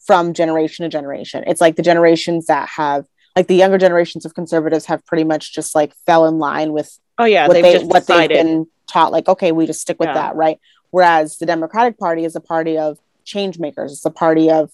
from 0.00 0.32
generation 0.32 0.84
to 0.84 0.88
generation. 0.88 1.44
It's 1.46 1.60
like 1.60 1.76
the 1.76 1.82
generations 1.82 2.46
that 2.46 2.68
have 2.70 3.06
like 3.36 3.46
the 3.46 3.54
younger 3.54 3.78
generations 3.78 4.24
of 4.24 4.34
conservatives 4.34 4.86
have 4.86 5.04
pretty 5.06 5.24
much 5.24 5.52
just 5.52 5.74
like 5.74 5.94
fell 6.06 6.26
in 6.26 6.38
line 6.38 6.72
with 6.72 6.98
oh 7.18 7.24
yeah 7.24 7.46
what, 7.48 7.54
they, 7.54 7.82
what 7.84 8.06
they've 8.06 8.28
been 8.28 8.66
taught 8.86 9.12
like 9.12 9.28
okay 9.28 9.52
we 9.52 9.66
just 9.66 9.80
stick 9.80 9.98
with 9.98 10.08
yeah. 10.08 10.14
that 10.14 10.34
right 10.34 10.58
Whereas 10.92 11.38
the 11.38 11.46
Democratic 11.46 11.98
Party 11.98 12.24
is 12.24 12.36
a 12.36 12.40
party 12.40 12.78
of 12.78 12.98
change 13.24 13.58
makers, 13.58 13.92
it's 13.92 14.04
a 14.04 14.10
party 14.10 14.50
of 14.50 14.70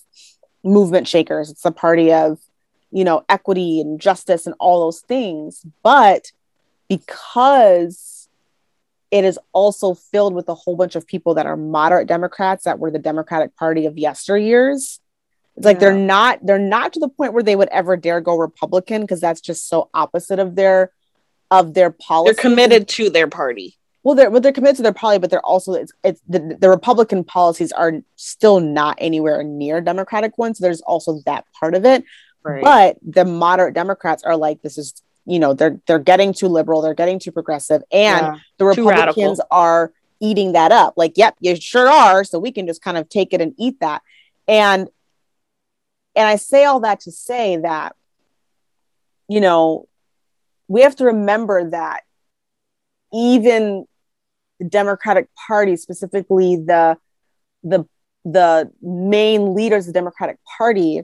movement 0.62 1.09
shakers, 1.09 1.49
it's 1.49 1.64
a 1.64 1.71
party 1.71 2.12
of, 2.12 2.39
you 2.91 3.05
know, 3.05 3.25
equity 3.29 3.81
and 3.81 4.01
justice 4.01 4.47
and 4.47 4.55
all 4.59 4.85
those 4.85 5.01
things. 5.01 5.64
But 5.83 6.33
because 6.89 8.29
it 9.11 9.25
is 9.25 9.39
also 9.53 9.95
filled 9.95 10.35
with 10.35 10.49
a 10.49 10.55
whole 10.55 10.77
bunch 10.77 10.97
of 10.97 11.07
people 11.07 11.35
that 11.35 11.47
are 11.47 11.57
moderate 11.57 12.09
Democrats 12.09 12.64
that 12.64 12.79
were 12.79 12.91
the 12.91 12.99
Democratic 12.99 13.57
Party 13.57 13.87
of 13.87 13.95
yesteryears. 13.95 14.99
It's 15.57 15.64
like 15.64 15.77
yeah. 15.77 15.81
they're 15.81 15.95
not 15.95 16.45
they're 16.45 16.59
not 16.59 16.93
to 16.95 17.01
the 17.01 17.09
point 17.09 17.33
where 17.33 17.43
they 17.43 17.57
would 17.57 17.69
ever 17.69 17.97
dare 17.97 18.21
go 18.21 18.37
Republican 18.37 19.03
because 19.03 19.21
that's 19.21 19.41
just 19.41 19.69
so 19.69 19.89
opposite 19.95 20.39
of 20.39 20.57
their 20.57 20.93
of 21.51 21.75
their 21.75 21.91
policy. 21.91 22.35
They're 22.35 22.43
committed 22.43 22.89
to 22.89 23.11
their 23.11 23.29
party. 23.29 23.78
Well, 24.09 24.15
they're 24.15 24.31
well, 24.31 24.41
they're 24.41 24.53
committed 24.53 24.77
to 24.77 24.83
their 24.83 24.95
party, 24.95 25.19
but 25.19 25.29
they're 25.29 25.45
also 25.45 25.75
it's 25.75 25.93
it's 26.03 26.23
the, 26.27 26.57
the 26.59 26.71
Republican 26.71 27.25
policies 27.25 27.73
are 27.73 27.93
still 28.17 28.59
not 28.59 28.97
anywhere 28.99 29.43
near 29.43 29.83
Democratic 29.83 30.39
ones. 30.39 30.57
So 30.57 30.65
there's 30.65 30.81
also 30.81 31.21
that 31.27 31.45
part 31.53 31.75
of 31.75 31.85
it. 31.85 32.05
Right. 32.43 32.65
But 32.65 32.97
the 33.03 33.27
moderate 33.27 33.75
Democrats 33.75 34.23
are 34.23 34.35
like, 34.35 34.63
this 34.63 34.79
is 34.79 35.03
you 35.27 35.39
know 35.39 35.53
they're 35.53 35.79
they're 35.87 35.99
getting 35.99 36.33
too 36.33 36.49
liberal, 36.49 36.81
they're 36.81 36.95
getting 36.95 37.19
too 37.19 37.33
progressive, 37.33 37.83
and 37.93 38.27
yeah, 38.29 38.37
the 38.57 38.65
Republicans 38.65 39.43
are 39.51 39.93
eating 40.21 40.53
that 40.53 40.73
up. 40.73 40.95
Like, 40.97 41.19
yep, 41.19 41.37
you 41.41 41.55
sure 41.57 41.91
are. 41.91 42.25
So 42.25 42.39
we 42.39 42.51
can 42.51 42.67
just 42.67 42.81
kind 42.81 42.97
of 42.97 43.11
take 43.11 43.35
it 43.35 43.43
and 43.43 43.53
eat 43.59 43.79
that. 43.81 44.01
And 44.49 44.89
and 46.17 46.27
I 46.27 46.37
say 46.37 46.65
all 46.65 46.81
that 46.81 47.01
to 47.01 47.13
say 47.13 47.59
that, 47.59 47.95
you 49.29 49.43
know, 49.43 49.87
we 50.67 50.81
have 50.81 50.97
to 50.97 51.05
remember 51.05 51.69
that 51.73 52.05
even 53.13 53.87
the 54.59 54.67
Democratic 54.67 55.29
Party, 55.47 55.77
specifically 55.77 56.57
the 56.57 56.97
the 57.63 57.85
the 58.25 58.71
main 58.83 59.55
leaders 59.55 59.87
of 59.87 59.95
the 59.95 59.99
Democratic 59.99 60.39
Party, 60.59 61.03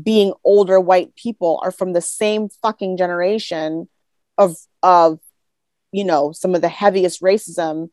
being 0.00 0.32
older 0.44 0.80
white 0.80 1.14
people, 1.14 1.60
are 1.62 1.72
from 1.72 1.92
the 1.92 2.00
same 2.00 2.48
fucking 2.62 2.96
generation 2.96 3.88
of 4.36 4.56
of 4.82 5.18
you 5.92 6.04
know 6.04 6.32
some 6.32 6.54
of 6.54 6.60
the 6.60 6.68
heaviest 6.68 7.22
racism 7.22 7.90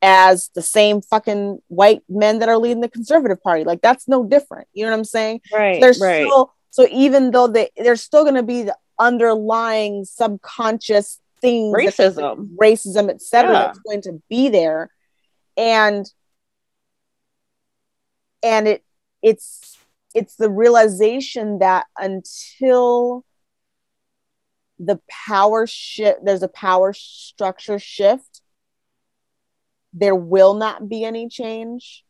as 0.00 0.50
the 0.54 0.62
same 0.62 1.02
fucking 1.02 1.58
white 1.68 2.02
men 2.08 2.38
that 2.38 2.48
are 2.48 2.58
leading 2.58 2.80
the 2.80 2.88
conservative 2.88 3.42
party. 3.42 3.64
Like 3.64 3.80
that's 3.80 4.06
no 4.08 4.24
different. 4.24 4.68
You 4.72 4.84
know 4.84 4.92
what 4.92 4.98
I'm 4.98 5.04
saying? 5.04 5.40
Right. 5.52 5.80
There's 5.80 6.00
right. 6.00 6.26
still 6.26 6.54
so 6.70 6.86
even 6.90 7.30
though 7.30 7.48
they 7.48 7.70
there's 7.76 8.02
still 8.02 8.22
going 8.22 8.36
to 8.36 8.42
be 8.42 8.62
the 8.62 8.76
underlying 8.98 10.04
subconscious 10.04 11.20
things, 11.40 11.74
racism, 11.74 12.56
racism, 12.56 13.10
etc. 13.10 13.52
Yeah. 13.52 13.66
That's 13.66 13.78
going 13.80 14.02
to 14.02 14.22
be 14.28 14.48
there, 14.48 14.90
and 15.56 16.06
and 18.42 18.68
it 18.68 18.84
it's 19.22 19.76
it's 20.14 20.36
the 20.36 20.50
realization 20.50 21.58
that 21.58 21.86
until 21.96 23.24
the 24.78 25.00
power 25.26 25.66
shift, 25.66 26.24
there's 26.24 26.42
a 26.42 26.48
power 26.48 26.92
structure 26.92 27.78
shift 27.78 28.40
there 29.92 30.14
will 30.14 30.54
not 30.54 30.88
be 30.88 31.04
any 31.04 31.28
change. 31.28 32.04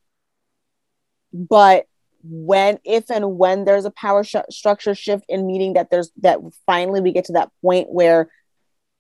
But 1.33 1.87
when, 2.23 2.79
if 2.85 3.11
and 3.11 3.39
when 3.39 3.65
there's 3.65 3.85
a 3.85 3.91
power 3.91 4.25
sh- 4.25 4.37
structure 4.51 4.95
shift 4.95 5.25
in 5.29 5.47
meaning 5.47 5.75
that 5.75 5.91
there's 5.91 6.11
that 6.21 6.41
finally 6.67 7.01
we 7.01 7.13
get 7.13 7.27
to 7.27 7.35
that 7.35 7.51
point 7.63 7.89
where 7.91 8.31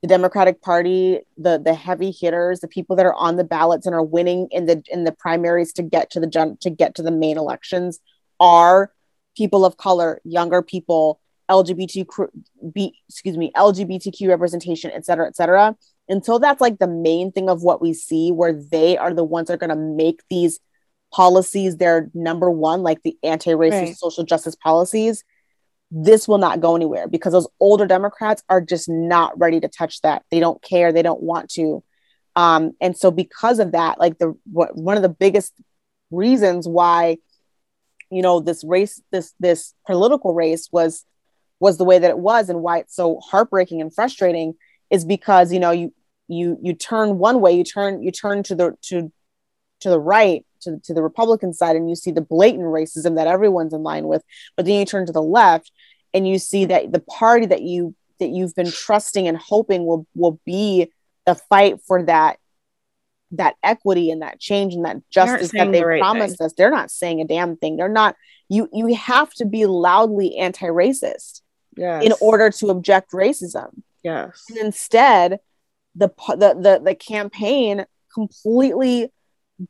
the 0.02 0.08
Democratic 0.08 0.62
Party, 0.62 1.20
the 1.36 1.58
the 1.58 1.74
heavy 1.74 2.10
hitters, 2.10 2.60
the 2.60 2.68
people 2.68 2.96
that 2.96 3.06
are 3.06 3.14
on 3.14 3.36
the 3.36 3.44
ballots 3.44 3.86
and 3.86 3.94
are 3.94 4.04
winning 4.04 4.48
in 4.50 4.66
the 4.66 4.82
in 4.88 5.04
the 5.04 5.12
primaries 5.12 5.72
to 5.74 5.82
get 5.82 6.10
to 6.10 6.20
the 6.20 6.56
to 6.60 6.70
get 6.70 6.94
to 6.96 7.02
the 7.02 7.10
main 7.10 7.36
elections 7.36 8.00
are 8.40 8.92
people 9.36 9.64
of 9.64 9.76
color, 9.76 10.20
younger 10.24 10.62
people, 10.62 11.20
LGBT, 11.50 12.06
excuse 13.08 13.36
me, 13.36 13.50
LGBTQ 13.56 14.28
representation, 14.28 14.90
et 14.92 15.04
cetera, 15.04 15.26
et 15.26 15.36
cetera 15.36 15.76
until 16.08 16.38
that's 16.38 16.60
like 16.60 16.78
the 16.78 16.88
main 16.88 17.30
thing 17.30 17.48
of 17.48 17.62
what 17.62 17.80
we 17.80 17.92
see 17.92 18.32
where 18.32 18.52
they 18.52 18.96
are 18.96 19.12
the 19.12 19.24
ones 19.24 19.48
that 19.48 19.54
are 19.54 19.58
going 19.58 19.70
to 19.70 19.76
make 19.76 20.20
these 20.30 20.58
policies 21.12 21.76
their 21.76 22.10
number 22.14 22.50
one 22.50 22.82
like 22.82 23.02
the 23.02 23.16
anti-racist 23.22 23.70
right. 23.70 23.96
social 23.96 24.24
justice 24.24 24.56
policies 24.56 25.24
this 25.90 26.28
will 26.28 26.38
not 26.38 26.60
go 26.60 26.76
anywhere 26.76 27.08
because 27.08 27.32
those 27.32 27.48
older 27.60 27.86
democrats 27.86 28.42
are 28.48 28.60
just 28.60 28.88
not 28.88 29.38
ready 29.38 29.60
to 29.60 29.68
touch 29.68 30.00
that. 30.02 30.22
They 30.30 30.40
don't 30.40 30.62
care. 30.62 30.92
They 30.92 31.02
don't 31.02 31.22
want 31.22 31.50
to. 31.52 31.82
Um, 32.36 32.72
and 32.80 32.96
so 32.96 33.10
because 33.10 33.58
of 33.58 33.72
that 33.72 33.98
like 33.98 34.18
the 34.18 34.34
what, 34.50 34.76
one 34.76 34.96
of 34.96 35.02
the 35.02 35.08
biggest 35.08 35.54
reasons 36.10 36.68
why 36.68 37.18
you 38.10 38.22
know 38.22 38.40
this 38.40 38.64
race 38.64 39.02
this 39.10 39.34
this 39.40 39.74
political 39.86 40.34
race 40.34 40.68
was 40.70 41.04
was 41.60 41.78
the 41.78 41.84
way 41.84 41.98
that 41.98 42.10
it 42.10 42.18
was 42.18 42.48
and 42.48 42.62
why 42.62 42.78
it's 42.78 42.94
so 42.94 43.18
heartbreaking 43.20 43.80
and 43.80 43.94
frustrating 43.94 44.54
is 44.90 45.04
because 45.04 45.52
you 45.52 45.60
know 45.60 45.70
you 45.70 45.92
you 46.28 46.58
you 46.62 46.74
turn 46.74 47.18
one 47.18 47.40
way 47.40 47.52
you 47.52 47.64
turn 47.64 48.02
you 48.02 48.10
turn 48.10 48.42
to 48.42 48.54
the 48.54 48.76
to 48.82 49.12
to 49.80 49.90
the 49.90 50.00
right 50.00 50.44
to, 50.60 50.78
to 50.80 50.94
the 50.94 51.02
republican 51.02 51.52
side 51.52 51.76
and 51.76 51.88
you 51.88 51.96
see 51.96 52.10
the 52.10 52.20
blatant 52.20 52.64
racism 52.64 53.16
that 53.16 53.26
everyone's 53.26 53.72
in 53.72 53.82
line 53.82 54.06
with 54.06 54.22
but 54.56 54.66
then 54.66 54.78
you 54.78 54.84
turn 54.84 55.06
to 55.06 55.12
the 55.12 55.22
left 55.22 55.72
and 56.14 56.26
you 56.26 56.38
see 56.38 56.64
that 56.64 56.92
the 56.92 57.00
party 57.00 57.46
that 57.46 57.62
you 57.62 57.94
that 58.18 58.28
you've 58.28 58.54
been 58.54 58.70
trusting 58.70 59.28
and 59.28 59.36
hoping 59.36 59.86
will 59.86 60.06
will 60.14 60.40
be 60.44 60.90
the 61.26 61.34
fight 61.34 61.80
for 61.86 62.02
that 62.02 62.38
that 63.30 63.56
equity 63.62 64.10
and 64.10 64.22
that 64.22 64.40
change 64.40 64.74
and 64.74 64.84
that 64.84 64.96
justice 65.10 65.52
that 65.52 65.70
they 65.70 65.80
the 65.80 65.86
right 65.86 66.00
promised 66.00 66.38
thing. 66.38 66.46
us 66.46 66.52
they're 66.54 66.70
not 66.70 66.90
saying 66.90 67.20
a 67.20 67.26
damn 67.26 67.56
thing 67.56 67.76
they're 67.76 67.88
not 67.88 68.16
you 68.48 68.68
you 68.72 68.94
have 68.94 69.30
to 69.34 69.44
be 69.44 69.66
loudly 69.66 70.36
anti-racist 70.38 71.42
yes. 71.76 72.04
in 72.04 72.12
order 72.20 72.50
to 72.50 72.68
object 72.68 73.12
racism 73.12 73.68
yes 74.02 74.44
and 74.48 74.58
instead 74.58 75.38
the 75.94 76.08
the 76.28 76.56
the, 76.58 76.80
the 76.82 76.94
campaign 76.94 77.84
completely 78.14 79.12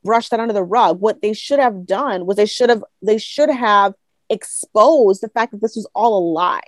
brushed 0.05 0.31
that 0.31 0.41
under 0.41 0.55
the 0.55 0.63
rug. 0.63 1.01
What 1.01 1.23
they 1.23 1.33
should 1.33 1.59
have 1.59 1.87
done 1.87 2.27
was 2.27 2.37
they 2.37 2.47
should 2.47 2.71
have 2.71 2.85
they 3.03 3.19
should 3.19 3.51
have 3.51 3.95
exposed 4.31 5.23
the 5.23 5.29
fact 5.29 5.53
that 5.53 5.61
this 5.61 5.77
was 5.77 5.89
all 5.95 6.19
a 6.19 6.25
lie. 6.33 6.61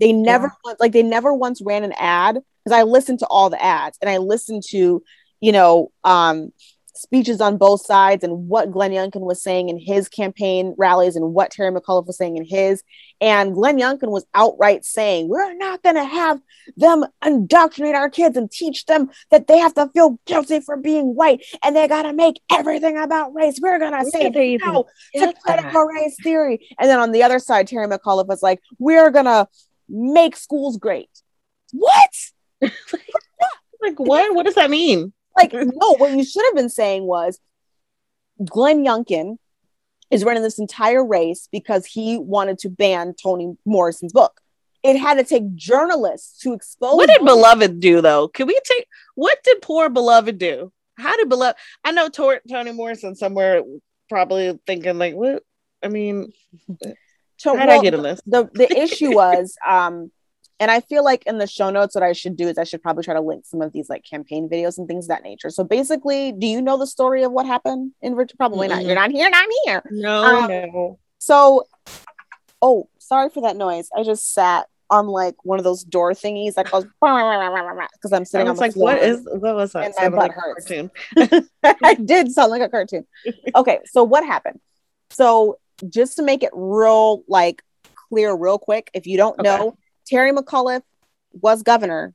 They 0.00 0.12
never 0.12 0.52
yeah. 0.64 0.74
like 0.80 0.92
they 0.92 1.02
never 1.02 1.32
once 1.32 1.60
ran 1.60 1.84
an 1.84 1.92
ad 1.96 2.38
because 2.64 2.78
I 2.78 2.84
listened 2.84 3.20
to 3.20 3.26
all 3.26 3.50
the 3.50 3.62
ads 3.62 3.98
and 4.00 4.08
I 4.08 4.18
listened 4.18 4.62
to 4.68 5.02
you 5.40 5.52
know 5.52 5.92
um 6.04 6.52
speeches 6.98 7.40
on 7.40 7.56
both 7.56 7.84
sides 7.84 8.24
and 8.24 8.48
what 8.48 8.70
Glenn 8.70 8.90
Youngkin 8.90 9.20
was 9.20 9.42
saying 9.42 9.68
in 9.68 9.78
his 9.78 10.08
campaign 10.08 10.74
rallies 10.76 11.16
and 11.16 11.32
what 11.34 11.50
Terry 11.50 11.70
McAuliffe 11.70 12.06
was 12.06 12.16
saying 12.16 12.36
in 12.36 12.44
his. 12.44 12.82
And 13.20 13.54
Glenn 13.54 13.78
Youngkin 13.78 14.10
was 14.10 14.26
outright 14.34 14.84
saying, 14.84 15.28
We're 15.28 15.54
not 15.54 15.82
going 15.82 15.96
to 15.96 16.04
have 16.04 16.40
them 16.76 17.04
indoctrinate 17.24 17.94
our 17.94 18.10
kids 18.10 18.36
and 18.36 18.50
teach 18.50 18.86
them 18.86 19.10
that 19.30 19.46
they 19.46 19.58
have 19.58 19.74
to 19.74 19.88
feel 19.94 20.18
guilty 20.26 20.60
for 20.60 20.76
being 20.76 21.14
white 21.14 21.44
and 21.64 21.74
they 21.74 21.88
got 21.88 22.02
to 22.02 22.12
make 22.12 22.40
everything 22.50 22.98
about 22.98 23.34
race. 23.34 23.58
We're 23.60 23.78
going 23.78 23.92
to 23.92 24.10
say 24.10 24.58
no 24.64 24.86
to 25.14 25.34
critical 25.44 25.84
race 25.84 26.16
theory. 26.22 26.66
And 26.78 26.88
then 26.88 26.98
on 26.98 27.12
the 27.12 27.22
other 27.22 27.38
side, 27.38 27.68
Terry 27.68 27.86
McAuliffe 27.86 28.28
was 28.28 28.42
like, 28.42 28.60
We're 28.78 29.10
going 29.10 29.26
to 29.26 29.48
make 29.88 30.36
schools 30.36 30.76
great. 30.76 31.10
What? 31.72 32.10
like, 32.60 33.98
what? 33.98 34.34
What 34.34 34.46
does 34.46 34.54
that 34.54 34.70
mean? 34.70 35.12
Like, 35.38 35.52
no, 35.52 35.94
what 35.96 36.12
you 36.12 36.24
should 36.24 36.44
have 36.46 36.54
been 36.54 36.68
saying 36.68 37.04
was 37.04 37.40
Glenn 38.44 38.84
Youngkin 38.84 39.36
is 40.10 40.24
running 40.24 40.42
this 40.42 40.58
entire 40.58 41.04
race 41.04 41.48
because 41.50 41.86
he 41.86 42.18
wanted 42.18 42.58
to 42.60 42.70
ban 42.70 43.14
Toni 43.20 43.56
Morrison's 43.64 44.12
book. 44.12 44.40
It 44.82 44.96
had 44.96 45.14
to 45.14 45.24
take 45.24 45.54
journalists 45.54 46.40
to 46.42 46.52
expose. 46.52 46.94
What 46.94 47.08
did 47.08 47.24
Beloved 47.24 47.80
do 47.80 48.00
though? 48.00 48.28
Can 48.28 48.46
we 48.46 48.58
take 48.64 48.86
what 49.16 49.38
did 49.42 49.60
poor 49.60 49.88
Beloved 49.88 50.38
do? 50.38 50.72
How 50.96 51.16
did 51.16 51.28
Beloved? 51.28 51.56
I 51.84 51.92
know 51.92 52.08
Tor- 52.08 52.40
Toni 52.48 52.72
Morrison 52.72 53.14
somewhere 53.14 53.62
probably 54.08 54.58
thinking 54.66 54.98
like, 54.98 55.14
what? 55.14 55.42
I 55.82 55.88
mean, 55.88 56.32
how 56.68 56.86
did 56.86 56.96
well, 57.44 57.80
I 57.80 57.82
get 57.82 57.94
in 57.94 58.02
this? 58.02 58.20
The 58.26 58.48
the 58.52 58.72
issue 58.72 59.10
was 59.14 59.56
um 59.66 60.10
and 60.60 60.70
I 60.70 60.80
feel 60.80 61.04
like 61.04 61.24
in 61.26 61.38
the 61.38 61.46
show 61.46 61.70
notes, 61.70 61.94
what 61.94 62.02
I 62.02 62.12
should 62.12 62.36
do 62.36 62.48
is 62.48 62.58
I 62.58 62.64
should 62.64 62.82
probably 62.82 63.04
try 63.04 63.14
to 63.14 63.20
link 63.20 63.46
some 63.46 63.62
of 63.62 63.72
these 63.72 63.88
like 63.88 64.04
campaign 64.04 64.48
videos 64.48 64.78
and 64.78 64.88
things 64.88 65.04
of 65.04 65.10
that 65.10 65.22
nature. 65.22 65.50
So 65.50 65.62
basically, 65.62 66.32
do 66.32 66.46
you 66.46 66.60
know 66.60 66.76
the 66.76 66.86
story 66.86 67.22
of 67.22 67.30
what 67.30 67.46
happened 67.46 67.92
in 68.02 68.14
Virginia? 68.14 68.36
Probably 68.36 68.68
mm-hmm. 68.68 68.78
not. 68.78 68.84
You're 68.84 68.94
not 68.94 69.10
here, 69.10 69.30
not 69.30 69.48
here. 69.64 69.82
No, 69.90 70.24
um, 70.24 70.48
no. 70.48 70.98
So, 71.18 71.64
oh, 72.60 72.88
sorry 72.98 73.30
for 73.30 73.42
that 73.42 73.56
noise. 73.56 73.88
I 73.96 74.02
just 74.02 74.32
sat 74.32 74.66
on 74.90 75.06
like 75.06 75.36
one 75.44 75.58
of 75.58 75.64
those 75.64 75.84
door 75.84 76.12
thingies 76.12 76.54
that 76.54 76.70
goes 76.70 76.84
because 77.00 78.12
I'm 78.12 78.24
sitting 78.24 78.48
on 78.48 78.56
the 78.56 78.60
like, 78.60 78.72
floor. 78.72 78.94
What 78.94 79.02
is 79.02 79.28
what 79.30 79.54
was 79.54 79.72
that? 79.72 79.84
And 79.84 79.94
my 79.96 80.08
butt 80.08 80.18
like 80.18 80.32
hurts. 80.32 80.66
Cartoon. 80.66 80.90
I 81.84 81.94
did 81.94 82.32
sound 82.32 82.50
like 82.50 82.62
a 82.62 82.68
cartoon. 82.68 83.06
Okay, 83.54 83.78
so 83.86 84.02
what 84.02 84.24
happened? 84.24 84.58
So 85.10 85.58
just 85.88 86.16
to 86.16 86.22
make 86.22 86.42
it 86.42 86.50
real 86.52 87.22
like 87.28 87.62
clear, 88.08 88.34
real 88.34 88.58
quick, 88.58 88.90
if 88.92 89.06
you 89.06 89.16
don't 89.16 89.38
okay. 89.38 89.42
know 89.48 89.78
Terry 90.08 90.32
McAuliffe 90.32 90.82
was 91.32 91.62
governor 91.62 92.14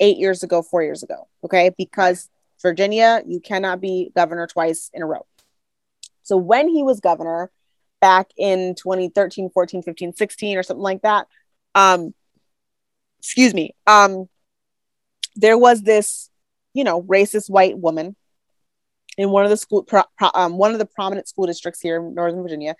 eight 0.00 0.18
years 0.18 0.42
ago, 0.42 0.62
four 0.62 0.82
years 0.82 1.02
ago. 1.02 1.28
Okay. 1.44 1.70
Because 1.76 2.28
Virginia, 2.60 3.22
you 3.26 3.40
cannot 3.40 3.80
be 3.80 4.12
governor 4.14 4.46
twice 4.46 4.90
in 4.92 5.02
a 5.02 5.06
row. 5.06 5.26
So 6.22 6.36
when 6.36 6.68
he 6.68 6.82
was 6.82 7.00
governor 7.00 7.50
back 8.00 8.30
in 8.36 8.74
2013, 8.74 9.50
14, 9.50 9.82
15, 9.82 10.12
16, 10.14 10.58
or 10.58 10.62
something 10.62 10.82
like 10.82 11.02
that, 11.02 11.26
um, 11.74 12.14
excuse 13.18 13.54
me, 13.54 13.74
um, 13.86 14.28
there 15.34 15.56
was 15.56 15.82
this 15.82 16.30
you 16.74 16.84
know, 16.84 17.02
racist 17.02 17.50
white 17.50 17.78
woman 17.78 18.16
in 19.18 19.30
one 19.30 19.44
of 19.44 19.50
the 19.50 19.56
school, 19.56 19.82
pro, 19.82 20.02
pro, 20.16 20.30
um, 20.34 20.56
one 20.56 20.72
of 20.72 20.78
the 20.78 20.86
prominent 20.86 21.28
school 21.28 21.46
districts 21.46 21.80
here 21.80 21.96
in 21.96 22.14
Northern 22.14 22.42
Virginia, 22.42 22.76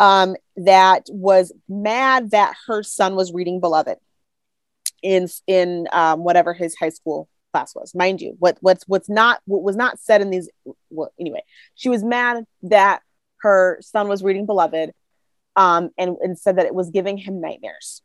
um, 0.00 0.34
that 0.56 1.06
was 1.10 1.52
mad 1.68 2.30
that 2.30 2.54
her 2.66 2.82
son 2.82 3.14
was 3.14 3.32
reading 3.32 3.60
Beloved 3.60 3.98
in 5.02 5.28
in 5.46 5.86
um, 5.92 6.24
whatever 6.24 6.54
his 6.54 6.74
high 6.74 6.88
school 6.88 7.28
class 7.52 7.74
was. 7.74 7.94
Mind 7.94 8.20
you, 8.20 8.34
what 8.38 8.56
what's 8.60 8.82
what's 8.88 9.10
not 9.10 9.40
what 9.44 9.62
was 9.62 9.76
not 9.76 10.00
said 10.00 10.22
in 10.22 10.30
these. 10.30 10.48
Well, 10.88 11.12
anyway, 11.20 11.42
she 11.74 11.90
was 11.90 12.02
mad 12.02 12.44
that 12.62 13.02
her 13.42 13.78
son 13.82 14.08
was 14.08 14.24
reading 14.24 14.46
Beloved, 14.46 14.92
um, 15.54 15.90
and 15.98 16.16
and 16.22 16.38
said 16.38 16.56
that 16.56 16.66
it 16.66 16.74
was 16.74 16.88
giving 16.90 17.18
him 17.18 17.42
nightmares, 17.42 18.00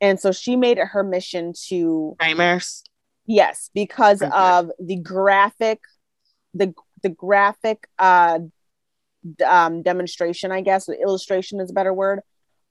and 0.00 0.18
so 0.18 0.32
she 0.32 0.56
made 0.56 0.78
it 0.78 0.88
her 0.88 1.02
mission 1.02 1.52
to 1.68 2.16
nightmares. 2.18 2.82
Yes, 3.26 3.70
because 3.74 4.22
okay. 4.22 4.32
of 4.34 4.70
the 4.78 4.96
graphic, 4.96 5.80
the 6.54 6.72
the 7.02 7.10
graphic 7.10 7.86
uh, 7.98 8.38
um, 9.44 9.82
demonstration, 9.82 10.52
I 10.52 10.60
guess, 10.60 10.88
illustration 10.88 11.60
is 11.60 11.70
a 11.70 11.74
better 11.74 11.92
word, 11.92 12.20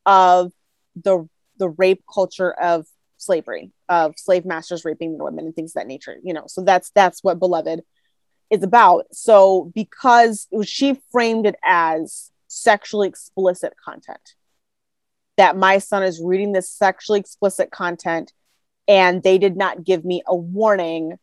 of 0.05 0.51
the 0.95 1.27
the 1.57 1.69
rape 1.69 2.03
culture 2.13 2.51
of 2.51 2.85
slavery, 3.17 3.71
of 3.89 4.13
slave 4.17 4.45
masters 4.45 4.85
raping 4.85 5.17
women 5.17 5.45
and 5.45 5.55
things 5.55 5.71
of 5.71 5.81
that 5.81 5.87
nature. 5.87 6.17
You 6.23 6.33
know, 6.33 6.45
so 6.47 6.63
that's 6.63 6.91
that's 6.91 7.23
what 7.23 7.39
Beloved 7.39 7.81
is 8.49 8.63
about. 8.63 9.05
So 9.11 9.71
because 9.73 10.47
she 10.63 11.01
framed 11.11 11.45
it 11.45 11.55
as 11.63 12.31
sexually 12.47 13.07
explicit 13.07 13.73
content, 13.83 14.35
that 15.37 15.57
my 15.57 15.79
son 15.79 16.03
is 16.03 16.21
reading 16.23 16.51
this 16.51 16.69
sexually 16.69 17.19
explicit 17.19 17.71
content, 17.71 18.31
and 18.87 19.23
they 19.23 19.37
did 19.37 19.57
not 19.57 19.83
give 19.83 20.05
me 20.05 20.21
a 20.27 20.35
warning 20.35 21.17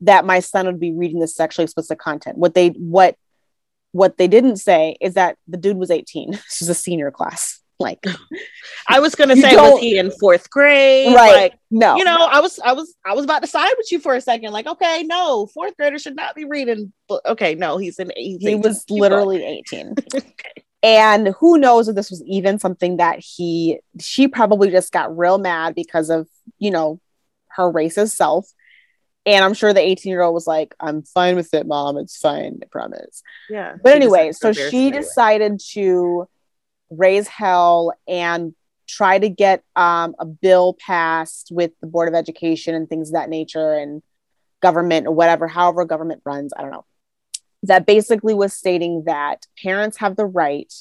that 0.00 0.24
my 0.24 0.40
son 0.40 0.66
would 0.66 0.80
be 0.80 0.92
reading 0.92 1.20
this 1.20 1.34
sexually 1.34 1.64
explicit 1.64 1.98
content. 1.98 2.38
What 2.38 2.54
they 2.54 2.68
what 2.68 3.16
what 3.94 4.18
they 4.18 4.26
didn't 4.26 4.56
say 4.56 4.96
is 5.00 5.14
that 5.14 5.38
the 5.46 5.56
dude 5.56 5.76
was 5.76 5.90
18. 5.90 6.32
This 6.32 6.62
is 6.62 6.68
a 6.68 6.74
senior 6.74 7.10
class. 7.10 7.60
Like 7.80 8.04
I 8.88 9.00
was 9.00 9.14
gonna 9.14 9.36
say, 9.36 9.56
was 9.56 9.80
he 9.80 9.98
in 9.98 10.12
fourth 10.12 10.48
grade? 10.48 11.14
Right. 11.14 11.34
Like, 11.34 11.58
no, 11.70 11.96
you 11.96 12.04
know, 12.04 12.18
I 12.18 12.40
was 12.40 12.60
I 12.60 12.72
was 12.72 12.94
I 13.04 13.14
was 13.14 13.24
about 13.24 13.42
to 13.42 13.48
side 13.48 13.72
with 13.76 13.90
you 13.90 13.98
for 13.98 14.14
a 14.14 14.20
second. 14.20 14.52
Like, 14.52 14.66
okay, 14.66 15.02
no, 15.02 15.46
fourth 15.46 15.76
grader 15.76 15.98
should 15.98 16.14
not 16.14 16.36
be 16.36 16.44
reading. 16.44 16.92
Okay, 17.26 17.56
no, 17.56 17.76
he's 17.76 17.98
in 17.98 18.12
He 18.16 18.54
was 18.54 18.84
literally 18.88 19.44
18. 19.44 19.94
okay. 20.14 20.64
And 20.84 21.34
who 21.40 21.58
knows 21.58 21.88
if 21.88 21.96
this 21.96 22.10
was 22.10 22.22
even 22.26 22.60
something 22.60 22.98
that 22.98 23.18
he 23.18 23.80
she 24.00 24.28
probably 24.28 24.70
just 24.70 24.92
got 24.92 25.16
real 25.16 25.38
mad 25.38 25.74
because 25.74 26.10
of, 26.10 26.28
you 26.58 26.70
know, 26.70 27.00
her 27.48 27.72
racist 27.72 28.14
self 28.14 28.48
and 29.26 29.44
I'm 29.44 29.54
sure 29.54 29.72
the 29.72 29.80
18 29.80 30.10
year 30.10 30.22
old 30.22 30.34
was 30.34 30.46
like, 30.46 30.74
I'm 30.80 31.02
fine 31.02 31.36
with 31.36 31.54
it, 31.54 31.66
mom. 31.66 31.96
It's 31.96 32.16
fine. 32.16 32.58
I 32.62 32.66
promise. 32.66 33.22
Yeah. 33.48 33.76
But 33.82 33.94
anyway, 33.94 34.32
so 34.32 34.52
she 34.52 34.90
decided 34.90 35.60
to 35.72 36.28
raise 36.90 37.26
hell 37.28 37.92
and 38.06 38.54
try 38.86 39.18
to 39.18 39.28
get 39.28 39.62
um, 39.76 40.14
a 40.18 40.26
bill 40.26 40.76
passed 40.78 41.48
with 41.50 41.72
the 41.80 41.86
Board 41.86 42.08
of 42.08 42.14
Education 42.14 42.74
and 42.74 42.88
things 42.88 43.08
of 43.08 43.14
that 43.14 43.30
nature 43.30 43.72
and 43.72 44.02
government 44.60 45.06
or 45.06 45.14
whatever, 45.14 45.46
however 45.46 45.84
government 45.84 46.22
runs. 46.24 46.52
I 46.56 46.62
don't 46.62 46.70
know. 46.70 46.84
That 47.62 47.86
basically 47.86 48.34
was 48.34 48.52
stating 48.52 49.04
that 49.04 49.46
parents 49.62 49.96
have 49.98 50.16
the 50.16 50.26
right 50.26 50.72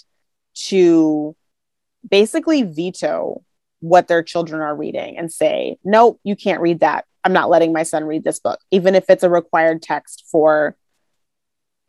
to 0.65 1.35
basically 2.07 2.63
veto 2.63 3.43
what 3.83 4.07
their 4.07 4.23
children 4.23 4.61
are 4.61 4.75
reading 4.75 5.17
and 5.17 5.31
say, 5.31 5.77
nope, 5.83 6.19
you 6.23 6.35
can't 6.35 6.61
read 6.61 6.79
that 6.79 7.05
I'm 7.23 7.33
not 7.33 7.49
letting 7.49 7.71
my 7.71 7.83
son 7.83 8.03
read 8.03 8.23
this 8.23 8.39
book, 8.39 8.59
even 8.71 8.95
if 8.95 9.05
it's 9.09 9.23
a 9.23 9.29
required 9.29 9.81
text 9.81 10.25
for 10.29 10.75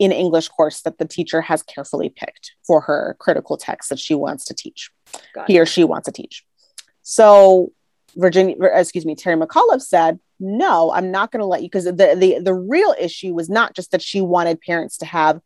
an 0.01 0.13
English 0.13 0.49
course 0.49 0.83
that 0.83 0.99
the 0.99 1.05
teacher 1.07 1.41
has 1.41 1.63
carefully 1.63 2.09
picked 2.09 2.53
for 2.67 2.81
her 2.83 3.17
critical 3.19 3.57
text 3.57 3.89
that 3.89 3.99
she 3.99 4.15
wants 4.15 4.45
to 4.47 4.55
teach, 4.55 4.91
Got 5.35 5.49
he 5.49 5.57
it. 5.57 5.61
or 5.61 5.67
she 5.67 5.85
wants 5.85 6.07
to 6.07 6.13
teach. 6.13 6.45
So 7.03 7.73
Virginia, 8.17 8.57
excuse 8.75 9.07
me, 9.07 9.15
Terry 9.15 9.37
McAuliffe 9.37 9.83
said, 9.83 10.19
no, 10.41 10.93
I'm 10.93 11.11
not 11.11 11.31
going 11.31 11.41
to 11.41 11.47
let 11.47 11.63
you 11.63 11.69
because 11.69 11.85
the, 11.85 11.93
the 11.93 12.41
the 12.41 12.55
real 12.55 12.95
issue 12.99 13.33
was 13.35 13.49
not 13.49 13.75
just 13.75 13.93
that 13.93 14.03
she 14.03 14.21
wanted 14.21 14.61
parents 14.61 14.99
to 14.99 15.07
have 15.07 15.41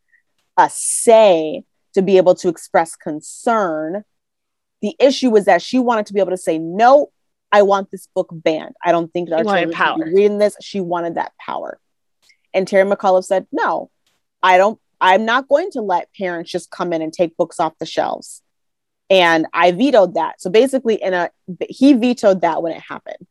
a 0.57 0.69
say 0.71 1.63
to 1.95 2.03
be 2.03 2.17
able 2.17 2.35
to 2.37 2.49
express 2.49 2.97
concern. 2.97 4.03
The 4.83 4.95
issue 4.99 5.31
was 5.31 5.47
that 5.47 5.63
she 5.63 5.79
wanted 5.79 6.07
to 6.07 6.13
be 6.13 6.21
able 6.21 6.31
to 6.31 6.37
say, 6.37 6.59
no, 6.59 7.11
I 7.51 7.63
want 7.63 7.91
this 7.91 8.09
book 8.15 8.29
banned. 8.33 8.75
I 8.85 8.93
don't 8.93 9.13
think 9.13 9.31
our 9.31 9.43
children 9.43 9.73
should 9.73 10.05
be 10.05 10.15
reading 10.15 10.39
this. 10.39 10.57
She 10.61 10.81
wanted 10.81 11.17
that 11.17 11.33
power. 11.41 11.81
And 12.55 12.67
Terry 12.67 12.89
McAuliffe 12.89 13.25
said, 13.25 13.47
no, 13.53 13.91
I 14.43 14.57
don't, 14.57 14.79
I'm 15.01 15.25
not 15.25 15.49
going 15.49 15.71
to 15.73 15.81
let 15.81 16.13
parents 16.15 16.51
just 16.51 16.71
come 16.71 16.93
in 16.93 17.03
and 17.03 17.13
take 17.13 17.37
books 17.37 17.61
off 17.61 17.79
the 17.79 17.87
shelves. 17.87 18.43
And 19.11 19.47
I 19.55 19.73
vetoed 19.73 20.15
that. 20.15 20.41
So 20.41 20.51
basically, 20.51 20.97
in 20.97 21.15
a 21.15 21.31
he 21.69 21.95
vetoed 21.95 22.43
that 22.43 22.63
when 22.63 22.73
it 22.73 22.81
happened. 22.81 23.27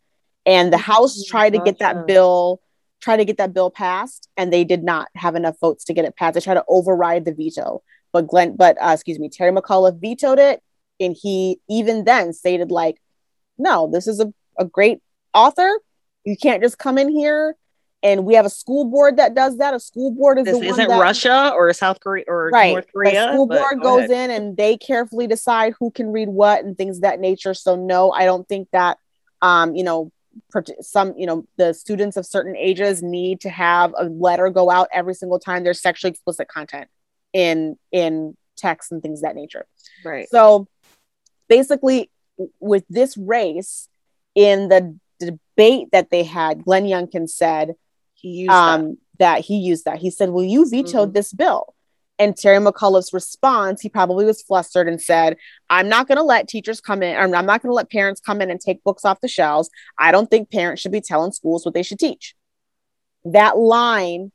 And 0.46 0.74
the 0.74 0.78
House 0.78 1.18
mm-hmm. 1.18 1.30
tried 1.30 1.54
to 1.54 1.60
get 1.60 1.80
that 1.80 2.08
bill, 2.08 2.62
try 3.02 3.18
to 3.18 3.26
get 3.26 3.38
that 3.38 3.54
bill 3.54 3.70
passed, 3.70 4.28
and 4.38 4.52
they 4.52 4.64
did 4.64 4.84
not 4.84 5.10
have 5.16 5.36
enough 5.36 5.60
votes 5.60 5.84
to 5.86 5.94
get 5.94 6.06
it 6.06 6.16
passed. 6.16 6.34
They 6.34 6.42
tried 6.42 6.56
to 6.56 6.66
override 6.68 7.26
the 7.26 7.34
veto. 7.34 7.84
But 8.12 8.28
Glenn, 8.28 8.56
but 8.56 8.78
uh, 8.82 8.92
excuse 8.94 9.20
me, 9.20 9.30
Terry 9.30 9.52
McAuliffe 9.52 10.00
vetoed 10.00 10.40
it. 10.40 10.64
And 11.00 11.16
he 11.20 11.60
even 11.70 12.04
then 12.04 12.34
stated 12.34 12.72
like, 12.72 12.98
no, 13.58 13.90
this 13.92 14.08
is 14.08 14.20
a, 14.20 14.34
a 14.58 14.66
great 14.66 15.00
author. 15.34 15.80
You 16.24 16.36
can't 16.36 16.62
just 16.62 16.78
come 16.78 16.98
in 16.98 17.10
here 17.10 17.56
and 18.04 18.26
we 18.26 18.36
have 18.36 18.46
a 18.46 18.50
school 18.50 18.86
board 18.86 19.18
that 19.18 19.34
does 19.34 19.58
that. 19.58 19.74
A 19.74 19.80
school 19.80 20.12
board 20.12 20.38
is 20.38 20.46
this 20.46 20.62
isn't 20.62 20.88
that, 20.88 21.00
Russia 21.00 21.52
or 21.56 21.72
South 21.74 22.00
Korea 22.00 22.26
or 22.28 22.50
right. 22.50 22.72
North 22.72 22.88
Korea. 22.94 23.28
The 23.28 23.34
school 23.34 23.48
board 23.48 23.82
go 23.82 23.98
goes 23.98 24.10
ahead. 24.10 24.30
in 24.30 24.36
and 24.36 24.58
they 24.58 24.78
carefully 24.78 25.28
decide 25.28 25.74
who 25.80 25.92
can 25.92 26.12
read 26.12 26.30
what 26.30 26.64
and 26.64 26.78
things 26.78 27.00
that 27.00 27.20
nature. 27.20 27.54
So 27.54 27.76
no, 27.76 28.12
I 28.12 28.26
don't 28.26 28.48
think 28.48 28.70
that 28.72 28.98
um, 29.42 29.76
you 29.76 29.84
know, 29.84 30.12
some 30.82 31.16
you 31.18 31.26
know 31.26 31.46
the 31.58 31.74
students 31.74 32.18
of 32.18 32.26
certain 32.26 32.56
ages 32.56 33.02
need 33.02 33.42
to 33.42 33.50
have 33.50 33.94
a 33.98 34.06
letter 34.06 34.50
go 34.50 34.70
out 34.70 34.88
every 34.94 35.16
single 35.16 35.40
time 35.40 35.64
there's 35.64 35.82
sexually 35.82 36.12
explicit 36.12 36.48
content 36.48 36.90
in 37.34 37.78
in 37.92 38.38
text 38.56 38.92
and 38.92 39.02
things 39.02 39.22
that 39.22 39.36
nature. 39.36 39.66
Right. 40.06 40.28
So 40.30 40.68
basically 41.48 42.10
with 42.60 42.84
this 42.90 43.18
race 43.18 43.90
in 44.36 44.70
the 44.70 44.98
debate 45.20 45.90
that 45.92 46.10
they 46.12 46.24
had, 46.24 46.64
Glenn 46.64 46.86
Youngkin 46.86 47.30
said 47.30 47.76
he 48.14 48.48
um, 48.48 48.98
that. 49.20 49.36
that. 49.36 49.46
he 49.46 49.58
used 49.58 49.86
that. 49.86 50.00
He 50.00 50.10
said, 50.10 50.30
Well, 50.30 50.44
you 50.44 50.70
vetoed 50.70 51.10
mm-hmm. 51.10 51.14
this 51.14 51.34
bill. 51.34 51.74
And 52.20 52.36
Terry 52.36 52.58
McAuliffe's 52.58 53.14
response, 53.14 53.80
he 53.80 53.90
probably 53.90 54.26
was 54.26 54.42
flustered 54.42 54.88
and 54.88 55.00
said, 55.00 55.38
I'm 55.70 55.88
not 55.88 56.08
going 56.08 56.18
to 56.18 56.24
let 56.24 56.48
teachers 56.48 56.82
come 56.82 57.04
in, 57.04 57.16
I'm 57.16 57.46
not 57.46 57.62
going 57.62 57.70
to 57.70 57.76
let 57.76 57.92
parents 57.92 58.20
come 58.20 58.42
in 58.42 58.50
and 58.50 58.60
take 58.60 58.84
books 58.84 59.06
off 59.06 59.22
the 59.22 59.28
shelves. 59.28 59.70
I 60.00 60.12
don't 60.12 60.30
think 60.30 60.50
parents 60.50 60.82
should 60.82 60.92
be 60.92 61.02
telling 61.02 61.32
schools 61.32 61.64
what 61.64 61.76
they 61.76 61.84
should 61.84 62.00
teach. 62.00 62.34
That 63.24 63.58
line, 63.58 64.32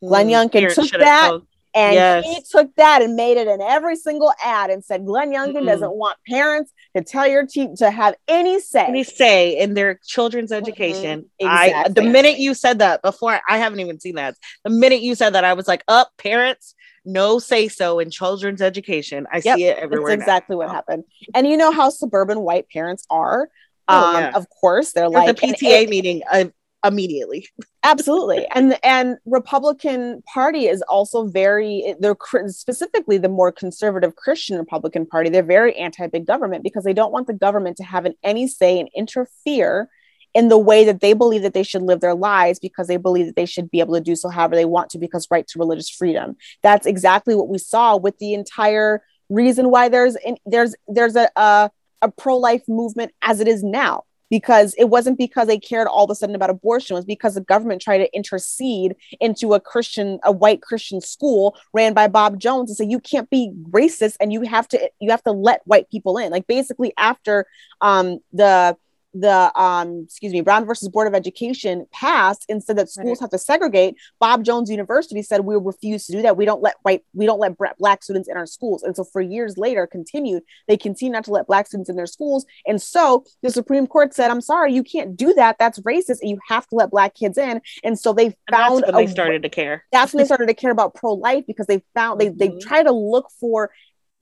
Glenn 0.00 0.28
mm, 0.28 0.50
Youngkin 0.50 0.74
took 0.74 0.90
that 0.98 1.40
and 1.74 1.94
yes. 1.94 2.24
he 2.24 2.42
took 2.50 2.74
that 2.76 3.02
and 3.02 3.14
made 3.14 3.36
it 3.36 3.46
in 3.46 3.60
every 3.60 3.96
single 3.96 4.32
ad 4.42 4.70
and 4.70 4.84
said 4.84 5.04
Glenn 5.04 5.30
Youngkin 5.30 5.54
mm-hmm. 5.54 5.66
doesn't 5.66 5.92
want 5.92 6.18
parents 6.26 6.72
to 6.96 7.02
tell 7.02 7.26
your 7.26 7.46
team 7.46 7.76
to 7.76 7.90
have 7.90 8.14
any 8.26 8.60
say. 8.60 8.86
Any 8.86 9.04
say 9.04 9.58
in 9.58 9.74
their 9.74 10.00
children's 10.06 10.52
education. 10.52 11.20
Mm-hmm. 11.40 11.46
Exactly. 11.46 11.74
I 11.74 11.88
the 11.88 12.10
minute 12.10 12.38
you 12.38 12.54
said 12.54 12.78
that 12.78 13.02
before, 13.02 13.40
I 13.48 13.58
haven't 13.58 13.80
even 13.80 14.00
seen 14.00 14.14
that. 14.14 14.36
The 14.64 14.70
minute 14.70 15.02
you 15.02 15.14
said 15.14 15.34
that, 15.34 15.44
I 15.44 15.52
was 15.52 15.68
like, 15.68 15.84
up, 15.88 16.08
oh, 16.10 16.14
parents, 16.22 16.74
no 17.04 17.38
say 17.38 17.68
so 17.68 17.98
in 17.98 18.10
children's 18.10 18.62
education. 18.62 19.26
I 19.32 19.40
yep. 19.44 19.56
see 19.56 19.64
it 19.64 19.78
everywhere. 19.78 20.10
That's 20.10 20.22
exactly 20.22 20.54
now. 20.54 20.58
what 20.58 20.70
happened. 20.70 21.04
And 21.34 21.46
you 21.46 21.56
know 21.56 21.72
how 21.72 21.90
suburban 21.90 22.40
white 22.40 22.68
parents 22.68 23.04
are. 23.10 23.48
Oh, 23.88 24.16
um, 24.16 24.22
yeah. 24.22 24.30
of 24.34 24.46
course, 24.50 24.92
they're 24.92 25.10
There's 25.10 25.26
like 25.26 25.42
a 25.42 25.46
PTA 25.46 25.88
meeting. 25.88 26.22
Uh, 26.30 26.46
immediately. 26.84 27.46
Absolutely. 27.82 28.46
And 28.54 28.78
and 28.82 29.18
Republican 29.26 30.22
Party 30.32 30.66
is 30.66 30.82
also 30.82 31.26
very 31.26 31.94
they're 32.00 32.16
specifically 32.46 33.18
the 33.18 33.28
more 33.28 33.50
conservative 33.50 34.16
Christian 34.16 34.58
Republican 34.58 35.06
Party. 35.06 35.30
They're 35.30 35.42
very 35.42 35.76
anti-big 35.76 36.26
government 36.26 36.62
because 36.62 36.84
they 36.84 36.92
don't 36.92 37.12
want 37.12 37.26
the 37.26 37.32
government 37.32 37.76
to 37.78 37.84
have 37.84 38.04
an, 38.04 38.14
any 38.22 38.46
say 38.46 38.78
and 38.78 38.88
interfere 38.94 39.88
in 40.34 40.48
the 40.48 40.58
way 40.58 40.84
that 40.84 41.00
they 41.00 41.14
believe 41.14 41.42
that 41.42 41.54
they 41.54 41.62
should 41.62 41.82
live 41.82 42.00
their 42.00 42.14
lives 42.14 42.58
because 42.58 42.86
they 42.86 42.96
believe 42.96 43.26
that 43.26 43.36
they 43.36 43.46
should 43.46 43.70
be 43.70 43.80
able 43.80 43.94
to 43.94 44.00
do 44.00 44.14
so 44.14 44.28
however 44.28 44.54
they 44.54 44.64
want 44.64 44.90
to 44.90 44.98
because 44.98 45.26
right 45.30 45.46
to 45.48 45.58
religious 45.58 45.88
freedom. 45.88 46.36
That's 46.62 46.86
exactly 46.86 47.34
what 47.34 47.48
we 47.48 47.58
saw 47.58 47.96
with 47.96 48.18
the 48.18 48.34
entire 48.34 49.02
reason 49.28 49.70
why 49.70 49.88
there's 49.88 50.16
there's 50.46 50.74
there's 50.86 51.16
a, 51.16 51.30
a, 51.36 51.70
a 52.02 52.10
pro-life 52.10 52.62
movement 52.68 53.12
as 53.22 53.40
it 53.40 53.48
is 53.48 53.62
now 53.62 54.04
because 54.30 54.74
it 54.78 54.84
wasn't 54.84 55.18
because 55.18 55.46
they 55.46 55.58
cared 55.58 55.86
all 55.86 56.04
of 56.04 56.10
a 56.10 56.14
sudden 56.14 56.34
about 56.34 56.50
abortion. 56.50 56.94
It 56.94 56.98
was 56.98 57.04
because 57.04 57.34
the 57.34 57.40
government 57.40 57.82
tried 57.82 57.98
to 57.98 58.14
intercede 58.14 58.96
into 59.20 59.54
a 59.54 59.60
christian 59.60 60.18
a 60.24 60.32
white 60.32 60.62
christian 60.62 61.00
school 61.00 61.56
ran 61.72 61.94
by 61.94 62.08
bob 62.08 62.38
jones 62.38 62.70
and 62.70 62.76
say 62.76 62.84
you 62.84 63.00
can't 63.00 63.28
be 63.30 63.52
racist 63.70 64.16
and 64.20 64.32
you 64.32 64.42
have 64.42 64.68
to 64.68 64.90
you 65.00 65.10
have 65.10 65.22
to 65.22 65.32
let 65.32 65.62
white 65.64 65.90
people 65.90 66.18
in. 66.18 66.30
Like 66.30 66.46
basically 66.46 66.92
after 66.96 67.46
um 67.80 68.18
the 68.32 68.76
the 69.14 69.50
um 69.58 70.02
excuse 70.04 70.32
me 70.32 70.40
brown 70.40 70.66
versus 70.66 70.88
board 70.88 71.08
of 71.08 71.14
education 71.14 71.86
passed 71.92 72.44
and 72.48 72.62
said 72.62 72.76
that 72.76 72.90
schools 72.90 73.18
right. 73.18 73.24
have 73.24 73.30
to 73.30 73.38
segregate. 73.38 73.96
Bob 74.20 74.44
jones 74.44 74.70
university 74.70 75.22
said 75.22 75.40
we 75.40 75.56
refuse 75.56 76.06
to 76.06 76.12
do 76.12 76.22
that. 76.22 76.36
We 76.36 76.44
don't 76.44 76.62
let 76.62 76.76
white 76.82 77.04
we 77.14 77.26
don't 77.26 77.40
let 77.40 77.56
black 77.78 78.02
students 78.02 78.28
in 78.28 78.36
our 78.36 78.46
schools. 78.46 78.82
And 78.82 78.94
so 78.94 79.04
for 79.04 79.20
years 79.20 79.56
later 79.56 79.86
continued 79.86 80.42
they 80.66 80.76
continue 80.76 81.12
not 81.12 81.24
to 81.24 81.30
let 81.30 81.46
black 81.46 81.66
students 81.66 81.88
in 81.88 81.96
their 81.96 82.06
schools. 82.06 82.44
And 82.66 82.80
so 82.80 83.24
the 83.42 83.50
supreme 83.50 83.86
court 83.86 84.14
said 84.14 84.30
i'm 84.30 84.40
sorry 84.40 84.72
you 84.72 84.82
can't 84.82 85.16
do 85.16 85.32
that. 85.34 85.56
That's 85.58 85.78
racist 85.80 86.20
and 86.20 86.30
you 86.30 86.38
have 86.48 86.66
to 86.68 86.76
let 86.76 86.90
black 86.90 87.14
kids 87.14 87.38
in. 87.38 87.60
And 87.82 87.98
so 87.98 88.12
they 88.12 88.36
found 88.50 88.84
when 88.86 88.94
a, 88.94 88.98
they 88.98 89.06
started 89.06 89.42
to 89.42 89.48
care. 89.48 89.84
That's 89.92 90.12
when 90.12 90.22
they 90.22 90.26
started 90.26 90.46
to 90.48 90.54
care 90.54 90.70
about 90.70 90.94
pro-life 90.94 91.44
because 91.46 91.66
they 91.66 91.82
found 91.94 92.20
they 92.20 92.28
they 92.28 92.48
mm-hmm. 92.48 92.68
try 92.68 92.82
to 92.82 92.92
look 92.92 93.30
for 93.40 93.70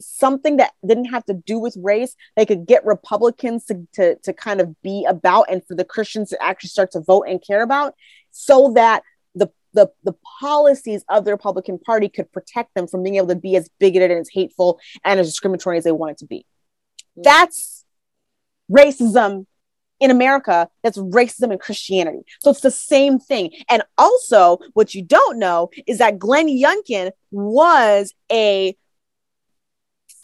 something 0.00 0.56
that 0.58 0.72
didn't 0.86 1.06
have 1.06 1.24
to 1.24 1.34
do 1.34 1.58
with 1.58 1.76
race 1.82 2.14
they 2.36 2.46
could 2.46 2.66
get 2.66 2.84
republicans 2.84 3.64
to, 3.64 3.86
to, 3.92 4.16
to 4.16 4.32
kind 4.32 4.60
of 4.60 4.80
be 4.82 5.06
about 5.08 5.46
and 5.50 5.62
for 5.66 5.74
the 5.74 5.84
christians 5.84 6.30
to 6.30 6.42
actually 6.42 6.68
start 6.68 6.90
to 6.90 7.00
vote 7.00 7.24
and 7.28 7.44
care 7.44 7.62
about 7.62 7.94
so 8.30 8.72
that 8.74 9.02
the, 9.34 9.50
the, 9.72 9.88
the 10.04 10.14
policies 10.40 11.04
of 11.08 11.24
the 11.24 11.30
republican 11.30 11.78
party 11.78 12.08
could 12.08 12.30
protect 12.32 12.74
them 12.74 12.86
from 12.86 13.02
being 13.02 13.16
able 13.16 13.28
to 13.28 13.36
be 13.36 13.56
as 13.56 13.68
bigoted 13.78 14.10
and 14.10 14.20
as 14.20 14.30
hateful 14.32 14.78
and 15.04 15.18
as 15.18 15.26
discriminatory 15.26 15.78
as 15.78 15.84
they 15.84 15.92
wanted 15.92 16.18
to 16.18 16.26
be 16.26 16.44
mm. 17.18 17.22
that's 17.22 17.84
racism 18.70 19.46
in 20.00 20.10
America 20.10 20.68
that's 20.82 20.98
racism 20.98 21.50
and 21.50 21.60
Christianity. 21.60 22.20
So 22.40 22.50
it's 22.50 22.60
the 22.60 22.70
same 22.70 23.18
thing. 23.18 23.52
And 23.70 23.82
also, 23.96 24.58
what 24.74 24.94
you 24.94 25.02
don't 25.02 25.38
know 25.38 25.70
is 25.86 25.98
that 25.98 26.18
Glenn 26.18 26.48
Youngkin 26.48 27.12
was 27.30 28.12
a 28.30 28.76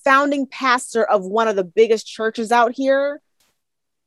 founding 0.04 0.46
pastor 0.46 1.04
of 1.04 1.24
one 1.24 1.48
of 1.48 1.56
the 1.56 1.64
biggest 1.64 2.06
churches 2.06 2.52
out 2.52 2.72
here 2.74 3.20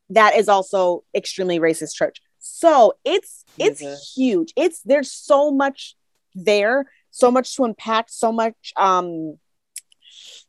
that 0.10 0.36
is 0.36 0.50
also 0.50 1.04
extremely 1.16 1.60
racist 1.60 1.96
church. 1.96 2.22
So 2.40 2.94
it's 3.04 3.44
it's 3.58 3.82
mm-hmm. 3.82 3.96
huge. 4.16 4.54
It's 4.56 4.82
there's 4.84 5.12
so 5.12 5.52
much 5.52 5.96
there, 6.36 6.86
so 7.12 7.32
much 7.32 7.56
to 7.56 7.64
unpack, 7.64 8.08
so 8.10 8.32
much 8.32 8.74
um 8.78 9.38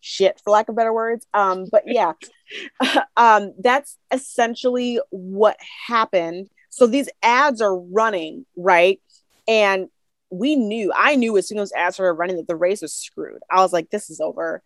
shit 0.00 0.40
for 0.44 0.50
lack 0.50 0.68
of 0.68 0.76
better 0.76 0.92
words. 0.92 1.26
Um 1.32 1.66
but 1.70 1.84
yeah. 1.86 2.12
um 3.16 3.54
that's 3.62 3.96
essentially 4.12 5.00
what 5.10 5.56
happened. 5.86 6.48
So 6.70 6.86
these 6.86 7.08
ads 7.22 7.62
are 7.62 7.74
running, 7.74 8.44
right? 8.56 9.00
And 9.48 9.88
we 10.30 10.56
knew, 10.56 10.92
I 10.94 11.14
knew 11.16 11.38
as 11.38 11.48
soon 11.48 11.58
as 11.58 11.72
ads 11.72 11.94
started 11.94 12.12
running 12.14 12.36
that 12.36 12.48
the 12.48 12.56
race 12.56 12.82
was 12.82 12.92
screwed. 12.92 13.40
I 13.50 13.62
was 13.62 13.72
like, 13.72 13.88
this 13.90 14.10
is 14.10 14.20
over 14.20 14.62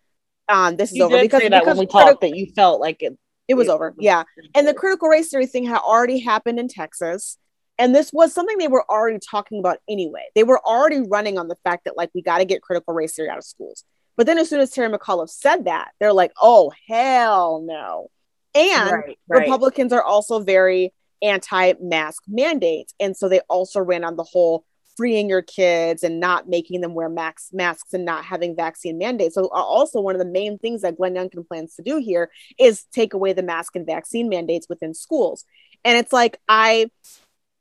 um, 0.51 0.75
this 0.75 0.91
is 0.91 0.97
you 0.97 1.03
over 1.05 1.21
because, 1.21 1.41
that 1.49 1.65
when 1.65 1.77
we 1.77 1.85
talked 1.85 2.21
that 2.21 2.35
you 2.35 2.51
felt 2.55 2.81
like 2.81 3.01
it 3.01 3.17
it 3.47 3.55
was 3.55 3.67
over 3.67 3.93
yeah. 3.99 4.23
and 4.55 4.67
the 4.67 4.73
critical 4.73 5.09
race 5.09 5.29
theory 5.29 5.45
thing 5.45 5.65
had 5.65 5.79
already 5.79 6.19
happened 6.19 6.59
in 6.59 6.67
texas 6.67 7.37
and 7.81 7.95
this 7.95 8.13
was 8.13 8.31
something 8.31 8.59
they 8.59 8.67
were 8.67 8.85
already 8.89 9.17
talking 9.17 9.57
about 9.57 9.79
anyway. 9.89 10.25
They 10.35 10.43
were 10.43 10.59
already 10.63 10.99
running 10.99 11.39
on 11.39 11.47
the 11.47 11.55
fact 11.63 11.85
that 11.85 11.97
like 11.97 12.11
we 12.13 12.21
got 12.21 12.37
to 12.37 12.45
get 12.45 12.61
critical 12.61 12.93
race 12.93 13.15
theory 13.15 13.27
out 13.27 13.39
of 13.39 13.43
schools. 13.43 13.83
But 14.17 14.27
then 14.27 14.37
as 14.37 14.49
soon 14.49 14.59
as 14.59 14.69
terry 14.69 14.87
mcauliffe 14.87 15.31
said 15.31 15.65
that 15.65 15.89
they're 15.99 16.13
like 16.13 16.31
oh 16.39 16.71
hell 16.87 17.63
no. 17.65 18.11
And 18.53 18.91
right, 18.91 19.17
right. 19.27 19.39
republicans 19.39 19.93
are 19.93 20.03
also 20.03 20.39
very 20.39 20.93
anti-mask 21.23 22.21
mandates 22.27 22.93
and 22.99 23.17
so 23.17 23.29
they 23.29 23.39
also 23.41 23.79
ran 23.79 24.03
on 24.03 24.15
the 24.15 24.23
whole 24.23 24.65
freeing 24.95 25.29
your 25.29 25.41
kids 25.41 26.03
and 26.03 26.19
not 26.19 26.47
making 26.47 26.81
them 26.81 26.93
wear 26.93 27.09
max 27.09 27.49
masks 27.53 27.93
and 27.93 28.05
not 28.05 28.25
having 28.25 28.55
vaccine 28.55 28.97
mandates. 28.97 29.35
So 29.35 29.45
uh, 29.45 29.61
also 29.61 30.01
one 30.01 30.15
of 30.15 30.19
the 30.19 30.25
main 30.25 30.57
things 30.57 30.81
that 30.81 30.97
Glenn 30.97 31.15
Youngkin 31.15 31.47
plans 31.47 31.75
to 31.75 31.81
do 31.81 31.97
here 31.97 32.29
is 32.59 32.85
take 32.91 33.13
away 33.13 33.33
the 33.33 33.43
mask 33.43 33.75
and 33.75 33.85
vaccine 33.85 34.29
mandates 34.29 34.67
within 34.69 34.93
schools. 34.93 35.45
And 35.83 35.97
it's 35.97 36.13
like 36.13 36.39
I 36.47 36.89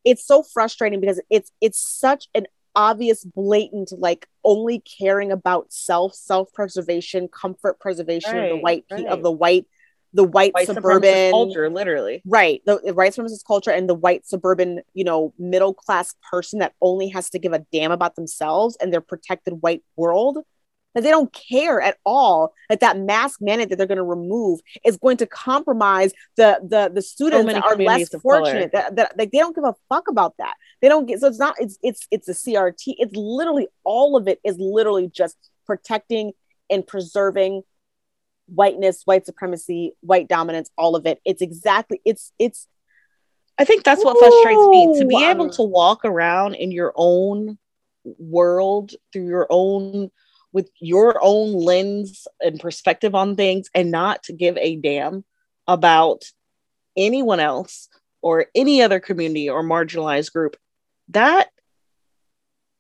it's 0.04 0.26
so 0.26 0.42
frustrating 0.42 1.00
because 1.00 1.20
it's 1.30 1.52
it's 1.60 1.78
such 1.78 2.28
an 2.34 2.46
obvious 2.74 3.24
blatant 3.24 3.92
like 3.98 4.28
only 4.44 4.80
caring 4.80 5.32
about 5.32 5.72
self 5.72 6.14
self-preservation 6.14 7.28
comfort 7.28 7.80
preservation 7.80 8.36
right, 8.36 8.44
of 8.44 8.50
the 8.50 8.62
white 8.62 8.84
right. 8.90 9.06
of 9.06 9.22
the 9.22 9.30
white 9.30 9.66
the 10.12 10.24
white, 10.24 10.52
white 10.54 10.66
suburban 10.66 11.30
culture, 11.30 11.70
literally. 11.70 12.22
Right. 12.24 12.62
The, 12.66 12.80
the 12.84 12.94
white 12.94 13.12
supremacist 13.12 13.44
culture 13.46 13.70
and 13.70 13.88
the 13.88 13.94
white 13.94 14.26
suburban, 14.26 14.80
you 14.94 15.04
know, 15.04 15.32
middle 15.38 15.74
class 15.74 16.14
person 16.30 16.58
that 16.58 16.74
only 16.80 17.08
has 17.08 17.30
to 17.30 17.38
give 17.38 17.52
a 17.52 17.64
damn 17.72 17.92
about 17.92 18.16
themselves 18.16 18.76
and 18.80 18.92
their 18.92 19.00
protected 19.00 19.54
white 19.60 19.82
world. 19.96 20.38
That 20.94 21.04
they 21.04 21.10
don't 21.10 21.32
care 21.32 21.80
at 21.80 21.98
all 22.04 22.52
that 22.68 22.80
that 22.80 22.98
mask 22.98 23.40
mandate 23.40 23.68
that 23.68 23.78
they're 23.78 23.86
going 23.86 23.98
to 23.98 24.02
remove 24.02 24.58
is 24.84 24.96
going 24.96 25.18
to 25.18 25.26
compromise 25.26 26.12
the 26.36 26.58
the 26.68 26.90
the 26.92 27.00
students 27.00 27.46
so 27.46 27.60
that 27.60 27.62
are 27.62 27.76
less 27.76 28.08
fortunate. 28.08 28.72
That, 28.72 28.96
that 28.96 29.16
like 29.16 29.30
they 29.30 29.38
don't 29.38 29.54
give 29.54 29.62
a 29.62 29.76
fuck 29.88 30.08
about 30.08 30.34
that. 30.38 30.54
They 30.82 30.88
don't 30.88 31.06
get 31.06 31.20
so 31.20 31.28
it's 31.28 31.38
not 31.38 31.54
it's 31.60 31.78
it's 31.84 32.08
it's 32.10 32.28
a 32.28 32.32
CRT. 32.32 32.96
It's 32.98 33.14
literally 33.14 33.68
all 33.84 34.16
of 34.16 34.26
it 34.26 34.40
is 34.42 34.56
literally 34.58 35.08
just 35.08 35.36
protecting 35.64 36.32
and 36.68 36.84
preserving 36.84 37.62
whiteness, 38.54 39.02
white 39.04 39.26
supremacy, 39.26 39.94
white 40.00 40.28
dominance, 40.28 40.70
all 40.76 40.96
of 40.96 41.06
it. 41.06 41.20
It's 41.24 41.42
exactly 41.42 42.00
it's 42.04 42.32
it's 42.38 42.66
I 43.58 43.64
think 43.64 43.84
that's 43.84 44.04
what 44.04 44.18
frustrates 44.18 44.66
me 44.68 44.98
to 45.00 45.06
be 45.06 45.24
able 45.24 45.46
um, 45.46 45.50
to 45.52 45.62
walk 45.62 46.04
around 46.04 46.54
in 46.54 46.70
your 46.70 46.92
own 46.96 47.58
world 48.04 48.92
through 49.12 49.26
your 49.26 49.46
own 49.50 50.10
with 50.52 50.70
your 50.80 51.18
own 51.22 51.52
lens 51.52 52.26
and 52.40 52.58
perspective 52.58 53.14
on 53.14 53.36
things 53.36 53.68
and 53.74 53.90
not 53.90 54.22
to 54.24 54.32
give 54.32 54.56
a 54.56 54.76
damn 54.76 55.24
about 55.68 56.24
anyone 56.96 57.38
else 57.38 57.88
or 58.22 58.46
any 58.54 58.82
other 58.82 58.98
community 58.98 59.48
or 59.48 59.62
marginalized 59.62 60.32
group 60.32 60.56
that 61.08 61.50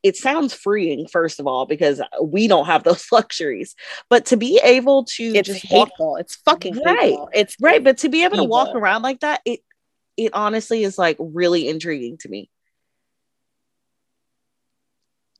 it 0.02 0.16
sounds 0.16 0.54
freeing 0.54 1.06
first 1.06 1.40
of 1.40 1.46
all 1.46 1.66
because 1.66 2.00
uh, 2.00 2.06
we 2.22 2.48
don't 2.48 2.66
have 2.66 2.82
those 2.84 3.06
luxuries 3.12 3.74
but 4.08 4.26
to 4.26 4.36
be 4.36 4.60
able 4.62 5.04
to 5.04 5.24
it's 5.24 5.48
just 5.48 5.64
hateful 5.64 6.12
walk, 6.12 6.20
it's 6.20 6.36
fucking 6.36 6.76
right 6.84 7.00
hateful. 7.00 7.30
it's 7.32 7.56
right 7.60 7.82
but 7.82 7.98
to 7.98 8.08
be 8.08 8.24
able 8.24 8.36
evil. 8.36 8.46
to 8.46 8.50
walk 8.50 8.74
around 8.74 9.02
like 9.02 9.20
that 9.20 9.40
it 9.44 9.60
it 10.16 10.32
honestly 10.34 10.82
is 10.82 10.98
like 10.98 11.16
really 11.18 11.68
intriguing 11.68 12.18
to 12.18 12.28
me 12.28 12.50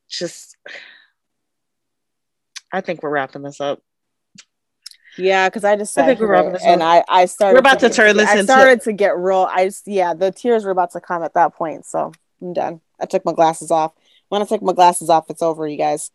just 0.09 0.57
i 2.73 2.81
think 2.81 3.03
we're 3.03 3.11
wrapping 3.11 3.43
this 3.43 3.61
up 3.61 3.81
yeah, 5.17 5.49
because 5.49 5.65
I 5.65 5.77
just 5.77 5.97
I 5.99 6.07
think 6.07 6.21
we're 6.21 6.29
wrapping 6.29 6.53
this 6.53 6.65
and 6.65 6.83
I 6.83 7.05
I 7.09 7.27
started. 7.27 7.55
We're 7.55 7.61
about 7.61 7.81
to, 7.81 7.89
to 7.89 7.95
turn 7.95 8.17
this. 8.17 8.29
I 8.29 8.39
into... 8.39 8.45
started 8.45 8.81
to 8.83 8.93
get 8.93 9.17
real. 9.19 9.49
I 9.51 9.67
just 9.67 9.87
yeah, 9.87 10.15
the 10.15 10.31
tears 10.31 10.65
were 10.65 10.71
about 10.71 10.93
to 10.93 11.01
come 11.01 11.23
at 11.23 11.35
that 11.35 11.55
point, 11.55 11.85
so 11.85 12.13
I'm 12.41 12.53
done. 12.53 12.81
I 13.01 13.07
took 13.07 13.25
my 13.25 13.33
glasses 13.33 13.71
off. 13.71 13.93
When 14.31 14.41
I 14.41 14.47
take 14.47 14.63
my 14.63 14.73
glasses 14.73 15.11
off, 15.11 15.29
it's 15.29 15.43
over, 15.43 15.67
you 15.67 15.77
guys. 15.77 16.11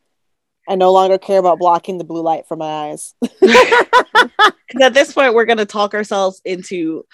I 0.68 0.76
no 0.76 0.91
longer 0.91 1.20
care 1.20 1.38
about 1.38 1.59
blocking 1.59 1.99
the 1.99 2.03
blue 2.03 2.24
light 2.24 2.47
from 2.47 2.59
my 2.59 2.89
eyes. 2.89 3.13
at 4.82 4.93
this 4.93 5.13
point, 5.13 5.36
we're 5.36 5.45
going 5.45 5.59
to 5.59 5.66
talk 5.66 5.93
ourselves 5.93 6.41
into 6.43 7.05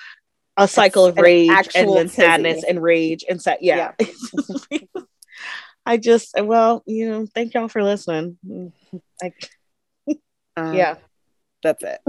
a 0.55 0.67
cycle 0.67 1.05
of 1.05 1.17
rage 1.17 1.67
and 1.75 1.93
then 1.93 2.07
sadness 2.07 2.63
and 2.63 2.81
rage 2.81 3.25
and 3.27 3.41
sad. 3.41 3.57
Yeah. 3.59 3.91
yeah. 4.69 4.77
I 5.85 5.97
just, 5.97 6.33
well, 6.39 6.83
you 6.85 7.09
know, 7.09 7.25
thank 7.25 7.53
y'all 7.53 7.67
for 7.67 7.83
listening. 7.83 8.37
Like, 9.23 9.51
um, 10.57 10.73
yeah, 10.73 10.95
that's 11.61 11.83
it. 11.83 11.99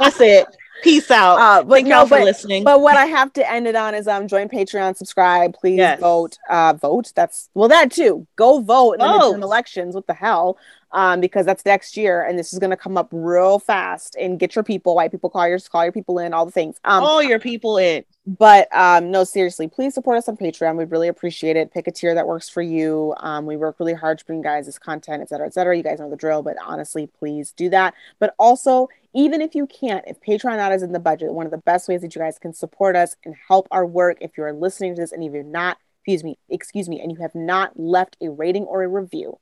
that's 0.00 0.20
it. 0.22 0.46
Peace 0.82 1.10
out. 1.10 1.38
Uh, 1.38 1.62
but 1.62 1.74
Thank 1.74 1.88
no, 1.88 1.98
y'all 1.98 2.06
for 2.06 2.18
but, 2.18 2.24
listening. 2.24 2.64
But 2.64 2.80
what 2.80 2.96
I 2.96 3.06
have 3.06 3.32
to 3.34 3.50
end 3.50 3.66
it 3.66 3.76
on 3.76 3.94
is 3.94 4.08
um 4.08 4.28
join 4.28 4.48
Patreon, 4.48 4.96
subscribe, 4.96 5.54
please 5.54 5.78
yes. 5.78 6.00
vote. 6.00 6.38
Uh 6.48 6.74
vote. 6.74 7.12
That's 7.14 7.48
well 7.54 7.68
that 7.68 7.90
too. 7.90 8.26
Go 8.36 8.60
vote 8.60 8.94
in 8.94 9.00
the 9.00 9.46
elections. 9.46 9.94
What 9.94 10.06
the 10.06 10.14
hell? 10.14 10.58
um, 10.92 11.20
because 11.20 11.46
that's 11.46 11.64
next 11.64 11.96
year 11.96 12.22
and 12.22 12.38
this 12.38 12.52
is 12.52 12.58
going 12.58 12.70
to 12.70 12.76
come 12.76 12.96
up 12.96 13.08
real 13.12 13.58
fast 13.58 14.16
and 14.16 14.38
get 14.38 14.54
your 14.54 14.62
people 14.62 14.94
white 14.94 15.10
people 15.10 15.30
call 15.30 15.48
your 15.48 15.58
call 15.58 15.84
your 15.84 15.92
people 15.92 16.18
in 16.18 16.34
all 16.34 16.44
the 16.44 16.52
things 16.52 16.78
um, 16.84 17.02
all 17.02 17.22
your 17.22 17.38
people 17.38 17.78
in 17.78 18.04
but 18.26 18.74
um, 18.74 19.10
no 19.10 19.24
seriously 19.24 19.68
please 19.68 19.94
support 19.94 20.18
us 20.18 20.28
on 20.28 20.36
patreon 20.36 20.76
we'd 20.76 20.90
really 20.90 21.08
appreciate 21.08 21.56
it 21.56 21.72
pick 21.72 21.86
a 21.86 21.90
tier 21.90 22.14
that 22.14 22.26
works 22.26 22.48
for 22.48 22.62
you 22.62 23.14
um, 23.18 23.46
we 23.46 23.56
work 23.56 23.76
really 23.78 23.94
hard 23.94 24.18
to 24.18 24.24
bring 24.24 24.42
guys 24.42 24.66
this 24.66 24.78
content 24.78 25.22
etc 25.22 25.46
etc 25.46 25.76
you 25.76 25.82
guys 25.82 25.98
know 25.98 26.10
the 26.10 26.16
drill 26.16 26.42
but 26.42 26.56
honestly 26.64 27.06
please 27.06 27.52
do 27.52 27.70
that 27.70 27.94
but 28.18 28.34
also 28.38 28.88
even 29.14 29.40
if 29.40 29.54
you 29.54 29.66
can't 29.66 30.04
if 30.06 30.20
patreon 30.20 30.56
not 30.56 30.72
is 30.72 30.82
in 30.82 30.92
the 30.92 30.98
budget 30.98 31.32
one 31.32 31.46
of 31.46 31.52
the 31.52 31.58
best 31.58 31.88
ways 31.88 32.00
that 32.00 32.14
you 32.14 32.20
guys 32.20 32.38
can 32.38 32.52
support 32.52 32.96
us 32.96 33.16
and 33.24 33.34
help 33.48 33.68
our 33.70 33.86
work 33.86 34.18
if 34.20 34.32
you're 34.36 34.52
listening 34.52 34.94
to 34.94 35.00
this 35.00 35.12
and 35.12 35.22
if 35.22 35.32
you're 35.32 35.42
not 35.42 35.78
excuse 35.98 36.24
me 36.24 36.38
excuse 36.48 36.88
me 36.88 37.00
and 37.00 37.12
you 37.12 37.18
have 37.18 37.34
not 37.34 37.78
left 37.78 38.16
a 38.20 38.30
rating 38.30 38.64
or 38.64 38.82
a 38.82 38.88
review 38.88 39.38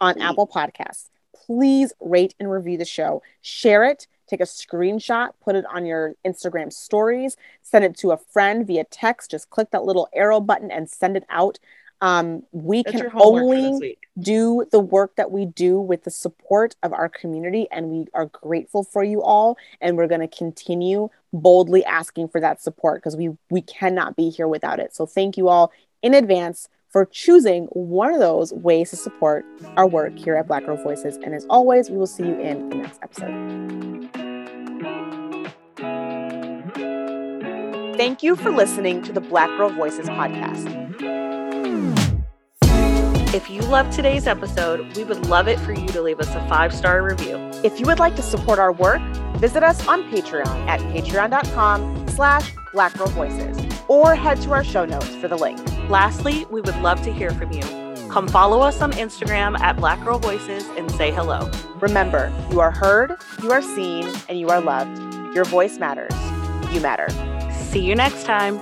on. 0.00 0.20
Apple 0.20 0.46
Podcasts. 0.46 1.08
Please 1.34 1.92
rate 2.00 2.34
and 2.40 2.50
review 2.50 2.76
the 2.76 2.84
show. 2.84 3.22
Share 3.42 3.84
it. 3.84 4.06
Take 4.28 4.40
a 4.40 4.44
screenshot, 4.44 5.30
put 5.42 5.56
it 5.56 5.64
on 5.72 5.84
your 5.84 6.14
Instagram 6.24 6.72
stories, 6.72 7.36
send 7.62 7.84
it 7.84 7.96
to 7.98 8.12
a 8.12 8.16
friend 8.16 8.64
via 8.64 8.84
text. 8.84 9.32
Just 9.32 9.50
click 9.50 9.72
that 9.72 9.82
little 9.82 10.08
arrow 10.14 10.40
button 10.40 10.70
and 10.70 10.88
send 10.88 11.16
it 11.16 11.24
out. 11.28 11.58
Um, 12.02 12.44
we 12.52 12.82
That's 12.82 12.92
can 12.92 13.00
your 13.02 13.10
homework 13.10 13.42
for 13.42 13.56
this 13.56 13.64
only 13.66 13.98
do 14.18 14.66
the 14.70 14.80
work 14.80 15.16
that 15.16 15.30
we 15.30 15.46
do 15.46 15.78
with 15.80 16.04
the 16.04 16.10
support 16.10 16.74
of 16.82 16.92
our 16.92 17.08
community, 17.08 17.66
and 17.70 17.88
we 17.88 18.06
are 18.14 18.26
grateful 18.26 18.84
for 18.84 19.04
you 19.04 19.22
all. 19.22 19.56
And 19.80 19.96
we're 19.96 20.06
going 20.06 20.20
to 20.20 20.28
continue 20.28 21.10
boldly 21.32 21.84
asking 21.84 22.28
for 22.28 22.40
that 22.40 22.62
support 22.62 23.02
because 23.02 23.16
we 23.16 23.30
we 23.50 23.62
cannot 23.62 24.16
be 24.16 24.30
here 24.30 24.48
without 24.48 24.80
it. 24.80 24.94
So 24.94 25.06
thank 25.06 25.36
you 25.36 25.48
all 25.48 25.72
in 26.02 26.14
advance 26.14 26.68
for 26.88 27.04
choosing 27.04 27.66
one 27.66 28.12
of 28.12 28.18
those 28.18 28.52
ways 28.52 28.90
to 28.90 28.96
support 28.96 29.44
our 29.76 29.86
work 29.86 30.18
here 30.18 30.36
at 30.36 30.48
Black 30.48 30.66
Girl 30.66 30.76
Voices. 30.76 31.16
And 31.18 31.34
as 31.34 31.46
always, 31.48 31.88
we 31.88 31.96
will 31.96 32.06
see 32.06 32.24
you 32.24 32.38
in 32.40 32.68
the 32.68 32.76
next 32.76 33.00
episode. 33.02 34.10
Thank 37.96 38.22
you 38.22 38.34
for 38.34 38.50
listening 38.50 39.02
to 39.02 39.12
the 39.12 39.20
Black 39.20 39.48
Girl 39.56 39.68
Voices 39.68 40.08
podcast. 40.08 41.19
If 43.32 43.48
you 43.48 43.60
loved 43.62 43.92
today's 43.92 44.26
episode, 44.26 44.96
we 44.96 45.04
would 45.04 45.26
love 45.26 45.46
it 45.46 45.60
for 45.60 45.72
you 45.72 45.86
to 45.86 46.02
leave 46.02 46.18
us 46.18 46.34
a 46.34 46.48
five 46.48 46.74
star 46.74 47.00
review. 47.00 47.36
If 47.62 47.78
you 47.78 47.86
would 47.86 48.00
like 48.00 48.16
to 48.16 48.22
support 48.22 48.58
our 48.58 48.72
work, 48.72 49.00
visit 49.36 49.62
us 49.62 49.86
on 49.86 50.02
Patreon 50.10 50.66
at 50.66 50.80
patreon.com 50.80 52.08
slash 52.08 52.52
Black 52.72 52.98
Girl 52.98 53.06
Voices 53.06 53.56
or 53.86 54.16
head 54.16 54.40
to 54.42 54.50
our 54.50 54.64
show 54.64 54.84
notes 54.84 55.14
for 55.14 55.28
the 55.28 55.36
link. 55.36 55.60
Lastly, 55.88 56.44
we 56.50 56.60
would 56.60 56.76
love 56.78 57.02
to 57.02 57.12
hear 57.12 57.30
from 57.30 57.52
you. 57.52 57.62
Come 58.10 58.26
follow 58.26 58.62
us 58.62 58.82
on 58.82 58.90
Instagram 58.94 59.56
at 59.60 59.76
Black 59.76 60.02
Girl 60.02 60.18
Voices 60.18 60.66
and 60.70 60.90
say 60.90 61.12
hello. 61.12 61.48
Remember, 61.76 62.32
you 62.50 62.58
are 62.58 62.72
heard, 62.72 63.14
you 63.44 63.52
are 63.52 63.62
seen, 63.62 64.12
and 64.28 64.40
you 64.40 64.48
are 64.48 64.60
loved. 64.60 65.00
Your 65.36 65.44
voice 65.44 65.78
matters. 65.78 66.12
You 66.74 66.80
matter. 66.80 67.06
See 67.52 67.80
you 67.80 67.94
next 67.94 68.24
time. 68.24 68.58